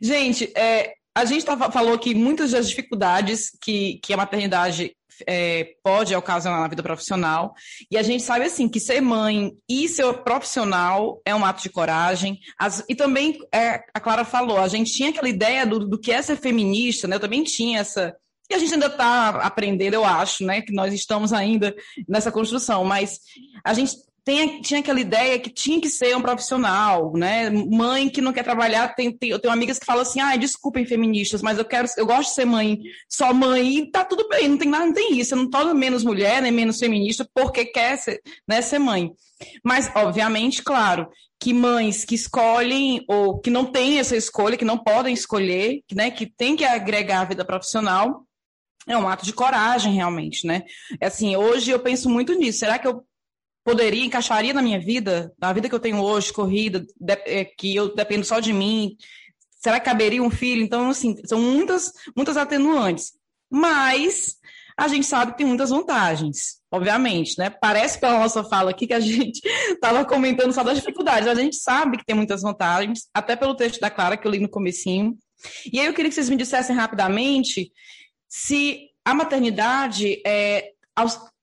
Gente, 0.00 0.50
é, 0.56 0.94
a 1.14 1.24
gente 1.24 1.44
falou 1.44 1.98
que 1.98 2.14
muitas 2.14 2.52
das 2.52 2.68
dificuldades 2.68 3.50
que, 3.62 4.00
que 4.02 4.12
a 4.12 4.16
maternidade 4.16 4.96
é, 5.26 5.74
pode 5.82 6.14
ocasionar 6.14 6.60
na 6.60 6.68
vida 6.68 6.82
profissional. 6.82 7.54
E 7.90 7.96
a 7.96 8.02
gente 8.02 8.22
sabe 8.22 8.46
assim 8.46 8.68
que 8.68 8.80
ser 8.80 9.00
mãe 9.00 9.52
e 9.68 9.88
ser 9.88 10.12
profissional 10.24 11.20
é 11.24 11.34
um 11.34 11.44
ato 11.44 11.62
de 11.62 11.70
coragem. 11.70 12.38
As, 12.58 12.84
e 12.88 12.94
também 12.94 13.38
é, 13.52 13.80
a 13.94 14.00
Clara 14.00 14.24
falou, 14.24 14.58
a 14.58 14.68
gente 14.68 14.92
tinha 14.92 15.10
aquela 15.10 15.28
ideia 15.28 15.66
do, 15.66 15.78
do 15.80 16.00
que 16.00 16.10
é 16.10 16.20
ser 16.20 16.36
feminista, 16.36 17.06
né? 17.06 17.16
Eu 17.16 17.20
também 17.20 17.44
tinha 17.44 17.80
essa. 17.80 18.16
E 18.50 18.54
a 18.54 18.58
gente 18.58 18.74
ainda 18.74 18.86
está 18.86 19.30
aprendendo, 19.30 19.94
eu 19.94 20.04
acho, 20.04 20.44
né? 20.44 20.60
Que 20.60 20.72
nós 20.72 20.92
estamos 20.92 21.32
ainda 21.32 21.74
nessa 22.08 22.30
construção, 22.30 22.84
mas 22.84 23.20
a 23.64 23.72
gente 23.72 23.96
tem, 24.24 24.62
tinha 24.62 24.80
aquela 24.80 25.00
ideia 25.00 25.38
que 25.38 25.50
tinha 25.50 25.80
que 25.80 25.88
ser 25.88 26.16
um 26.16 26.22
profissional, 26.22 27.12
né? 27.12 27.50
Mãe 27.50 28.08
que 28.08 28.22
não 28.22 28.32
quer 28.32 28.42
trabalhar, 28.42 28.94
tem, 28.94 29.12
tem, 29.12 29.28
eu 29.28 29.38
tenho 29.38 29.52
amigas 29.52 29.78
que 29.78 29.84
falam 29.84 30.00
assim, 30.02 30.18
ah, 30.18 30.34
desculpem 30.36 30.86
feministas, 30.86 31.42
mas 31.42 31.58
eu 31.58 31.64
quero, 31.64 31.86
eu 31.98 32.06
gosto 32.06 32.30
de 32.30 32.34
ser 32.34 32.46
mãe, 32.46 32.80
só 33.06 33.34
mãe, 33.34 33.78
e 33.78 33.90
tá 33.90 34.02
tudo 34.02 34.26
bem, 34.28 34.48
não 34.48 34.56
tem 34.56 34.68
nada, 34.68 34.86
não 34.86 34.94
tem 34.94 35.18
isso, 35.18 35.34
eu 35.34 35.38
não 35.38 35.50
torno 35.50 35.74
menos 35.74 36.02
mulher, 36.02 36.40
nem 36.40 36.50
menos 36.50 36.78
feminista, 36.78 37.28
porque 37.34 37.66
quer 37.66 37.98
ser, 37.98 38.22
né, 38.48 38.62
ser 38.62 38.78
mãe. 38.78 39.10
Mas, 39.62 39.90
obviamente, 39.94 40.62
claro, 40.62 41.06
que 41.38 41.52
mães 41.52 42.06
que 42.06 42.14
escolhem 42.14 43.04
ou 43.06 43.38
que 43.38 43.50
não 43.50 43.66
têm 43.66 43.98
essa 43.98 44.16
escolha, 44.16 44.56
que 44.56 44.64
não 44.64 44.78
podem 44.78 45.12
escolher, 45.12 45.82
né, 45.92 46.10
que 46.10 46.24
tem 46.24 46.56
que 46.56 46.64
agregar 46.64 47.20
a 47.20 47.26
vida 47.26 47.44
profissional, 47.44 48.22
é 48.86 48.96
um 48.96 49.08
ato 49.08 49.24
de 49.24 49.32
coragem, 49.32 49.94
realmente, 49.94 50.46
né? 50.46 50.64
Assim, 51.00 51.36
hoje 51.36 51.70
eu 51.70 51.80
penso 51.80 52.08
muito 52.08 52.34
nisso. 52.34 52.58
Será 52.58 52.78
que 52.78 52.86
eu 52.86 53.04
poderia, 53.64 54.04
encaixaria 54.04 54.52
na 54.52 54.62
minha 54.62 54.78
vida, 54.78 55.32
na 55.40 55.52
vida 55.52 55.68
que 55.68 55.74
eu 55.74 55.80
tenho 55.80 55.98
hoje, 55.98 56.32
corrida, 56.32 56.84
de, 57.00 57.12
é, 57.24 57.44
que 57.44 57.74
eu 57.74 57.94
dependo 57.94 58.24
só 58.24 58.40
de 58.40 58.52
mim? 58.52 58.96
Será 59.50 59.80
que 59.80 59.86
caberia 59.86 60.22
um 60.22 60.30
filho? 60.30 60.62
Então, 60.62 60.90
assim, 60.90 61.16
são 61.24 61.40
muitas, 61.40 61.90
muitas 62.14 62.36
atenuantes. 62.36 63.12
Mas 63.50 64.36
a 64.76 64.88
gente 64.88 65.06
sabe 65.06 65.32
que 65.32 65.38
tem 65.38 65.46
muitas 65.46 65.70
vantagens, 65.70 66.60
obviamente, 66.70 67.38
né? 67.38 67.48
Parece 67.48 67.98
pela 67.98 68.18
nossa 68.18 68.42
fala 68.44 68.70
aqui 68.70 68.86
que 68.86 68.92
a 68.92 69.00
gente 69.00 69.40
estava 69.70 70.04
comentando 70.04 70.52
só 70.52 70.62
das 70.62 70.78
dificuldades, 70.78 71.28
a 71.28 71.34
gente 71.34 71.56
sabe 71.56 71.96
que 71.96 72.04
tem 72.04 72.16
muitas 72.16 72.42
vantagens, 72.42 73.08
até 73.14 73.36
pelo 73.36 73.54
texto 73.54 73.80
da 73.80 73.90
Clara 73.90 74.16
que 74.16 74.26
eu 74.26 74.30
li 74.30 74.40
no 74.40 74.48
comecinho. 74.48 75.16
E 75.72 75.78
aí 75.78 75.86
eu 75.86 75.94
queria 75.94 76.08
que 76.08 76.14
vocês 76.14 76.28
me 76.28 76.36
dissessem 76.36 76.74
rapidamente 76.74 77.70
se 78.36 78.90
a 79.04 79.14
maternidade 79.14 80.20
é, 80.26 80.72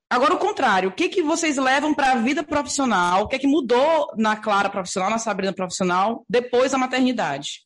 Agora, 0.10 0.34
o 0.34 0.40
contrário, 0.40 0.90
o 0.90 0.92
que, 0.92 1.08
que 1.08 1.22
vocês 1.22 1.56
levam 1.56 1.94
para 1.94 2.12
a 2.12 2.16
vida 2.18 2.44
profissional? 2.44 3.24
O 3.24 3.28
que 3.30 3.38
é 3.38 3.40
que 3.40 3.48
mudou 3.48 4.12
na 4.18 4.36
Clara 4.36 4.70
profissional, 4.70 5.10
na 5.10 5.18
Sabrina 5.18 5.54
profissional, 5.54 6.26
depois 6.30 6.74
da 6.74 6.78
maternidade? 6.78 7.66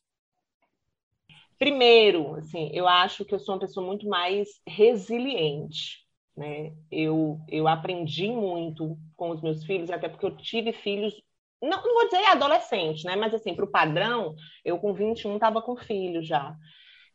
Primeiro, 1.58 2.36
assim, 2.36 2.70
eu 2.72 2.86
acho 2.86 3.24
que 3.24 3.34
eu 3.34 3.40
sou 3.40 3.56
uma 3.56 3.60
pessoa 3.60 3.84
muito 3.84 4.08
mais 4.08 4.48
resiliente. 4.64 6.04
Né? 6.36 6.72
Eu, 6.88 7.40
eu 7.48 7.66
aprendi 7.66 8.30
muito 8.30 8.96
com 9.16 9.30
os 9.30 9.42
meus 9.42 9.64
filhos, 9.64 9.90
até 9.90 10.08
porque 10.08 10.26
eu 10.26 10.36
tive 10.36 10.72
filhos, 10.72 11.20
não, 11.60 11.82
não 11.82 11.94
vou 11.94 12.04
dizer 12.04 12.24
adolescente, 12.26 13.04
né? 13.04 13.16
mas 13.16 13.34
assim, 13.34 13.56
para 13.56 13.64
o 13.64 13.72
padrão, 13.72 14.36
eu 14.64 14.78
com 14.78 14.94
21 14.94 15.34
estava 15.34 15.60
com 15.60 15.76
filho 15.76 16.22
já. 16.22 16.56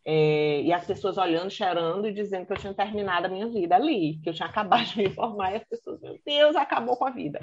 É, 0.04 0.62
e 0.62 0.74
as 0.74 0.86
pessoas 0.86 1.18
olhando, 1.18 1.52
chorando 1.52 2.08
e 2.08 2.14
dizendo 2.14 2.46
que 2.46 2.54
eu 2.54 2.58
tinha 2.58 2.74
terminado 2.74 3.28
a 3.28 3.30
minha 3.30 3.48
vida 3.48 3.76
ali, 3.76 4.20
que 4.24 4.30
eu 4.30 4.34
tinha 4.34 4.48
acabado 4.48 4.86
de 4.86 4.98
me 4.98 5.10
formar, 5.10 5.52
e 5.52 5.58
as 5.58 5.64
pessoas, 5.64 6.02
meu 6.02 6.18
Deus, 6.26 6.56
acabou 6.56 6.98
com 6.98 7.06
a 7.06 7.12
vida. 7.12 7.40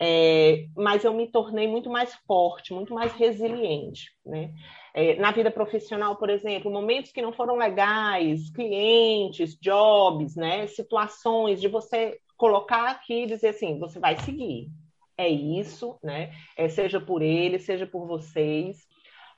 É, 0.00 0.66
mas 0.74 1.04
eu 1.04 1.14
me 1.14 1.30
tornei 1.30 1.68
muito 1.68 1.88
mais 1.88 2.14
forte, 2.26 2.72
muito 2.72 2.92
mais 2.92 3.12
resiliente. 3.12 4.10
Né? 4.24 4.52
É, 4.94 5.14
na 5.16 5.30
vida 5.30 5.50
profissional, 5.50 6.16
por 6.16 6.28
exemplo, 6.28 6.72
momentos 6.72 7.12
que 7.12 7.22
não 7.22 7.32
foram 7.32 7.56
legais, 7.56 8.50
clientes, 8.50 9.56
jobs, 9.60 10.34
né? 10.34 10.66
situações 10.66 11.60
de 11.60 11.68
você 11.68 12.18
colocar 12.36 12.90
aqui 12.90 13.22
e 13.22 13.26
dizer 13.26 13.48
assim: 13.48 13.78
você 13.78 14.00
vai 14.00 14.18
seguir. 14.18 14.68
É 15.16 15.28
isso, 15.28 15.96
né? 16.02 16.32
É, 16.56 16.68
seja 16.68 17.00
por 17.00 17.22
ele, 17.22 17.58
seja 17.58 17.86
por 17.86 18.06
vocês 18.06 18.84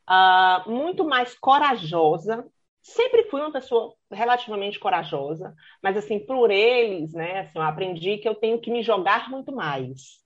uh, 0.08 0.70
muito 0.70 1.04
mais 1.04 1.38
corajosa. 1.38 2.46
Sempre 2.82 3.24
fui 3.24 3.40
uma 3.40 3.52
pessoa 3.52 3.94
relativamente 4.12 4.78
corajosa, 4.78 5.54
mas 5.82 5.96
assim, 5.96 6.18
por 6.18 6.50
eles, 6.50 7.14
né, 7.14 7.40
assim, 7.40 7.58
eu 7.58 7.62
aprendi 7.62 8.18
que 8.18 8.28
eu 8.28 8.34
tenho 8.34 8.60
que 8.60 8.70
me 8.70 8.82
jogar 8.82 9.30
muito 9.30 9.52
mais. 9.54 10.22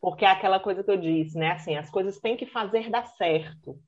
Porque 0.00 0.24
é 0.24 0.28
aquela 0.28 0.60
coisa 0.60 0.82
que 0.84 0.90
eu 0.90 0.96
disse, 0.96 1.38
né, 1.38 1.52
assim, 1.52 1.76
as 1.76 1.90
coisas 1.90 2.18
têm 2.20 2.36
que 2.36 2.44
fazer 2.44 2.90
dar 2.90 3.06
certo. 3.06 3.78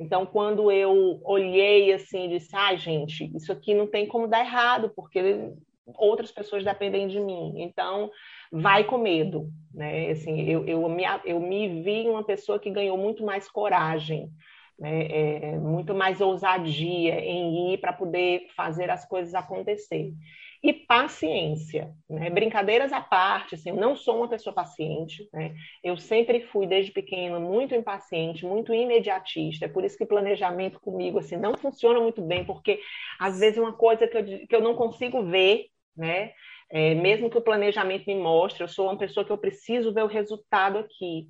Então, 0.00 0.24
quando 0.24 0.72
eu 0.72 1.20
olhei 1.24 1.92
assim, 1.92 2.28
disse: 2.30 2.56
"Ai, 2.56 2.74
ah, 2.74 2.78
gente, 2.78 3.30
isso 3.36 3.52
aqui 3.52 3.74
não 3.74 3.86
tem 3.86 4.06
como 4.06 4.26
dar 4.26 4.40
errado, 4.40 4.90
porque 4.96 5.52
outras 5.98 6.32
pessoas 6.32 6.64
dependem 6.64 7.06
de 7.06 7.20
mim". 7.20 7.52
Então, 7.60 8.10
vai 8.50 8.84
com 8.84 8.96
medo, 8.96 9.50
né? 9.74 10.10
Assim, 10.10 10.40
eu, 10.48 10.66
eu, 10.66 10.88
me, 10.88 11.04
eu 11.24 11.38
me 11.38 11.82
vi 11.82 12.08
uma 12.08 12.24
pessoa 12.24 12.58
que 12.58 12.70
ganhou 12.70 12.96
muito 12.96 13.22
mais 13.24 13.48
coragem 13.50 14.32
né, 14.80 15.06
é, 15.06 15.58
muito 15.58 15.94
mais 15.94 16.22
ousadia 16.22 17.20
em 17.20 17.74
ir 17.74 17.78
para 17.78 17.92
poder 17.92 18.46
fazer 18.56 18.88
as 18.88 19.06
coisas 19.06 19.34
acontecer. 19.34 20.14
E 20.62 20.72
paciência, 20.72 21.90
né? 22.08 22.28
brincadeiras 22.28 22.92
à 22.92 23.00
parte, 23.00 23.54
assim, 23.54 23.70
eu 23.70 23.76
não 23.76 23.96
sou 23.96 24.18
uma 24.18 24.28
pessoa 24.28 24.54
paciente, 24.54 25.26
né? 25.32 25.54
eu 25.82 25.96
sempre 25.96 26.42
fui, 26.48 26.66
desde 26.66 26.92
pequena, 26.92 27.40
muito 27.40 27.74
impaciente, 27.74 28.44
muito 28.44 28.74
imediatista, 28.74 29.64
é 29.64 29.68
por 29.68 29.84
isso 29.84 29.96
que 29.96 30.04
planejamento 30.04 30.78
comigo 30.80 31.18
assim, 31.18 31.36
não 31.36 31.56
funciona 31.56 31.98
muito 31.98 32.20
bem, 32.20 32.44
porque 32.44 32.78
às 33.18 33.40
vezes 33.40 33.58
uma 33.58 33.72
coisa 33.72 34.06
que 34.06 34.16
eu, 34.16 34.24
que 34.46 34.54
eu 34.54 34.60
não 34.60 34.74
consigo 34.74 35.22
ver, 35.22 35.66
né? 35.96 36.32
É, 36.72 36.94
mesmo 36.94 37.28
que 37.28 37.38
o 37.38 37.42
planejamento 37.42 38.06
me 38.06 38.14
mostre, 38.14 38.62
eu 38.62 38.68
sou 38.68 38.86
uma 38.86 38.96
pessoa 38.96 39.24
que 39.24 39.32
eu 39.32 39.38
preciso 39.38 39.92
ver 39.92 40.04
o 40.04 40.06
resultado 40.06 40.78
aqui. 40.78 41.26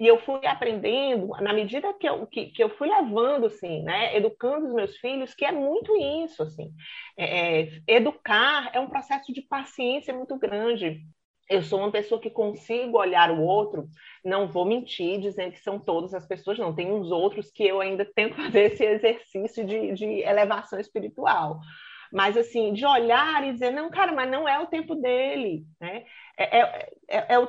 E 0.00 0.06
eu 0.06 0.18
fui 0.18 0.44
aprendendo, 0.46 1.28
na 1.40 1.52
medida 1.52 1.92
que 1.94 2.08
eu, 2.08 2.26
que, 2.26 2.46
que 2.46 2.62
eu 2.62 2.68
fui 2.70 2.88
levando, 2.88 3.46
assim, 3.46 3.82
né, 3.82 4.16
educando 4.16 4.66
os 4.66 4.74
meus 4.74 4.96
filhos, 4.98 5.34
que 5.34 5.44
é 5.44 5.52
muito 5.52 5.96
isso, 6.24 6.42
assim. 6.42 6.72
É, 7.16 7.62
é, 7.62 7.82
educar 7.86 8.70
é 8.72 8.80
um 8.80 8.88
processo 8.88 9.32
de 9.32 9.42
paciência 9.42 10.14
muito 10.14 10.36
grande. 10.38 11.00
Eu 11.48 11.62
sou 11.62 11.78
uma 11.78 11.92
pessoa 11.92 12.20
que 12.20 12.28
consigo 12.28 12.98
olhar 12.98 13.30
o 13.30 13.40
outro, 13.40 13.88
não 14.24 14.48
vou 14.48 14.64
mentir 14.64 15.20
dizendo 15.20 15.52
que 15.52 15.60
são 15.60 15.78
todas 15.78 16.12
as 16.12 16.26
pessoas, 16.26 16.58
não. 16.58 16.74
Tem 16.74 16.90
uns 16.90 17.10
outros 17.10 17.50
que 17.50 17.64
eu 17.64 17.80
ainda 17.80 18.04
tento 18.04 18.34
fazer 18.36 18.72
esse 18.72 18.84
exercício 18.84 19.64
de, 19.64 19.92
de 19.92 20.04
elevação 20.22 20.80
espiritual 20.80 21.60
mas 22.12 22.36
assim, 22.36 22.72
de 22.72 22.84
olhar 22.84 23.44
e 23.44 23.52
dizer, 23.52 23.70
não, 23.70 23.90
cara, 23.90 24.12
mas 24.12 24.30
não 24.30 24.48
é 24.48 24.58
o 24.58 24.66
tempo 24.66 24.94
dele, 24.94 25.64
né? 25.80 26.04
É, 26.36 26.60
é, 26.60 26.90
é, 27.08 27.34
é 27.34 27.38
o, 27.38 27.48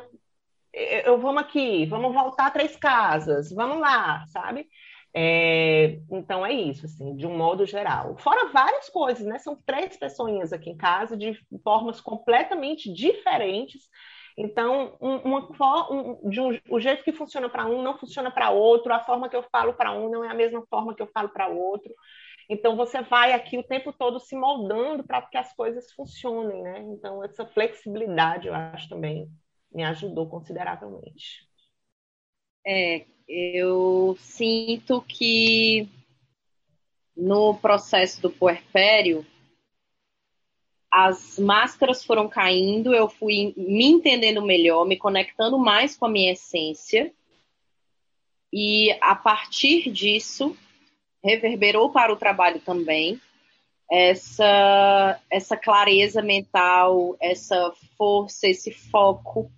eu 0.78 1.20
vamos 1.20 1.42
aqui, 1.42 1.86
vamos 1.86 2.14
voltar 2.14 2.52
três 2.52 2.76
casas, 2.76 3.52
vamos 3.52 3.80
lá, 3.80 4.26
sabe? 4.28 4.68
É, 5.14 6.00
então 6.12 6.46
é 6.46 6.54
isso, 6.54 6.86
assim, 6.86 7.16
de 7.16 7.26
um 7.26 7.36
modo 7.36 7.66
geral. 7.66 8.16
Fora 8.18 8.50
várias 8.50 8.88
coisas, 8.90 9.26
né? 9.26 9.40
São 9.40 9.56
três 9.66 9.98
pessoinhas 9.98 10.54
aqui 10.54 10.70
em 10.70 10.78
casa 10.78 11.18
de 11.18 11.36
formas 11.64 12.00
completamente 12.00 12.94
diferentes. 12.94 13.82
Então, 14.38 14.96
um, 15.02 15.16
uma, 15.18 15.92
um, 15.92 16.30
de 16.30 16.40
um, 16.40 16.60
o 16.70 16.80
jeito 16.80 17.04
que 17.04 17.12
funciona 17.12 17.50
para 17.50 17.66
um 17.66 17.82
não 17.82 17.98
funciona 17.98 18.30
para 18.30 18.52
outro, 18.52 18.94
a 18.94 19.00
forma 19.00 19.28
que 19.28 19.36
eu 19.36 19.42
falo 19.52 19.74
para 19.74 19.92
um 19.92 20.10
não 20.12 20.24
é 20.24 20.30
a 20.30 20.36
mesma 20.36 20.64
forma 20.70 20.94
que 20.94 21.02
eu 21.02 21.08
falo 21.08 21.30
para 21.30 21.48
outro. 21.48 21.92
Então, 22.48 22.76
você 22.76 23.02
vai 23.02 23.34
aqui 23.34 23.58
o 23.58 23.64
tempo 23.64 23.92
todo 23.92 24.20
se 24.20 24.36
moldando 24.36 25.04
para 25.04 25.24
que 25.24 25.38
as 25.38 25.52
coisas 25.56 25.92
funcionem, 25.94 26.62
né? 26.62 26.80
Então, 26.90 27.24
essa 27.24 27.46
flexibilidade, 27.48 28.48
eu 28.48 28.54
acho 28.54 28.88
também 28.88 29.28
me 29.78 29.84
ajudou 29.84 30.28
consideravelmente. 30.28 31.48
É, 32.66 33.06
eu 33.28 34.18
sinto 34.20 35.00
que 35.04 35.88
no 37.16 37.54
processo 37.54 38.20
do 38.20 38.32
puerpério, 38.32 39.24
as 40.92 41.38
máscaras 41.38 42.04
foram 42.04 42.28
caindo, 42.28 42.92
eu 42.92 43.08
fui 43.08 43.54
me 43.56 43.86
entendendo 43.86 44.44
melhor, 44.44 44.84
me 44.84 44.98
conectando 44.98 45.60
mais 45.60 45.96
com 45.96 46.08
a 46.08 46.10
minha 46.10 46.32
essência. 46.32 47.14
E 48.52 48.98
a 49.00 49.16
partir 49.16 49.92
disso, 49.92 50.58
reverberou 51.24 51.92
para 51.92 52.12
o 52.12 52.18
trabalho 52.18 52.60
também 52.62 53.22
essa, 53.92 55.22
essa 55.30 55.56
clareza 55.56 56.24
mental, 56.24 57.16
essa 57.20 57.72
força, 57.96 58.48
esse 58.48 58.72
foco 58.72 59.52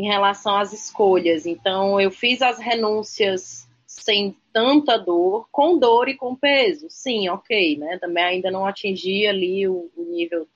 em 0.00 0.08
relação 0.08 0.56
às 0.56 0.72
escolhas. 0.72 1.46
Então, 1.46 2.00
eu 2.00 2.10
fiz 2.10 2.42
as 2.42 2.58
renúncias 2.58 3.68
sem 3.86 4.36
tanta 4.52 4.96
dor, 4.96 5.48
com 5.50 5.78
dor 5.78 6.08
e 6.08 6.16
com 6.16 6.34
peso. 6.34 6.86
Sim, 6.88 7.28
ok, 7.28 7.76
né? 7.76 7.98
Também 7.98 8.24
ainda 8.24 8.50
não 8.50 8.66
atingi 8.66 9.26
ali 9.26 9.68
o, 9.68 9.90
o 9.96 10.04
nível, 10.04 10.46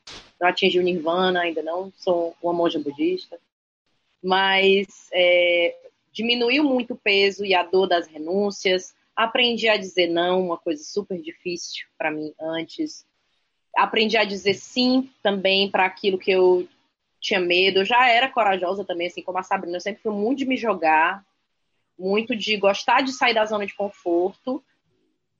não 0.41 0.49
atingi 0.49 0.79
o 0.79 0.83
nirvana, 0.83 1.43
ainda 1.43 1.63
não 1.63 1.93
sou 1.97 2.35
uma 2.43 2.53
monja 2.53 2.79
budista, 2.79 3.39
mas 4.23 5.09
é, 5.13 5.77
diminuiu 6.13 6.65
muito 6.65 6.95
o 6.95 6.99
peso 6.99 7.45
e 7.45 7.55
a 7.55 7.63
dor 7.63 7.87
das 7.87 8.07
renúncias, 8.07 8.95
Aprendi 9.17 9.69
a 9.69 9.77
dizer 9.77 10.09
não, 10.09 10.45
uma 10.45 10.59
coisa 10.59 10.83
super 10.83 11.21
difícil 11.21 11.87
para 11.97 12.11
mim 12.11 12.33
antes. 12.41 13.07
Aprendi 13.77 14.17
a 14.17 14.25
dizer 14.25 14.55
sim 14.55 15.09
também 15.23 15.71
para 15.71 15.85
aquilo 15.85 16.19
que 16.19 16.33
eu 16.33 16.67
tinha 17.25 17.41
medo. 17.41 17.81
Eu 17.81 17.85
já 17.85 18.09
era 18.09 18.29
corajosa 18.29 18.85
também, 18.85 19.07
assim 19.07 19.23
como 19.23 19.39
a 19.39 19.43
Sabrina. 19.43 19.77
Eu 19.77 19.81
sempre 19.81 20.03
fui 20.03 20.13
muito 20.13 20.39
de 20.39 20.47
me 20.47 20.57
jogar, 20.57 21.25
muito 21.99 22.37
de 22.37 22.57
gostar 22.57 23.03
de 23.03 23.13
sair 23.13 23.35
da 23.35 23.45
zona 23.47 23.67
de 23.67 23.75
conforto. 23.75 24.63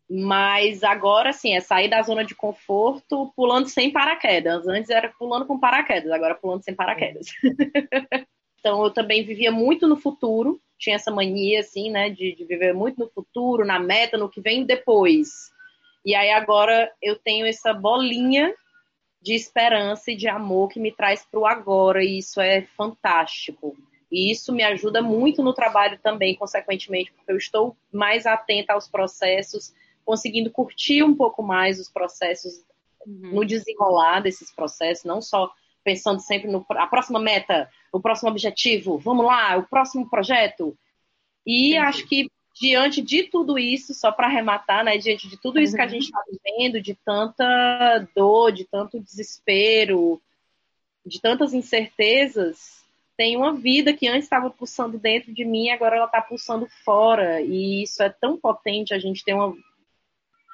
Mas 0.09 0.83
agora, 0.83 1.33
sim, 1.33 1.55
é 1.55 1.61
sair 1.61 1.89
da 1.89 2.03
zona 2.03 2.25
de 2.25 2.35
conforto 2.35 3.33
pulando 3.37 3.69
sem 3.69 3.91
paraquedas. 3.91 4.67
Antes 4.67 4.91
era 4.91 5.13
pulando 5.19 5.47
com 5.47 5.59
paraquedas, 5.59 6.11
agora 6.11 6.35
pulando 6.35 6.63
sem 6.63 6.75
paraquedas. 6.75 7.27
então, 8.59 8.83
eu 8.85 8.91
também 8.91 9.25
vivia 9.25 9.53
muito 9.53 9.87
no 9.87 9.97
futuro 9.97 10.61
tinha 10.77 10.97
essa 10.97 11.11
mania, 11.11 11.61
assim, 11.61 11.91
né, 11.91 12.11
de, 12.11 12.35
de 12.35 12.45
viver 12.45 12.75
muito 12.75 12.99
no 12.99 13.09
futuro, 13.09 13.65
na 13.65 13.79
meta, 13.79 14.19
no 14.19 14.29
que 14.29 14.41
vem 14.41 14.67
depois. 14.67 15.51
E 16.05 16.15
aí 16.15 16.31
agora 16.31 16.93
eu 17.01 17.17
tenho 17.17 17.47
essa 17.47 17.73
bolinha 17.73 18.55
de 19.25 19.33
esperança 19.33 20.13
e 20.13 20.17
de 20.17 20.29
amor 20.29 20.69
que 20.69 20.79
me 20.79 20.93
traz 20.93 21.25
para 21.25 21.41
o 21.41 21.47
agora, 21.47 22.05
e 22.05 22.19
isso 22.19 22.43
é 22.43 22.61
fantástico. 22.77 23.75
E 24.13 24.31
isso 24.31 24.53
me 24.53 24.63
ajuda 24.63 25.01
muito 25.01 25.43
no 25.43 25.55
trabalho 25.55 25.99
também, 26.03 26.37
consequentemente, 26.37 27.11
porque 27.11 27.33
eu 27.33 27.39
estou 27.39 27.75
mais 27.91 28.27
atenta 28.27 28.75
aos 28.75 28.87
processos, 28.87 29.75
conseguindo 30.05 30.51
curtir 30.51 31.03
um 31.03 31.17
pouco 31.17 31.43
mais 31.43 31.81
os 31.81 31.89
processos, 31.89 32.63
uhum. 33.07 33.31
no 33.33 33.47
desenrolar 33.47 34.21
desses 34.21 34.55
processos, 34.55 35.05
não 35.05 35.23
só 35.23 35.51
pensando 35.83 36.21
sempre 36.21 36.51
no 36.51 36.65
a 36.73 36.87
próxima 36.87 37.19
meta, 37.19 37.71
o 37.91 38.01
próximo 38.01 38.29
objetivo, 38.29 38.99
vamos 38.99 39.25
lá, 39.25 39.57
o 39.57 39.63
próximo 39.63 40.09
projeto. 40.09 40.77
E 41.47 41.71
Entendi. 41.71 41.79
acho 41.79 42.07
que 42.07 42.31
diante 42.55 43.03
de 43.03 43.25
tudo 43.25 43.59
isso, 43.59 43.93
só 43.93 44.13
para 44.13 44.27
arrematar, 44.27 44.85
né, 44.85 44.97
diante 44.97 45.29
de 45.29 45.37
tudo 45.37 45.61
isso 45.61 45.73
uhum. 45.73 45.77
que 45.77 45.83
a 45.83 45.87
uhum. 45.87 45.91
gente 45.91 46.05
está 46.05 46.23
vivendo, 46.31 46.81
de 46.81 46.95
tanta 46.95 48.09
dor, 48.15 48.53
de 48.53 48.65
tanto 48.65 49.01
desespero, 49.01 50.23
de 51.05 51.21
tantas 51.21 51.53
incertezas, 51.53 52.85
tem 53.17 53.37
uma 53.37 53.53
vida 53.53 53.93
que 53.93 54.09
antes 54.09 54.25
estava 54.25 54.51
pulsando 54.51 54.99
dentro 54.99 55.33
de 55.33 55.45
mim, 55.45 55.71
agora 55.71 55.97
ela 55.97 56.07
está 56.07 56.21
pulsando 56.21 56.67
fora. 56.85 57.41
E 57.41 57.83
isso 57.83 58.03
é 58.03 58.09
tão 58.09 58.37
potente 58.37 58.93
a 58.93 58.99
gente 58.99 59.25
ter 59.25 59.35
uma 59.35 59.55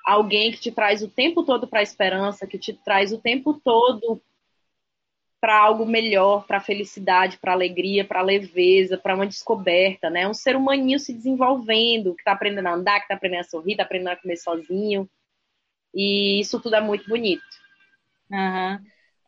alguém 0.05 0.51
que 0.51 0.59
te 0.59 0.73
traz 0.73 1.03
o 1.03 1.09
tempo 1.09 1.43
todo 1.43 1.67
para 1.67 1.81
a 1.81 1.83
esperança, 1.83 2.47
que 2.47 2.59
te 2.59 2.73
traz 2.73 3.13
o 3.13 3.19
tempo 3.19 3.55
todo 3.63 4.21
para 5.41 5.59
algo 5.59 5.87
melhor, 5.87 6.47
para 6.47 6.61
felicidade, 6.61 7.39
para 7.39 7.53
alegria, 7.53 8.05
para 8.05 8.21
leveza, 8.21 8.99
para 8.99 9.15
uma 9.15 9.27
descoberta, 9.27 10.11
né? 10.11 10.29
Um 10.29 10.35
ser 10.35 10.55
humaninho 10.55 10.99
se 10.99 11.15
desenvolvendo, 11.15 12.15
que 12.15 12.21
está 12.21 12.33
aprendendo 12.33 12.67
a 12.67 12.75
andar, 12.75 12.99
que 12.99 13.05
está 13.05 13.15
aprendendo 13.15 13.41
a 13.41 13.45
sorrir, 13.45 13.73
está 13.73 13.85
aprendendo 13.85 14.13
a 14.13 14.17
comer 14.17 14.37
sozinho. 14.37 15.09
E 15.95 16.41
isso 16.41 16.61
tudo 16.61 16.77
é 16.77 16.81
muito 16.81 17.09
bonito. 17.09 17.43
Uhum. 18.31 18.79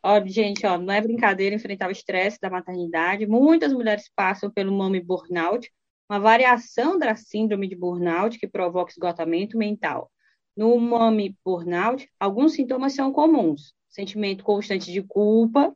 Ó, 0.03 0.25
gente, 0.25 0.65
ó, 0.67 0.77
não 0.77 0.93
é 0.93 1.01
brincadeira 1.01 1.55
enfrentar 1.55 1.87
o 1.87 1.91
estresse 1.91 2.39
da 2.39 2.49
maternidade. 2.49 3.25
Muitas 3.25 3.73
mulheres 3.73 4.09
passam 4.15 4.51
pelo 4.51 4.77
mami 4.77 4.99
burnout, 4.99 5.71
uma 6.09 6.19
variação 6.19 6.99
da 6.99 7.15
síndrome 7.15 7.67
de 7.67 7.75
burnout 7.75 8.37
que 8.37 8.47
provoca 8.47 8.91
esgotamento 8.91 9.57
mental. 9.57 10.11
No 10.55 10.77
mami 10.77 11.35
burnout, 11.43 12.07
alguns 12.19 12.53
sintomas 12.53 12.93
são 12.93 13.11
comuns: 13.11 13.73
sentimento 13.89 14.43
constante 14.43 14.91
de 14.91 15.01
culpa, 15.01 15.73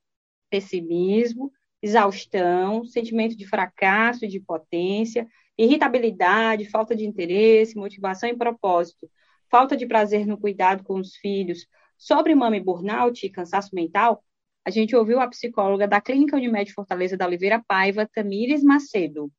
pessimismo, 0.50 1.52
exaustão, 1.82 2.86
sentimento 2.86 3.36
de 3.36 3.48
fracasso 3.48 4.26
e 4.26 4.28
de 4.28 4.38
impotência, 4.38 5.28
irritabilidade, 5.58 6.70
falta 6.70 6.96
de 6.96 7.06
interesse, 7.06 7.78
motivação 7.78 8.30
e 8.30 8.36
propósito, 8.36 9.10
falta 9.50 9.76
de 9.76 9.86
prazer 9.86 10.26
no 10.26 10.38
cuidado 10.38 10.84
com 10.84 11.00
os 11.00 11.16
filhos. 11.16 11.68
Sobre 11.98 12.36
mama 12.36 12.58
e 12.58 12.62
burnout 12.62 13.26
e 13.26 13.30
cansaço 13.30 13.74
mental, 13.74 14.24
a 14.64 14.70
gente 14.70 14.96
ouviu 14.96 15.20
a 15.20 15.28
psicóloga 15.28 15.88
da 15.88 16.02
Clínica 16.02 16.36
Unimed 16.36 16.72
Fortaleza 16.74 17.18
da 17.18 17.26
Oliveira 17.26 17.64
Paiva, 17.66 18.06
Tamires 18.06 18.64
Macedo. 18.64 19.32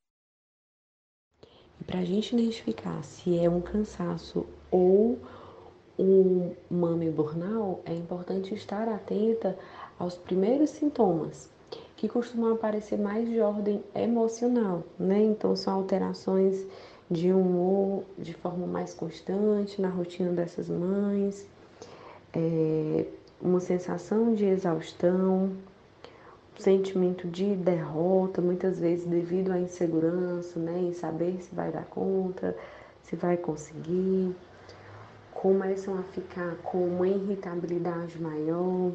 Para 1.87 2.01
a 2.01 2.05
gente 2.05 2.35
identificar 2.35 3.03
se 3.03 3.39
é 3.39 3.49
um 3.49 3.61
cansaço 3.61 4.47
ou 4.71 5.19
um 5.99 6.55
mame 6.71 7.11
burnout, 7.11 7.83
é 7.85 7.95
importante 7.95 8.55
estar 8.55 8.89
atenta 8.89 9.59
aos 9.99 10.17
primeiros 10.17 10.71
sintomas, 10.71 11.51
que 11.97 12.09
costumam 12.09 12.53
aparecer 12.53 12.99
mais 12.99 13.29
de 13.29 13.41
ordem 13.41 13.83
emocional, 13.95 14.85
né? 14.99 15.21
Então, 15.23 15.57
são 15.57 15.75
alterações 15.75 16.65
de 17.11 17.33
humor 17.33 18.05
de 18.17 18.35
forma 18.35 18.67
mais 18.67 18.95
constante 18.95 19.81
na 19.81 19.89
rotina 19.89 20.31
dessas 20.31 20.69
mães, 20.69 21.47
é, 22.33 23.07
uma 23.41 23.61
sensação 23.61 24.35
de 24.35 24.45
exaustão, 24.45 25.51
um 26.57 26.61
sentimento 26.61 27.27
de 27.27 27.57
derrota, 27.57 28.41
muitas 28.41 28.79
vezes 28.79 29.07
devido 29.07 29.51
à 29.51 29.59
insegurança, 29.59 30.59
né? 30.61 30.79
Em 30.79 30.93
saber 30.93 31.43
se 31.43 31.55
vai 31.55 31.73
dar 31.73 31.87
conta, 31.87 32.57
se 33.03 33.17
vai 33.17 33.37
conseguir, 33.37 34.35
começam 35.33 35.99
a 35.99 36.03
ficar 36.03 36.57
com 36.63 36.79
uma 36.79 37.09
irritabilidade 37.09 38.21
maior 38.21 38.93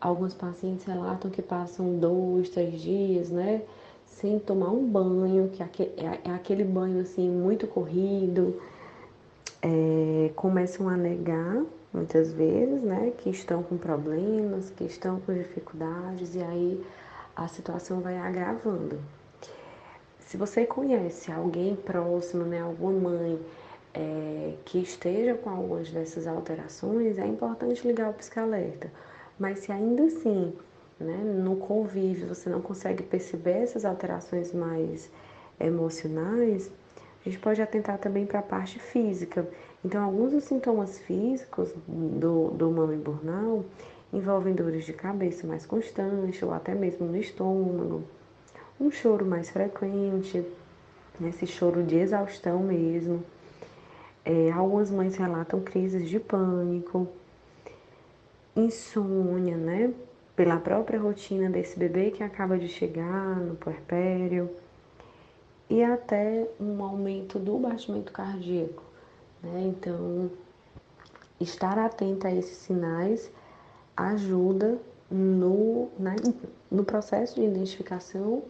Alguns 0.00 0.32
pacientes 0.32 0.84
relatam 0.84 1.28
que 1.28 1.42
passam 1.42 1.98
dois, 1.98 2.50
três 2.50 2.80
dias, 2.80 3.30
né, 3.30 3.62
sem 4.06 4.38
tomar 4.38 4.70
um 4.70 4.86
banho, 4.86 5.48
que 5.48 5.82
é, 5.82 6.20
é 6.24 6.30
aquele 6.30 6.62
banho 6.62 7.00
assim 7.00 7.28
muito 7.28 7.66
corrido. 7.66 8.60
É, 9.60 10.30
começam 10.36 10.88
a 10.88 10.96
negar 10.96 11.64
muitas 11.92 12.32
vezes, 12.32 12.80
né, 12.80 13.12
que 13.18 13.28
estão 13.28 13.60
com 13.60 13.76
problemas, 13.76 14.70
que 14.70 14.84
estão 14.84 15.18
com 15.20 15.34
dificuldades 15.34 16.36
e 16.36 16.42
aí 16.42 16.84
a 17.34 17.48
situação 17.48 18.00
vai 18.00 18.16
agravando. 18.18 19.00
Se 20.20 20.36
você 20.36 20.64
conhece 20.64 21.32
alguém 21.32 21.74
próximo, 21.74 22.44
né, 22.44 22.62
alguma 22.62 23.10
mãe 23.10 23.40
é, 23.94 24.54
que 24.64 24.78
esteja 24.78 25.34
com 25.34 25.50
algumas 25.50 25.90
dessas 25.90 26.28
alterações, 26.28 27.18
é 27.18 27.26
importante 27.26 27.84
ligar 27.84 28.10
o 28.10 28.12
pisca-alerta 28.12 28.92
mas 29.38 29.60
se 29.60 29.72
ainda 29.72 30.04
assim, 30.04 30.52
né, 30.98 31.16
no 31.16 31.56
convívio, 31.56 32.28
você 32.28 32.50
não 32.50 32.60
consegue 32.60 33.02
perceber 33.02 33.62
essas 33.62 33.84
alterações 33.84 34.52
mais 34.52 35.10
emocionais, 35.60 36.70
a 37.24 37.28
gente 37.28 37.40
pode 37.40 37.60
atentar 37.60 37.98
também 37.98 38.24
para 38.24 38.38
a 38.38 38.42
parte 38.42 38.78
física. 38.78 39.46
Então, 39.84 40.02
alguns 40.02 40.32
dos 40.32 40.44
sintomas 40.44 40.98
físicos 40.98 41.72
do, 41.86 42.50
do 42.50 42.70
mama 42.70 42.94
burnout 42.94 43.66
envolvem 44.12 44.54
dores 44.54 44.84
de 44.84 44.92
cabeça 44.92 45.46
mais 45.46 45.66
constantes, 45.66 46.42
ou 46.42 46.52
até 46.52 46.74
mesmo 46.74 47.06
no 47.06 47.16
estômago, 47.16 48.02
um 48.80 48.90
choro 48.90 49.26
mais 49.26 49.50
frequente, 49.50 50.44
esse 51.26 51.46
choro 51.46 51.82
de 51.82 51.96
exaustão 51.96 52.60
mesmo. 52.60 53.22
É, 54.24 54.50
algumas 54.52 54.90
mães 54.90 55.16
relatam 55.16 55.60
crises 55.60 56.08
de 56.08 56.20
pânico, 56.20 57.08
insônia, 58.56 59.56
né? 59.56 59.92
Pela 60.34 60.58
própria 60.58 61.00
rotina 61.00 61.50
desse 61.50 61.78
bebê 61.78 62.10
que 62.10 62.22
acaba 62.22 62.58
de 62.58 62.68
chegar 62.68 63.36
no 63.36 63.56
puerpério 63.56 64.50
e 65.68 65.82
até 65.82 66.48
um 66.60 66.82
aumento 66.82 67.38
do 67.38 67.58
batimento 67.58 68.12
cardíaco, 68.12 68.82
né? 69.42 69.62
Então, 69.66 70.30
estar 71.40 71.78
atenta 71.78 72.28
a 72.28 72.34
esses 72.34 72.58
sinais 72.58 73.30
ajuda 73.96 74.78
no, 75.10 75.88
na, 75.98 76.14
no 76.70 76.84
processo 76.84 77.36
de 77.36 77.46
identificação 77.46 78.42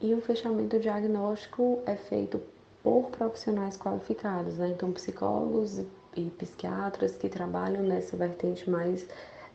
e 0.00 0.12
o 0.14 0.20
fechamento 0.20 0.78
diagnóstico 0.78 1.80
é 1.86 1.96
feito 1.96 2.40
por 2.82 3.10
profissionais 3.10 3.76
qualificados, 3.78 4.58
né? 4.58 4.68
Então, 4.68 4.92
psicólogos 4.92 5.78
e 5.78 5.86
psiquiatras 6.22 7.16
que 7.16 7.28
trabalham 7.28 7.82
nessa 7.82 8.16
vertente 8.16 8.68
mais 8.68 9.06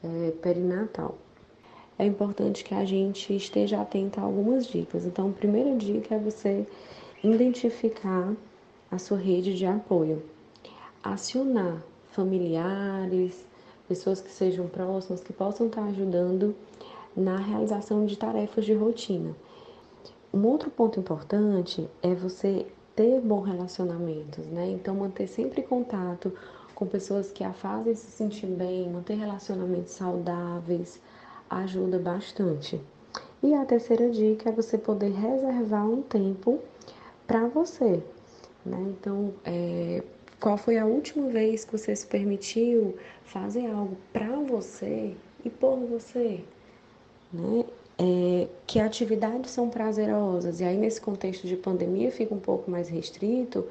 é, 0.03 0.31
perinatal. 0.41 1.17
É 1.97 2.05
importante 2.05 2.63
que 2.63 2.73
a 2.73 2.85
gente 2.85 3.35
esteja 3.35 3.81
atento 3.81 4.19
a 4.19 4.23
algumas 4.23 4.65
dicas. 4.67 5.05
Então, 5.05 5.29
a 5.29 5.33
primeira 5.33 5.75
dica 5.75 6.15
é 6.15 6.19
você 6.19 6.65
identificar 7.23 8.33
a 8.89 8.97
sua 8.97 9.17
rede 9.17 9.53
de 9.55 9.65
apoio, 9.65 10.23
acionar 11.03 11.83
familiares, 12.11 13.45
pessoas 13.87 14.21
que 14.21 14.31
sejam 14.31 14.67
próximas, 14.67 15.21
que 15.21 15.33
possam 15.33 15.67
estar 15.67 15.83
ajudando 15.83 16.55
na 17.15 17.37
realização 17.37 18.05
de 18.05 18.17
tarefas 18.17 18.65
de 18.65 18.73
rotina. 18.73 19.35
Um 20.33 20.45
outro 20.45 20.69
ponto 20.69 20.99
importante 20.99 21.89
é 22.01 22.13
você 22.13 22.65
ter 22.99 23.21
bons 23.21 23.45
relacionamentos, 23.45 24.45
né? 24.47 24.71
Então, 24.71 24.93
manter 24.93 25.25
sempre 25.25 25.61
contato 25.61 26.33
com 26.75 26.85
pessoas 26.85 27.31
que 27.31 27.45
a 27.45 27.53
fazem 27.53 27.95
se 27.95 28.11
sentir 28.11 28.47
bem, 28.47 28.89
manter 28.89 29.13
relacionamentos 29.13 29.93
saudáveis, 29.93 30.99
ajuda 31.49 31.97
bastante. 31.97 32.81
E 33.41 33.53
a 33.53 33.63
terceira 33.63 34.09
dica 34.09 34.49
é 34.49 34.51
você 34.51 34.77
poder 34.77 35.13
reservar 35.13 35.89
um 35.89 36.01
tempo 36.01 36.59
para 37.25 37.47
você, 37.47 38.03
Né? 38.65 38.77
Então, 38.89 39.33
é, 39.45 40.03
qual 40.37 40.57
foi 40.57 40.77
a 40.77 40.85
última 40.85 41.29
vez 41.29 41.63
que 41.63 41.77
você 41.77 41.95
se 41.95 42.05
permitiu 42.05 42.97
fazer 43.23 43.71
algo 43.71 43.95
para 44.11 44.35
você 44.41 45.15
e 45.45 45.49
por 45.49 45.77
você? 45.77 46.43
Né? 47.31 47.63
É, 48.01 48.47
que 48.65 48.79
atividades 48.79 49.51
são 49.51 49.69
prazerosas? 49.69 50.61
E 50.61 50.63
aí, 50.63 50.77
nesse 50.77 51.01
contexto 51.01 51.45
de 51.45 51.57
pandemia, 51.57 52.09
fica 52.11 52.33
um 52.33 52.39
pouco 52.39 52.71
mais 52.71 52.87
restrito, 52.87 53.65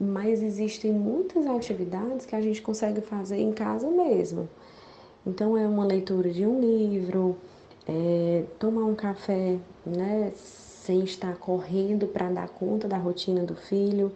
mas 0.00 0.42
existem 0.42 0.90
muitas 0.90 1.46
atividades 1.46 2.24
que 2.24 2.34
a 2.34 2.40
gente 2.40 2.62
consegue 2.62 3.02
fazer 3.02 3.36
em 3.36 3.52
casa 3.52 3.90
mesmo. 3.90 4.48
Então, 5.26 5.54
é 5.56 5.66
uma 5.66 5.84
leitura 5.84 6.30
de 6.30 6.46
um 6.46 6.58
livro, 6.60 7.36
é, 7.86 8.44
tomar 8.58 8.84
um 8.86 8.94
café, 8.94 9.58
né, 9.84 10.32
sem 10.34 11.04
estar 11.04 11.36
correndo 11.36 12.06
para 12.06 12.30
dar 12.30 12.48
conta 12.48 12.88
da 12.88 12.96
rotina 12.96 13.42
do 13.44 13.54
filho, 13.54 14.12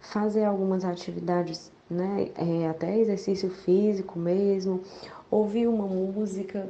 fazer 0.00 0.44
algumas 0.44 0.86
atividades, 0.86 1.70
né, 1.90 2.30
é, 2.34 2.66
até 2.68 2.98
exercício 2.98 3.50
físico 3.50 4.18
mesmo, 4.18 4.80
ouvir 5.30 5.66
uma 5.66 5.86
música 5.86 6.66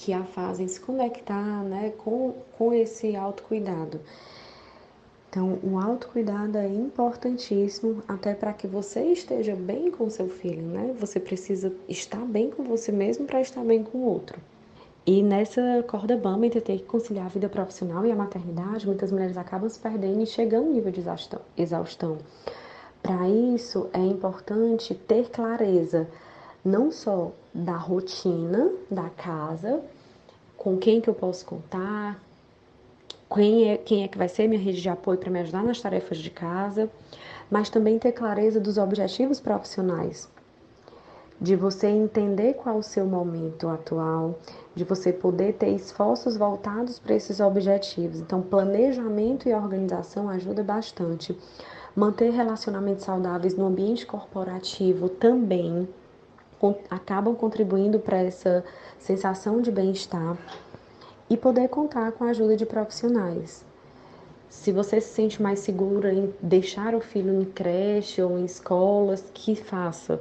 que 0.00 0.14
a 0.14 0.24
fazem 0.24 0.66
se 0.66 0.80
conectar, 0.80 1.62
né, 1.62 1.92
com, 1.98 2.34
com 2.56 2.72
esse 2.72 3.14
autocuidado. 3.14 4.00
Então, 5.28 5.58
o 5.62 5.78
autocuidado 5.78 6.56
é 6.56 6.66
importantíssimo 6.66 8.02
até 8.08 8.34
para 8.34 8.52
que 8.52 8.66
você 8.66 9.00
esteja 9.12 9.54
bem 9.54 9.90
com 9.90 10.08
seu 10.10 10.28
filho, 10.28 10.62
né? 10.62 10.92
Você 10.98 11.20
precisa 11.20 11.72
estar 11.88 12.24
bem 12.24 12.50
com 12.50 12.64
você 12.64 12.90
mesmo 12.90 13.26
para 13.26 13.40
estar 13.40 13.62
bem 13.62 13.84
com 13.84 13.98
o 13.98 14.04
outro. 14.06 14.40
E 15.06 15.22
nessa 15.22 15.84
corda 15.86 16.16
bamba 16.16 16.46
entre 16.46 16.60
ter 16.60 16.78
que 16.78 16.84
conciliar 16.84 17.26
a 17.26 17.28
vida 17.28 17.48
profissional 17.48 18.04
e 18.04 18.10
a 18.10 18.16
maternidade, 18.16 18.86
muitas 18.86 19.12
mulheres 19.12 19.36
acabam 19.36 19.68
se 19.68 19.78
perdendo 19.78 20.22
e 20.22 20.26
chegando 20.26 20.66
ao 20.66 20.72
nível 20.72 20.90
de 20.90 21.02
exaustão. 21.56 22.18
Para 23.02 23.28
isso, 23.28 23.88
é 23.92 24.00
importante 24.00 24.94
ter 24.94 25.30
clareza 25.30 26.08
não 26.64 26.90
só 26.90 27.32
da 27.54 27.76
rotina 27.76 28.70
da 28.90 29.08
casa, 29.10 29.82
com 30.56 30.76
quem 30.76 31.00
que 31.00 31.08
eu 31.08 31.14
posso 31.14 31.44
contar, 31.44 32.20
quem 33.32 33.70
é, 33.70 33.76
quem 33.78 34.02
é 34.04 34.08
que 34.08 34.18
vai 34.18 34.28
ser 34.28 34.48
minha 34.48 34.60
rede 34.60 34.82
de 34.82 34.88
apoio 34.88 35.18
para 35.18 35.30
me 35.30 35.40
ajudar 35.40 35.62
nas 35.62 35.80
tarefas 35.80 36.18
de 36.18 36.30
casa, 36.30 36.90
mas 37.50 37.70
também 37.70 37.98
ter 37.98 38.12
clareza 38.12 38.60
dos 38.60 38.76
objetivos 38.76 39.40
profissionais, 39.40 40.28
de 41.40 41.56
você 41.56 41.86
entender 41.86 42.54
qual 42.54 42.78
o 42.78 42.82
seu 42.82 43.06
momento 43.06 43.68
atual, 43.68 44.38
de 44.74 44.84
você 44.84 45.12
poder 45.12 45.54
ter 45.54 45.70
esforços 45.70 46.36
voltados 46.36 46.98
para 46.98 47.14
esses 47.14 47.40
objetivos. 47.40 48.20
Então, 48.20 48.42
planejamento 48.42 49.48
e 49.48 49.54
organização 49.54 50.28
ajuda 50.28 50.62
bastante. 50.62 51.36
Manter 51.96 52.30
relacionamentos 52.30 53.04
saudáveis 53.04 53.56
no 53.56 53.66
ambiente 53.66 54.06
corporativo 54.06 55.08
também 55.08 55.88
acabam 56.90 57.34
contribuindo 57.34 57.98
para 57.98 58.18
essa 58.18 58.64
sensação 58.98 59.60
de 59.60 59.70
bem-estar 59.70 60.36
e 61.28 61.36
poder 61.36 61.68
contar 61.68 62.12
com 62.12 62.24
a 62.24 62.30
ajuda 62.30 62.56
de 62.56 62.66
profissionais. 62.66 63.64
Se 64.48 64.72
você 64.72 65.00
se 65.00 65.14
sente 65.14 65.40
mais 65.40 65.60
segura 65.60 66.12
em 66.12 66.34
deixar 66.42 66.94
o 66.94 67.00
filho 67.00 67.40
em 67.40 67.44
creche 67.44 68.20
ou 68.20 68.36
em 68.36 68.44
escolas, 68.44 69.24
que 69.32 69.54
faça. 69.54 70.20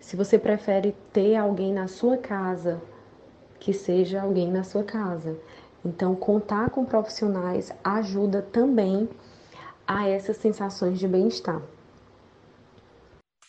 Se 0.00 0.16
você 0.16 0.36
prefere 0.36 0.94
ter 1.12 1.36
alguém 1.36 1.72
na 1.72 1.86
sua 1.86 2.16
casa, 2.16 2.82
que 3.60 3.72
seja 3.72 4.22
alguém 4.22 4.50
na 4.50 4.64
sua 4.64 4.82
casa. 4.82 5.38
Então, 5.84 6.16
contar 6.16 6.70
com 6.70 6.84
profissionais 6.84 7.72
ajuda 7.84 8.42
também 8.42 9.08
a 9.86 10.08
essas 10.08 10.36
sensações 10.36 10.98
de 10.98 11.06
bem-estar. 11.06 11.62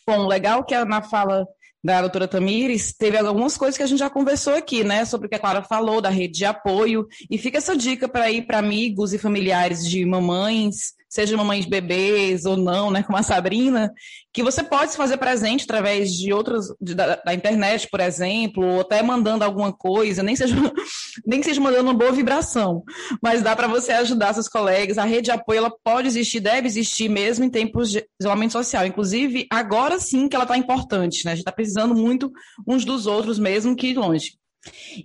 Bom, 0.07 0.27
legal 0.27 0.63
que 0.63 0.75
a 0.75 0.81
Ana 0.81 1.01
fala 1.01 1.47
da 1.83 2.01
doutora 2.01 2.27
Tamires, 2.27 2.93
teve 2.93 3.17
algumas 3.17 3.55
coisas 3.55 3.77
que 3.77 3.83
a 3.83 3.87
gente 3.87 3.99
já 3.99 4.09
conversou 4.09 4.55
aqui, 4.55 4.83
né, 4.83 5.05
sobre 5.05 5.27
o 5.27 5.29
que 5.29 5.35
a 5.35 5.39
Clara 5.39 5.61
falou, 5.61 6.01
da 6.01 6.09
rede 6.09 6.39
de 6.39 6.45
apoio, 6.45 7.07
e 7.29 7.37
fica 7.37 7.57
essa 7.59 7.75
dica 7.75 8.07
para 8.07 8.29
ir 8.31 8.45
para 8.45 8.59
amigos 8.59 9.13
e 9.13 9.17
familiares 9.17 9.87
de 9.87 10.05
mamães, 10.05 10.96
seja 11.09 11.37
mamães 11.37 11.65
bebês 11.65 12.45
ou 12.45 12.57
não, 12.57 12.91
né, 12.91 13.03
como 13.03 13.17
a 13.17 13.23
Sabrina, 13.23 13.91
que 14.33 14.43
você 14.43 14.61
pode 14.63 14.91
se 14.91 14.97
fazer 14.97 15.17
presente 15.17 15.63
através 15.63 16.11
de 16.11 16.33
outras, 16.33 16.65
de, 16.81 16.93
da, 16.93 17.15
da, 17.15 17.33
internet, 17.33 17.87
por 17.89 17.99
exemplo, 17.99 18.65
ou 18.65 18.81
até 18.81 19.01
mandando 19.01 19.43
alguma 19.43 19.71
coisa, 19.71 20.21
nem 20.21 20.35
seja, 20.35 20.55
nem 21.25 21.39
que 21.39 21.45
seja 21.45 21.61
mandando 21.61 21.83
uma 21.83 21.93
boa 21.93 22.11
vibração, 22.11 22.83
mas 23.21 23.41
dá 23.41 23.55
para 23.55 23.67
você 23.67 23.93
ajudar 23.93 24.33
seus 24.33 24.47
colegas. 24.47 24.97
A 24.97 25.05
rede 25.05 25.23
de 25.23 25.31
apoio, 25.31 25.59
ela 25.59 25.71
pode 25.83 26.07
existir, 26.07 26.39
deve 26.39 26.67
existir 26.67 27.09
mesmo 27.09 27.45
em 27.45 27.49
tempos 27.49 27.89
de 27.89 28.05
isolamento 28.19 28.53
social. 28.53 28.85
Inclusive, 28.85 29.47
agora 29.49 29.99
sim 29.99 30.27
que 30.27 30.35
ela 30.35 30.43
está 30.45 30.57
importante, 30.57 31.25
né, 31.25 31.31
a 31.31 31.35
gente 31.35 31.43
está 31.43 31.51
precisando 31.51 31.95
muito 31.95 32.31
uns 32.67 32.83
dos 32.83 33.07
outros 33.07 33.39
mesmo 33.39 33.75
que 33.75 33.93
longe. 33.93 34.33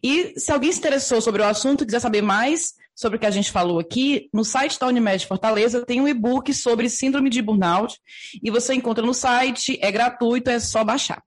E 0.02 0.34
se 0.38 0.50
alguém 0.52 0.72
se 0.72 0.78
interessou 0.78 1.20
sobre 1.20 1.42
o 1.42 1.46
assunto 1.46 1.82
e 1.82 1.86
quiser 1.86 2.00
saber 2.00 2.22
mais, 2.22 2.74
sobre 2.94 3.16
o 3.16 3.20
que 3.20 3.26
a 3.26 3.30
gente 3.30 3.50
falou 3.50 3.78
aqui, 3.78 4.28
no 4.32 4.44
site 4.44 4.78
da 4.78 4.86
Unimed 4.86 5.26
Fortaleza 5.26 5.84
tem 5.84 6.00
um 6.00 6.08
e-book 6.08 6.52
sobre 6.52 6.88
síndrome 6.88 7.30
de 7.30 7.42
burnout 7.42 7.98
e 8.42 8.50
você 8.50 8.74
encontra 8.74 9.04
no 9.04 9.14
site, 9.14 9.78
é 9.80 9.90
gratuito, 9.90 10.50
é 10.50 10.60
só 10.60 10.84
baixar. 10.84 11.22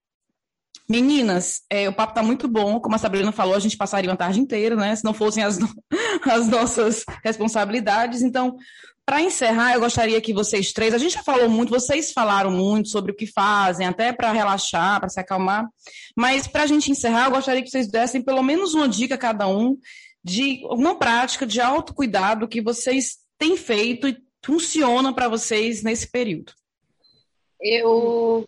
Meninas, 0.88 1.61
é, 1.68 1.89
o 1.89 1.93
papo 1.93 2.11
está 2.11 2.22
muito 2.22 2.47
bom. 2.47 2.80
Como 2.80 2.95
a 2.95 2.99
Sabrina 2.99 3.32
falou, 3.32 3.55
a 3.55 3.59
gente 3.59 3.76
passaria 3.76 4.09
uma 4.09 4.16
tarde 4.16 4.39
inteira, 4.39 4.76
né? 4.76 4.95
Se 4.95 5.03
não 5.03 5.16
fossem 5.16 5.43
as, 5.43 5.57
as 6.30 6.47
nossas 6.47 7.03
responsabilidades. 7.24 8.22
Então, 8.22 8.55
para 9.03 9.22
encerrar, 9.22 9.74
eu 9.74 9.80
gostaria 9.80 10.22
que 10.22 10.34
vocês 10.34 10.72
três, 10.74 10.93
a 10.93 10.97
gente 10.99 11.13
já 11.13 11.24
falou 11.24 11.49
muito, 11.49 11.70
vocês 11.70 12.11
falaram 12.11 12.51
muito 12.51 12.89
sobre 12.89 13.11
o 13.11 13.16
que 13.16 13.26
fazem, 13.26 13.86
até 13.86 14.13
para 14.13 14.32
relaxar, 14.32 14.99
para 14.99 15.09
se 15.09 15.20
acalmar. 15.20 15.68
Mas 16.16 16.47
para 16.47 16.63
a 16.63 16.68
gente 16.68 16.91
encerrar, 16.91 17.26
eu 17.26 17.32
gostaria 17.32 17.63
que 17.63 17.70
vocês 17.70 17.88
dessem 17.88 18.22
pelo 18.22 18.43
menos 18.43 18.74
uma 18.76 18.88
dica 18.88 19.18
cada 19.18 19.47
um 19.47 19.78
de 20.26 20.65
uma 20.65 20.97
prática 20.97 21.45
de 21.45 21.61
autocuidado 21.61 22.47
que 22.47 22.59
vocês 22.59 23.19
têm 23.38 23.55
feito 23.55 24.07
e 24.07 24.17
funciona 24.43 25.13
para 25.13 25.28
vocês 25.28 25.84
nesse 25.84 26.11
período? 26.11 26.51
Eu 27.61 28.43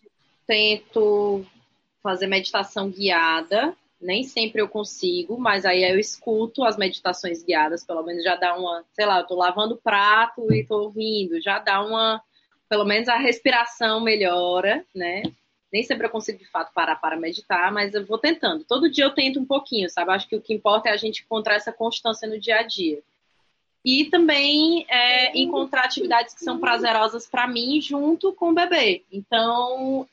tento 0.48 1.46
fazer 2.02 2.26
meditação 2.26 2.90
guiada, 2.90 3.78
nem 4.02 4.24
sempre 4.24 4.60
eu 4.60 4.68
consigo, 4.68 5.38
mas 5.40 5.66
aí 5.66 5.84
eu 5.84 6.00
escuto 6.00 6.64
as 6.64 6.78
meditações 6.78 7.44
guiadas, 7.44 7.86
pelo 7.86 8.02
menos 8.02 8.24
já 8.24 8.36
dá 8.36 8.58
uma, 8.58 8.84
sei 8.94 9.06
lá, 9.06 9.20
eu 9.20 9.28
tô 9.28 9.36
lavando 9.36 9.78
prato 9.78 10.52
e 10.52 10.66
tô 10.66 10.86
ouvindo, 10.86 11.40
já 11.40 11.60
dá 11.60 11.86
uma, 11.86 12.20
pelo 12.68 12.86
menos 12.86 13.08
a 13.08 13.18
respiração 13.18 14.02
melhora, 14.02 14.84
né? 14.96 15.22
Nem 15.78 15.84
sempre 15.84 16.08
eu 16.08 16.10
consigo 16.10 16.40
de 16.40 16.46
fato 16.50 16.74
parar 16.74 16.96
para 16.96 17.16
meditar, 17.16 17.72
mas 17.72 17.94
eu 17.94 18.04
vou 18.04 18.18
tentando. 18.18 18.64
Todo 18.64 18.90
dia 18.90 19.06
eu 19.06 19.14
tento 19.14 19.40
um 19.40 19.46
pouquinho, 19.46 19.88
sabe? 19.92 20.10
Acho 20.10 20.28
que 20.28 20.36
o 20.36 20.42
que 20.42 20.52
importa 20.52 20.90
é 20.90 20.92
a 20.92 20.98
gente 20.98 21.22
encontrar 21.22 21.54
essa 21.54 21.72
constância 21.72 22.28
no 22.28 22.40
dia 22.40 22.62
a 22.62 22.64
dia. 22.64 23.00
E 23.86 24.06
também 24.06 24.88
é, 24.90 25.38
encontrar 25.38 25.84
atividades 25.84 26.34
que 26.34 26.44
são 26.44 26.60
prazerosas 26.60 27.28
para 27.28 27.48
mim 27.48 27.80
junto 27.80 28.34
com 28.34 28.50
o 28.50 28.56
bebê. 28.56 29.04
Então, 29.12 30.10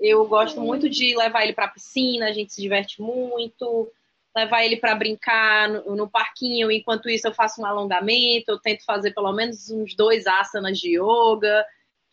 eu 0.00 0.26
gosto 0.26 0.60
muito 0.60 0.90
de 0.90 1.16
levar 1.16 1.44
ele 1.44 1.52
para 1.52 1.66
a 1.66 1.70
piscina, 1.70 2.26
a 2.26 2.32
gente 2.32 2.52
se 2.52 2.60
diverte 2.60 3.00
muito, 3.00 3.88
levar 4.36 4.64
ele 4.64 4.78
para 4.78 4.96
brincar 4.96 5.68
no, 5.68 5.94
no, 5.94 6.10
parquinho. 6.10 6.72
Enquanto 6.72 7.08
isso, 7.08 7.28
eu 7.28 7.32
faço 7.32 7.62
um 7.62 7.66
alongamento, 7.66 8.50
eu 8.50 8.58
tento 8.58 8.84
fazer 8.84 9.12
pelo 9.12 9.32
menos 9.32 9.70
uns 9.70 9.94
dois 9.94 10.26
asanas 10.26 10.76
de 10.76 10.98
yoga 10.98 11.64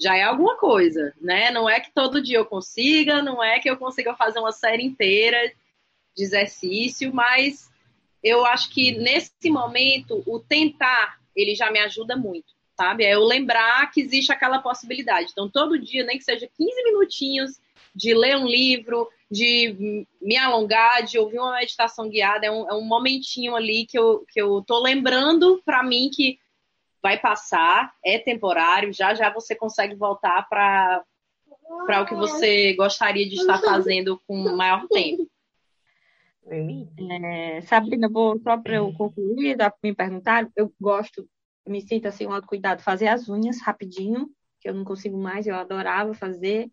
já 0.02 0.16
é 0.18 0.24
alguma 0.24 0.58
coisa, 0.58 1.14
né? 1.22 1.52
Não 1.52 1.70
é 1.70 1.80
que 1.80 1.92
todo 1.94 2.22
dia 2.22 2.38
eu 2.38 2.46
consiga, 2.46 3.22
não 3.22 3.44
é 3.44 3.60
que 3.60 3.70
eu 3.70 3.78
consiga 3.78 4.16
fazer 4.16 4.40
uma 4.40 4.52
série 4.52 4.84
inteira 4.84 5.54
de 6.16 6.24
exercício, 6.24 7.14
mas 7.14 7.70
eu 8.24 8.46
acho 8.46 8.72
que 8.72 8.92
nesse 8.98 9.50
momento 9.50 10.24
o 10.26 10.40
tentar 10.40 11.20
ele 11.36 11.54
já 11.56 11.72
me 11.72 11.80
ajuda 11.80 12.18
muito, 12.18 12.54
sabe? 12.76 13.06
É 13.06 13.14
eu 13.14 13.24
lembrar 13.24 13.90
que 13.92 14.02
existe 14.02 14.32
aquela 14.32 14.60
possibilidade. 14.60 15.30
Então, 15.32 15.48
todo 15.50 15.80
dia, 15.80 16.04
nem 16.04 16.18
que 16.18 16.24
seja 16.24 16.50
15 16.58 16.84
minutinhos 16.84 17.62
de 17.96 18.14
ler 18.14 18.38
um 18.38 18.48
livro, 18.48 19.08
de 19.30 20.06
me 20.22 20.38
alongar, 20.38 21.04
de 21.04 21.18
ouvir 21.18 21.40
uma 21.40 21.56
meditação 21.56 22.10
guiada, 22.10 22.46
é 22.46 22.52
um, 22.52 22.70
é 22.70 22.74
um 22.74 22.84
momentinho 22.84 23.56
ali 23.56 23.86
que 23.86 23.98
eu, 23.98 24.26
que 24.32 24.42
eu 24.42 24.64
tô 24.66 24.82
lembrando 24.82 25.62
para 25.64 25.84
mim 25.84 26.10
que 26.14 26.40
vai 27.02 27.20
passar, 27.20 27.94
é 28.04 28.20
temporário, 28.20 28.94
já 28.94 29.14
já 29.14 29.32
você 29.32 29.56
consegue 29.56 29.96
voltar 29.96 30.48
para 30.48 31.04
para 31.86 32.02
o 32.02 32.06
que 32.06 32.14
você 32.14 32.74
gostaria 32.74 33.28
de 33.28 33.36
estar 33.36 33.60
fazendo 33.60 34.22
com 34.28 34.36
maior 34.56 34.86
tempo. 34.90 35.26
É, 36.48 37.62
Sabrina, 37.62 38.10
vou 38.10 38.38
só 38.40 38.58
para 38.58 38.76
eu 38.76 38.92
concluir, 38.94 39.56
me 39.82 39.96
perguntar, 39.96 40.50
eu 40.56 40.74
gosto, 40.80 41.28
me 41.66 41.82
sinto 41.82 42.08
assim 42.08 42.28
um 42.28 42.34
autocuidado, 42.34 42.82
fazer 42.82 43.08
as 43.08 43.30
unhas 43.30 43.62
rapidinho, 43.62 44.30
que 44.60 44.70
eu 44.70 44.74
não 44.74 44.84
consigo 44.84 45.18
mais, 45.18 45.48
eu 45.48 45.56
adorava 45.56 46.14
fazer. 46.14 46.70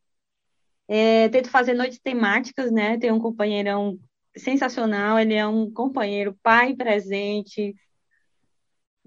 É, 0.89 1.29
tento 1.29 1.49
fazer 1.49 1.75
noites 1.75 2.01
temáticas, 2.01 2.73
né? 2.73 2.99
Tem 2.99 3.13
um 3.13 3.21
companheirão 3.21 3.99
sensacional, 4.37 5.19
ele 5.19 5.35
é 5.35 5.47
um 5.47 5.71
companheiro 5.71 6.37
pai 6.43 6.75
presente, 6.75 7.75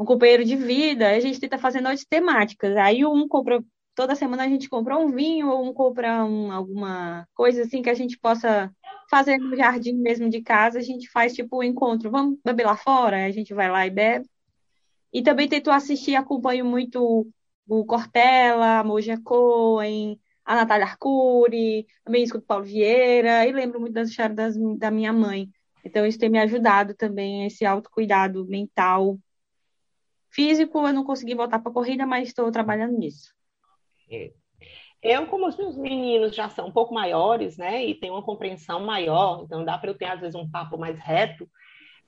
um 0.02 0.06
companheiro 0.06 0.44
de 0.44 0.56
vida, 0.56 1.10
a 1.10 1.20
gente 1.20 1.40
tenta 1.40 1.58
fazer 1.58 1.82
noites 1.82 2.06
temáticas. 2.06 2.76
Aí 2.78 3.06
um 3.06 3.28
compra, 3.28 3.64
toda 3.96 4.16
semana 4.16 4.44
a 4.44 4.50
gente 4.50 4.68
compra 4.68 4.98
um 4.98 5.12
vinho, 5.12 5.50
ou 5.50 5.64
um 5.70 5.74
compra 5.74 6.26
um, 6.26 6.52
alguma 6.52 7.28
coisa 7.36 7.62
assim 7.64 7.82
que 7.82 7.90
a 7.90 7.94
gente 7.94 8.18
possa 8.18 8.74
fazer 9.10 9.38
no 9.38 9.56
jardim 9.56 9.94
mesmo 9.94 10.30
de 10.30 10.42
casa, 10.42 10.80
a 10.80 10.82
gente 10.82 11.10
faz 11.10 11.34
tipo 11.34 11.60
um 11.60 11.64
encontro, 11.64 12.10
vamos 12.10 12.40
beber 12.44 12.66
lá 12.66 12.78
fora, 12.78 13.26
a 13.26 13.32
gente 13.32 13.54
vai 13.54 13.70
lá 13.70 13.86
e 13.86 13.92
bebe. 13.92 14.26
E 15.14 15.22
também 15.22 15.48
tento 15.48 15.70
assistir, 15.70 16.16
acompanho 16.16 16.66
muito 16.66 17.28
o 17.68 17.86
Cortella, 17.86 18.80
a 18.80 18.84
Moja 18.84 19.20
Cohen, 19.22 20.20
a 20.46 20.56
Natália 20.56 20.86
Arcuri, 20.86 21.86
também 22.04 22.24
escuto 22.24 22.46
Paulo 22.46 22.66
Vieira, 22.66 23.46
e 23.46 23.52
lembro 23.52 23.80
muito 23.80 23.94
das 23.94 24.10
histórias 24.10 24.36
das, 24.36 24.56
da 24.78 24.90
minha 24.90 25.14
mãe. 25.14 25.50
Então, 25.84 26.06
isso 26.06 26.18
tem 26.20 26.30
me 26.30 26.40
ajudado 26.40 26.96
também, 26.96 27.46
esse 27.46 27.66
autocuidado 27.66 28.46
mental. 28.46 29.20
Físico, 30.32 30.88
eu 30.88 30.94
não 30.94 31.04
consegui 31.04 31.36
voltar 31.36 31.60
para 31.60 31.70
a 31.70 31.74
corrida, 31.74 32.06
mas 32.06 32.30
estou 32.30 32.52
trabalhando 32.52 32.98
nisso. 32.98 33.34
É. 34.10 34.32
Eu, 35.04 35.26
como 35.28 35.48
os 35.48 35.58
meus 35.58 35.76
meninos 35.76 36.36
já 36.36 36.48
são 36.50 36.68
um 36.68 36.72
pouco 36.72 36.94
maiores, 36.94 37.58
né, 37.58 37.84
e 37.84 37.96
têm 37.96 38.12
uma 38.12 38.22
compreensão 38.24 38.86
maior, 38.86 39.44
então 39.44 39.66
dá 39.66 39.78
para 39.78 39.90
eu 39.90 39.98
ter, 39.98 40.06
às 40.06 40.20
vezes, 40.20 40.36
um 40.36 40.50
papo 40.50 40.78
mais 40.78 41.00
reto, 41.00 41.44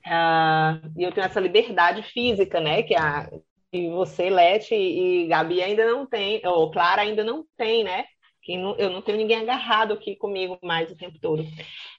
uh, 0.06 0.92
e 0.96 1.02
eu 1.02 1.12
tenho 1.12 1.24
essa 1.24 1.40
liberdade 1.40 2.02
física, 2.02 2.60
né, 2.60 2.84
que, 2.84 2.94
a, 2.94 3.28
que 3.72 3.90
você, 3.90 4.30
Lete 4.30 4.74
e 4.74 5.26
Gabi 5.26 5.60
ainda 5.60 5.84
não 5.84 6.06
tem, 6.06 6.40
ou 6.46 6.70
Clara 6.70 7.02
ainda 7.02 7.24
não 7.24 7.44
tem, 7.56 7.82
né, 7.82 8.04
que 8.44 8.52
eu 8.52 8.90
não 8.90 9.00
tenho 9.00 9.16
ninguém 9.16 9.38
agarrado 9.38 9.94
aqui 9.94 10.14
comigo 10.14 10.58
mais 10.62 10.90
o 10.90 10.96
tempo 10.96 11.18
todo. 11.18 11.42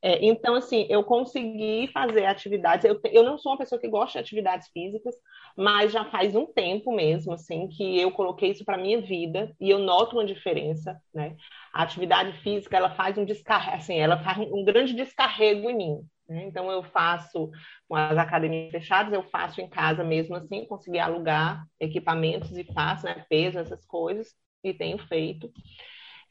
É, 0.01 0.23
então, 0.23 0.53
assim, 0.53 0.85
eu 0.89 1.03
consegui 1.03 1.89
fazer 1.91 2.25
atividades. 2.25 2.85
Eu, 2.85 2.99
eu 3.05 3.23
não 3.23 3.37
sou 3.37 3.51
uma 3.51 3.57
pessoa 3.57 3.81
que 3.81 3.87
gosta 3.87 4.13
de 4.13 4.19
atividades 4.19 4.67
físicas, 4.69 5.15
mas 5.57 5.91
já 5.91 6.05
faz 6.05 6.35
um 6.35 6.45
tempo 6.45 6.95
mesmo, 6.95 7.33
assim, 7.33 7.67
que 7.67 7.99
eu 7.99 8.11
coloquei 8.11 8.51
isso 8.51 8.63
para 8.63 8.77
minha 8.77 9.01
vida 9.01 9.55
e 9.59 9.71
eu 9.71 9.79
noto 9.79 10.15
uma 10.15 10.25
diferença, 10.25 11.01
né? 11.13 11.35
A 11.73 11.81
atividade 11.81 12.31
física, 12.43 12.77
ela 12.77 12.91
faz 12.91 13.17
um 13.17 13.25
descarrego, 13.25 13.77
assim, 13.77 13.97
ela 13.97 14.17
faz 14.23 14.37
um 14.37 14.63
grande 14.63 14.93
descarrego 14.93 15.69
em 15.69 15.75
mim. 15.75 15.99
Né? 16.29 16.45
Então, 16.45 16.71
eu 16.71 16.83
faço 16.83 17.49
com 17.87 17.95
as 17.95 18.17
academias 18.17 18.71
fechadas, 18.71 19.11
eu 19.13 19.23
faço 19.23 19.61
em 19.61 19.69
casa 19.69 20.03
mesmo 20.03 20.35
assim, 20.35 20.65
consegui 20.65 20.99
alugar 20.99 21.65
equipamentos 21.79 22.55
e 22.55 22.63
faço, 22.63 23.05
né, 23.05 23.25
peso, 23.29 23.57
essas 23.59 23.83
coisas, 23.85 24.35
e 24.63 24.73
tenho 24.73 24.97
feito. 25.07 25.51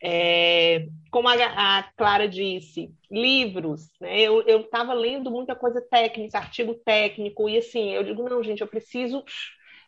É, 0.02 0.86
como 1.10 1.28
a, 1.28 1.34
a, 1.34 1.82
Clara 1.96 2.28
disse, 2.28 2.90
livros, 3.10 3.90
né? 4.00 4.20
Eu 4.22 4.42
estava 4.60 4.92
lendo 4.92 5.30
muita 5.30 5.54
coisa 5.54 5.80
técnica, 5.80 6.38
artigo 6.38 6.74
técnico, 6.74 7.48
e 7.48 7.58
assim, 7.58 7.92
eu 7.92 8.02
digo, 8.02 8.28
não, 8.28 8.42
gente, 8.42 8.60
eu 8.60 8.68
preciso 8.68 9.24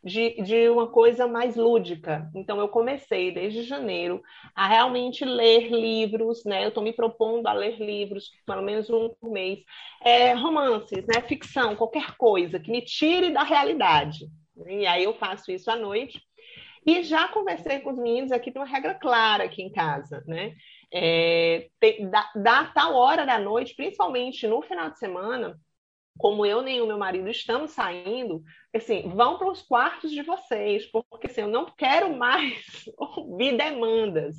de, 0.06 0.40
de 0.42 0.68
uma 0.68 0.86
coisa 0.86 1.26
mais 1.26 1.56
lúdica. 1.56 2.30
Então, 2.34 2.60
eu 2.60 2.68
comecei 2.68 3.32
desde 3.32 3.64
janeiro 3.64 4.22
a 4.54 4.68
realmente 4.68 5.24
ler 5.24 5.68
livros, 5.68 6.44
né? 6.44 6.64
Eu 6.64 6.68
estou 6.68 6.82
me 6.82 6.92
propondo 6.92 7.46
a 7.48 7.52
ler 7.52 7.76
livros, 7.80 8.30
pelo 8.46 8.62
menos 8.62 8.88
um 8.88 9.08
por 9.20 9.30
mês. 9.30 9.58
É, 10.00 10.32
romances, 10.32 11.04
né? 11.06 11.20
Ficção, 11.22 11.74
qualquer 11.74 12.16
coisa 12.16 12.60
que 12.60 12.70
me 12.70 12.82
tire 12.82 13.32
da 13.32 13.42
realidade. 13.42 14.28
E 14.68 14.86
aí 14.86 15.02
eu 15.02 15.14
faço 15.14 15.50
isso 15.50 15.70
à 15.70 15.76
noite. 15.76 16.22
E 16.86 17.02
já 17.02 17.26
conversei 17.28 17.80
com 17.80 17.90
os 17.90 17.98
meninos, 17.98 18.30
aqui 18.30 18.52
tem 18.52 18.62
uma 18.62 18.68
regra 18.68 18.94
clara 18.94 19.44
aqui 19.44 19.60
em 19.60 19.72
casa, 19.72 20.22
né? 20.26 20.54
É, 20.92 21.68
tem, 21.80 22.08
da, 22.08 22.30
da 22.36 22.64
tal 22.66 22.94
hora 22.94 23.26
da 23.26 23.40
noite, 23.40 23.74
principalmente 23.74 24.46
no 24.46 24.62
final 24.62 24.90
de 24.90 24.98
semana, 24.98 25.58
como 26.16 26.46
eu 26.46 26.62
nem 26.62 26.80
o 26.80 26.86
meu 26.86 26.96
marido 26.96 27.28
estamos 27.28 27.72
saindo, 27.72 28.42
assim, 28.74 29.08
vão 29.08 29.36
para 29.36 29.50
os 29.50 29.62
quartos 29.62 30.12
de 30.12 30.22
vocês, 30.22 30.86
porque 30.86 31.26
assim, 31.26 31.42
eu 31.42 31.48
não 31.48 31.66
quero 31.76 32.16
mais 32.16 32.64
ouvir 32.96 33.56
demandas. 33.56 34.36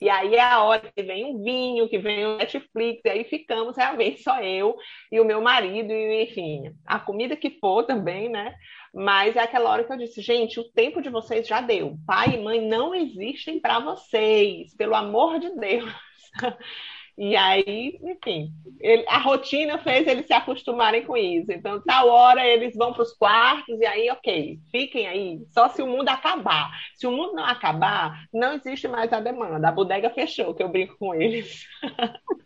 E 0.00 0.08
aí 0.08 0.34
é 0.34 0.40
a 0.42 0.62
hora 0.62 0.92
que 0.94 1.02
vem 1.02 1.24
um 1.24 1.42
vinho, 1.42 1.88
que 1.88 1.98
vem 1.98 2.26
o 2.26 2.36
Netflix, 2.36 3.00
e 3.04 3.08
aí 3.08 3.24
ficamos 3.24 3.76
realmente 3.76 4.22
só 4.22 4.40
eu 4.40 4.76
e 5.10 5.20
o 5.20 5.24
meu 5.24 5.40
marido, 5.40 5.92
e 5.92 6.24
enfim, 6.24 6.74
a 6.86 6.98
comida 6.98 7.36
que 7.36 7.58
for 7.58 7.84
também, 7.84 8.28
né? 8.28 8.54
Mas 8.94 9.36
é 9.36 9.40
aquela 9.40 9.70
hora 9.70 9.84
que 9.84 9.92
eu 9.92 9.96
disse, 9.98 10.20
gente, 10.22 10.58
o 10.58 10.70
tempo 10.72 11.02
de 11.02 11.10
vocês 11.10 11.46
já 11.46 11.60
deu. 11.60 11.96
Pai 12.06 12.34
e 12.34 12.42
mãe 12.42 12.60
não 12.66 12.94
existem 12.94 13.60
para 13.60 13.78
vocês, 13.78 14.74
pelo 14.74 14.94
amor 14.94 15.38
de 15.38 15.50
Deus. 15.56 15.92
E 17.18 17.34
aí, 17.34 17.98
enfim, 18.02 18.52
ele, 18.78 19.04
a 19.08 19.18
rotina 19.18 19.78
fez 19.78 20.06
eles 20.06 20.26
se 20.26 20.34
acostumarem 20.34 21.02
com 21.04 21.16
isso. 21.16 21.50
Então, 21.50 21.80
tal 21.80 22.08
hora 22.08 22.46
eles 22.46 22.76
vão 22.76 22.92
para 22.92 23.02
os 23.02 23.14
quartos 23.14 23.80
e 23.80 23.86
aí, 23.86 24.10
ok, 24.10 24.58
fiquem 24.70 25.06
aí. 25.06 25.40
Só 25.50 25.68
se 25.68 25.80
o 25.80 25.86
mundo 25.86 26.08
acabar. 26.10 26.70
Se 26.94 27.06
o 27.06 27.12
mundo 27.12 27.32
não 27.32 27.44
acabar, 27.44 28.26
não 28.32 28.52
existe 28.52 28.86
mais 28.86 29.10
a 29.14 29.20
demanda. 29.20 29.68
A 29.68 29.72
bodega 29.72 30.10
fechou, 30.10 30.54
que 30.54 30.62
eu 30.62 30.68
brinco 30.68 30.96
com 30.98 31.14
eles. 31.14 31.64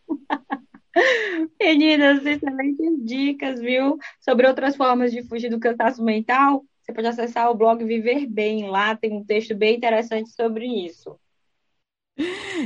Meninas, 1.61 2.25
excelentes 2.25 3.05
dicas, 3.05 3.61
viu? 3.61 3.99
Sobre 4.21 4.47
outras 4.47 4.77
formas 4.77 5.11
de 5.11 5.23
fugir 5.27 5.51
do 5.51 5.61
cansaço 5.61 6.03
mental. 6.03 6.65
Você 6.83 6.93
pode 6.93 7.09
acessar 7.09 7.51
o 7.51 7.55
blog 7.55 7.85
Viver 7.85 8.27
Bem. 8.27 8.69
Lá 8.69 8.97
tem 8.97 9.13
um 9.13 9.25
texto 9.25 9.55
bem 9.55 9.77
interessante 9.77 10.31
sobre 10.31 10.67
isso. 10.67 11.19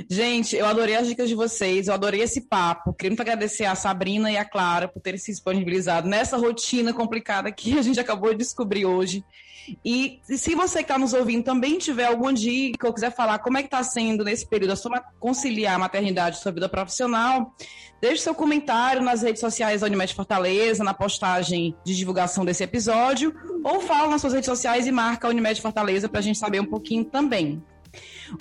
Gente, 0.09 0.57
eu 0.57 0.67
adorei 0.67 0.97
as 0.97 1.07
dicas 1.07 1.29
de 1.29 1.35
vocês, 1.35 1.89
eu 1.89 1.95
adorei 1.95 2.23
esse 2.23 2.43
papo. 2.43 2.93
Queria 2.93 3.11
muito 3.11 3.21
agradecer 3.21 3.65
a 3.65 3.75
Sabrina 3.75 4.31
e 4.31 4.37
a 4.37 4.45
Clara 4.45 4.89
por 4.89 5.01
terem 5.01 5.19
se 5.19 5.31
disponibilizado 5.31 6.09
nessa 6.09 6.37
rotina 6.37 6.93
complicada 6.93 7.51
que 7.53 7.79
a 7.79 7.83
gente 7.83 8.01
acabou 8.01 8.31
de 8.31 8.39
descobrir 8.39 8.85
hoje. 8.85 9.25
E, 9.85 10.21
se 10.25 10.55
você 10.55 10.79
que 10.79 10.85
está 10.85 10.99
nos 10.99 11.15
ouvindo 11.15 11.43
também 11.43 11.79
tiver 11.79 12.05
alguma 12.05 12.33
dica 12.33 12.87
ou 12.87 12.93
quiser 12.93 13.11
falar 13.11 13.39
como 13.39 13.57
é 13.57 13.63
que 13.63 13.69
está 13.69 13.83
sendo 13.83 14.23
nesse 14.23 14.47
período 14.47 14.73
a 14.73 14.77
sua 14.77 15.01
conciliar 15.19 15.77
a 15.77 15.79
maternidade 15.79 16.37
e 16.37 16.41
sua 16.41 16.53
vida 16.53 16.69
profissional, 16.69 17.55
deixe 18.01 18.23
seu 18.23 18.35
comentário 18.35 19.03
nas 19.03 19.23
redes 19.23 19.41
sociais 19.41 19.81
da 19.81 19.87
Unimed 19.87 20.15
Fortaleza, 20.15 20.85
na 20.85 20.93
postagem 20.93 21.75
de 21.83 21.97
divulgação 21.97 22.45
desse 22.45 22.63
episódio, 22.63 23.35
ou 23.65 23.81
fala 23.81 24.11
nas 24.11 24.21
suas 24.21 24.35
redes 24.35 24.47
sociais 24.47 24.87
e 24.87 24.93
marca 24.93 25.27
a 25.27 25.31
Unimed 25.31 25.61
Fortaleza 25.61 26.09
para 26.09 26.19
a 26.19 26.23
gente 26.23 26.39
saber 26.39 26.61
um 26.61 26.67
pouquinho 26.67 27.05
também. 27.05 27.63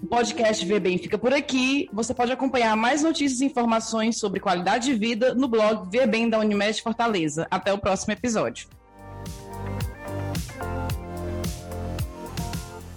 O 0.01 0.07
podcast 0.07 0.65
Ver 0.65 0.79
Bem 0.79 0.97
fica 0.97 1.17
por 1.17 1.33
aqui. 1.33 1.89
Você 1.93 2.13
pode 2.13 2.31
acompanhar 2.31 2.75
mais 2.75 3.03
notícias 3.03 3.41
e 3.41 3.45
informações 3.45 4.17
sobre 4.17 4.39
qualidade 4.39 4.85
de 4.85 4.95
vida 4.95 5.35
no 5.35 5.47
blog 5.47 5.89
Ver 5.89 6.07
Bem 6.07 6.29
da 6.29 6.39
Unimed 6.39 6.81
Fortaleza. 6.81 7.47
Até 7.51 7.71
o 7.71 7.77
próximo 7.77 8.13
episódio. 8.13 8.67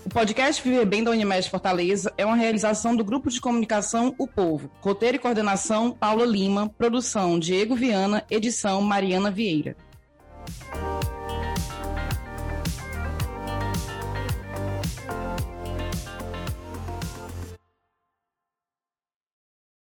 O 0.04 0.08
podcast 0.08 0.62
Viver 0.62 0.86
Bem 0.86 1.04
da 1.04 1.10
Unimed 1.10 1.50
Fortaleza 1.50 2.12
é 2.16 2.24
uma 2.24 2.36
realização 2.36 2.96
do 2.96 3.04
Grupo 3.04 3.28
de 3.28 3.40
Comunicação 3.40 4.14
O 4.18 4.26
Povo. 4.26 4.70
Roteiro 4.80 5.16
e 5.16 5.20
coordenação, 5.20 5.90
Paula 5.90 6.24
Lima. 6.24 6.70
Produção, 6.78 7.38
Diego 7.38 7.74
Viana. 7.74 8.24
Edição, 8.30 8.80
Mariana 8.80 9.30
Vieira. 9.30 9.76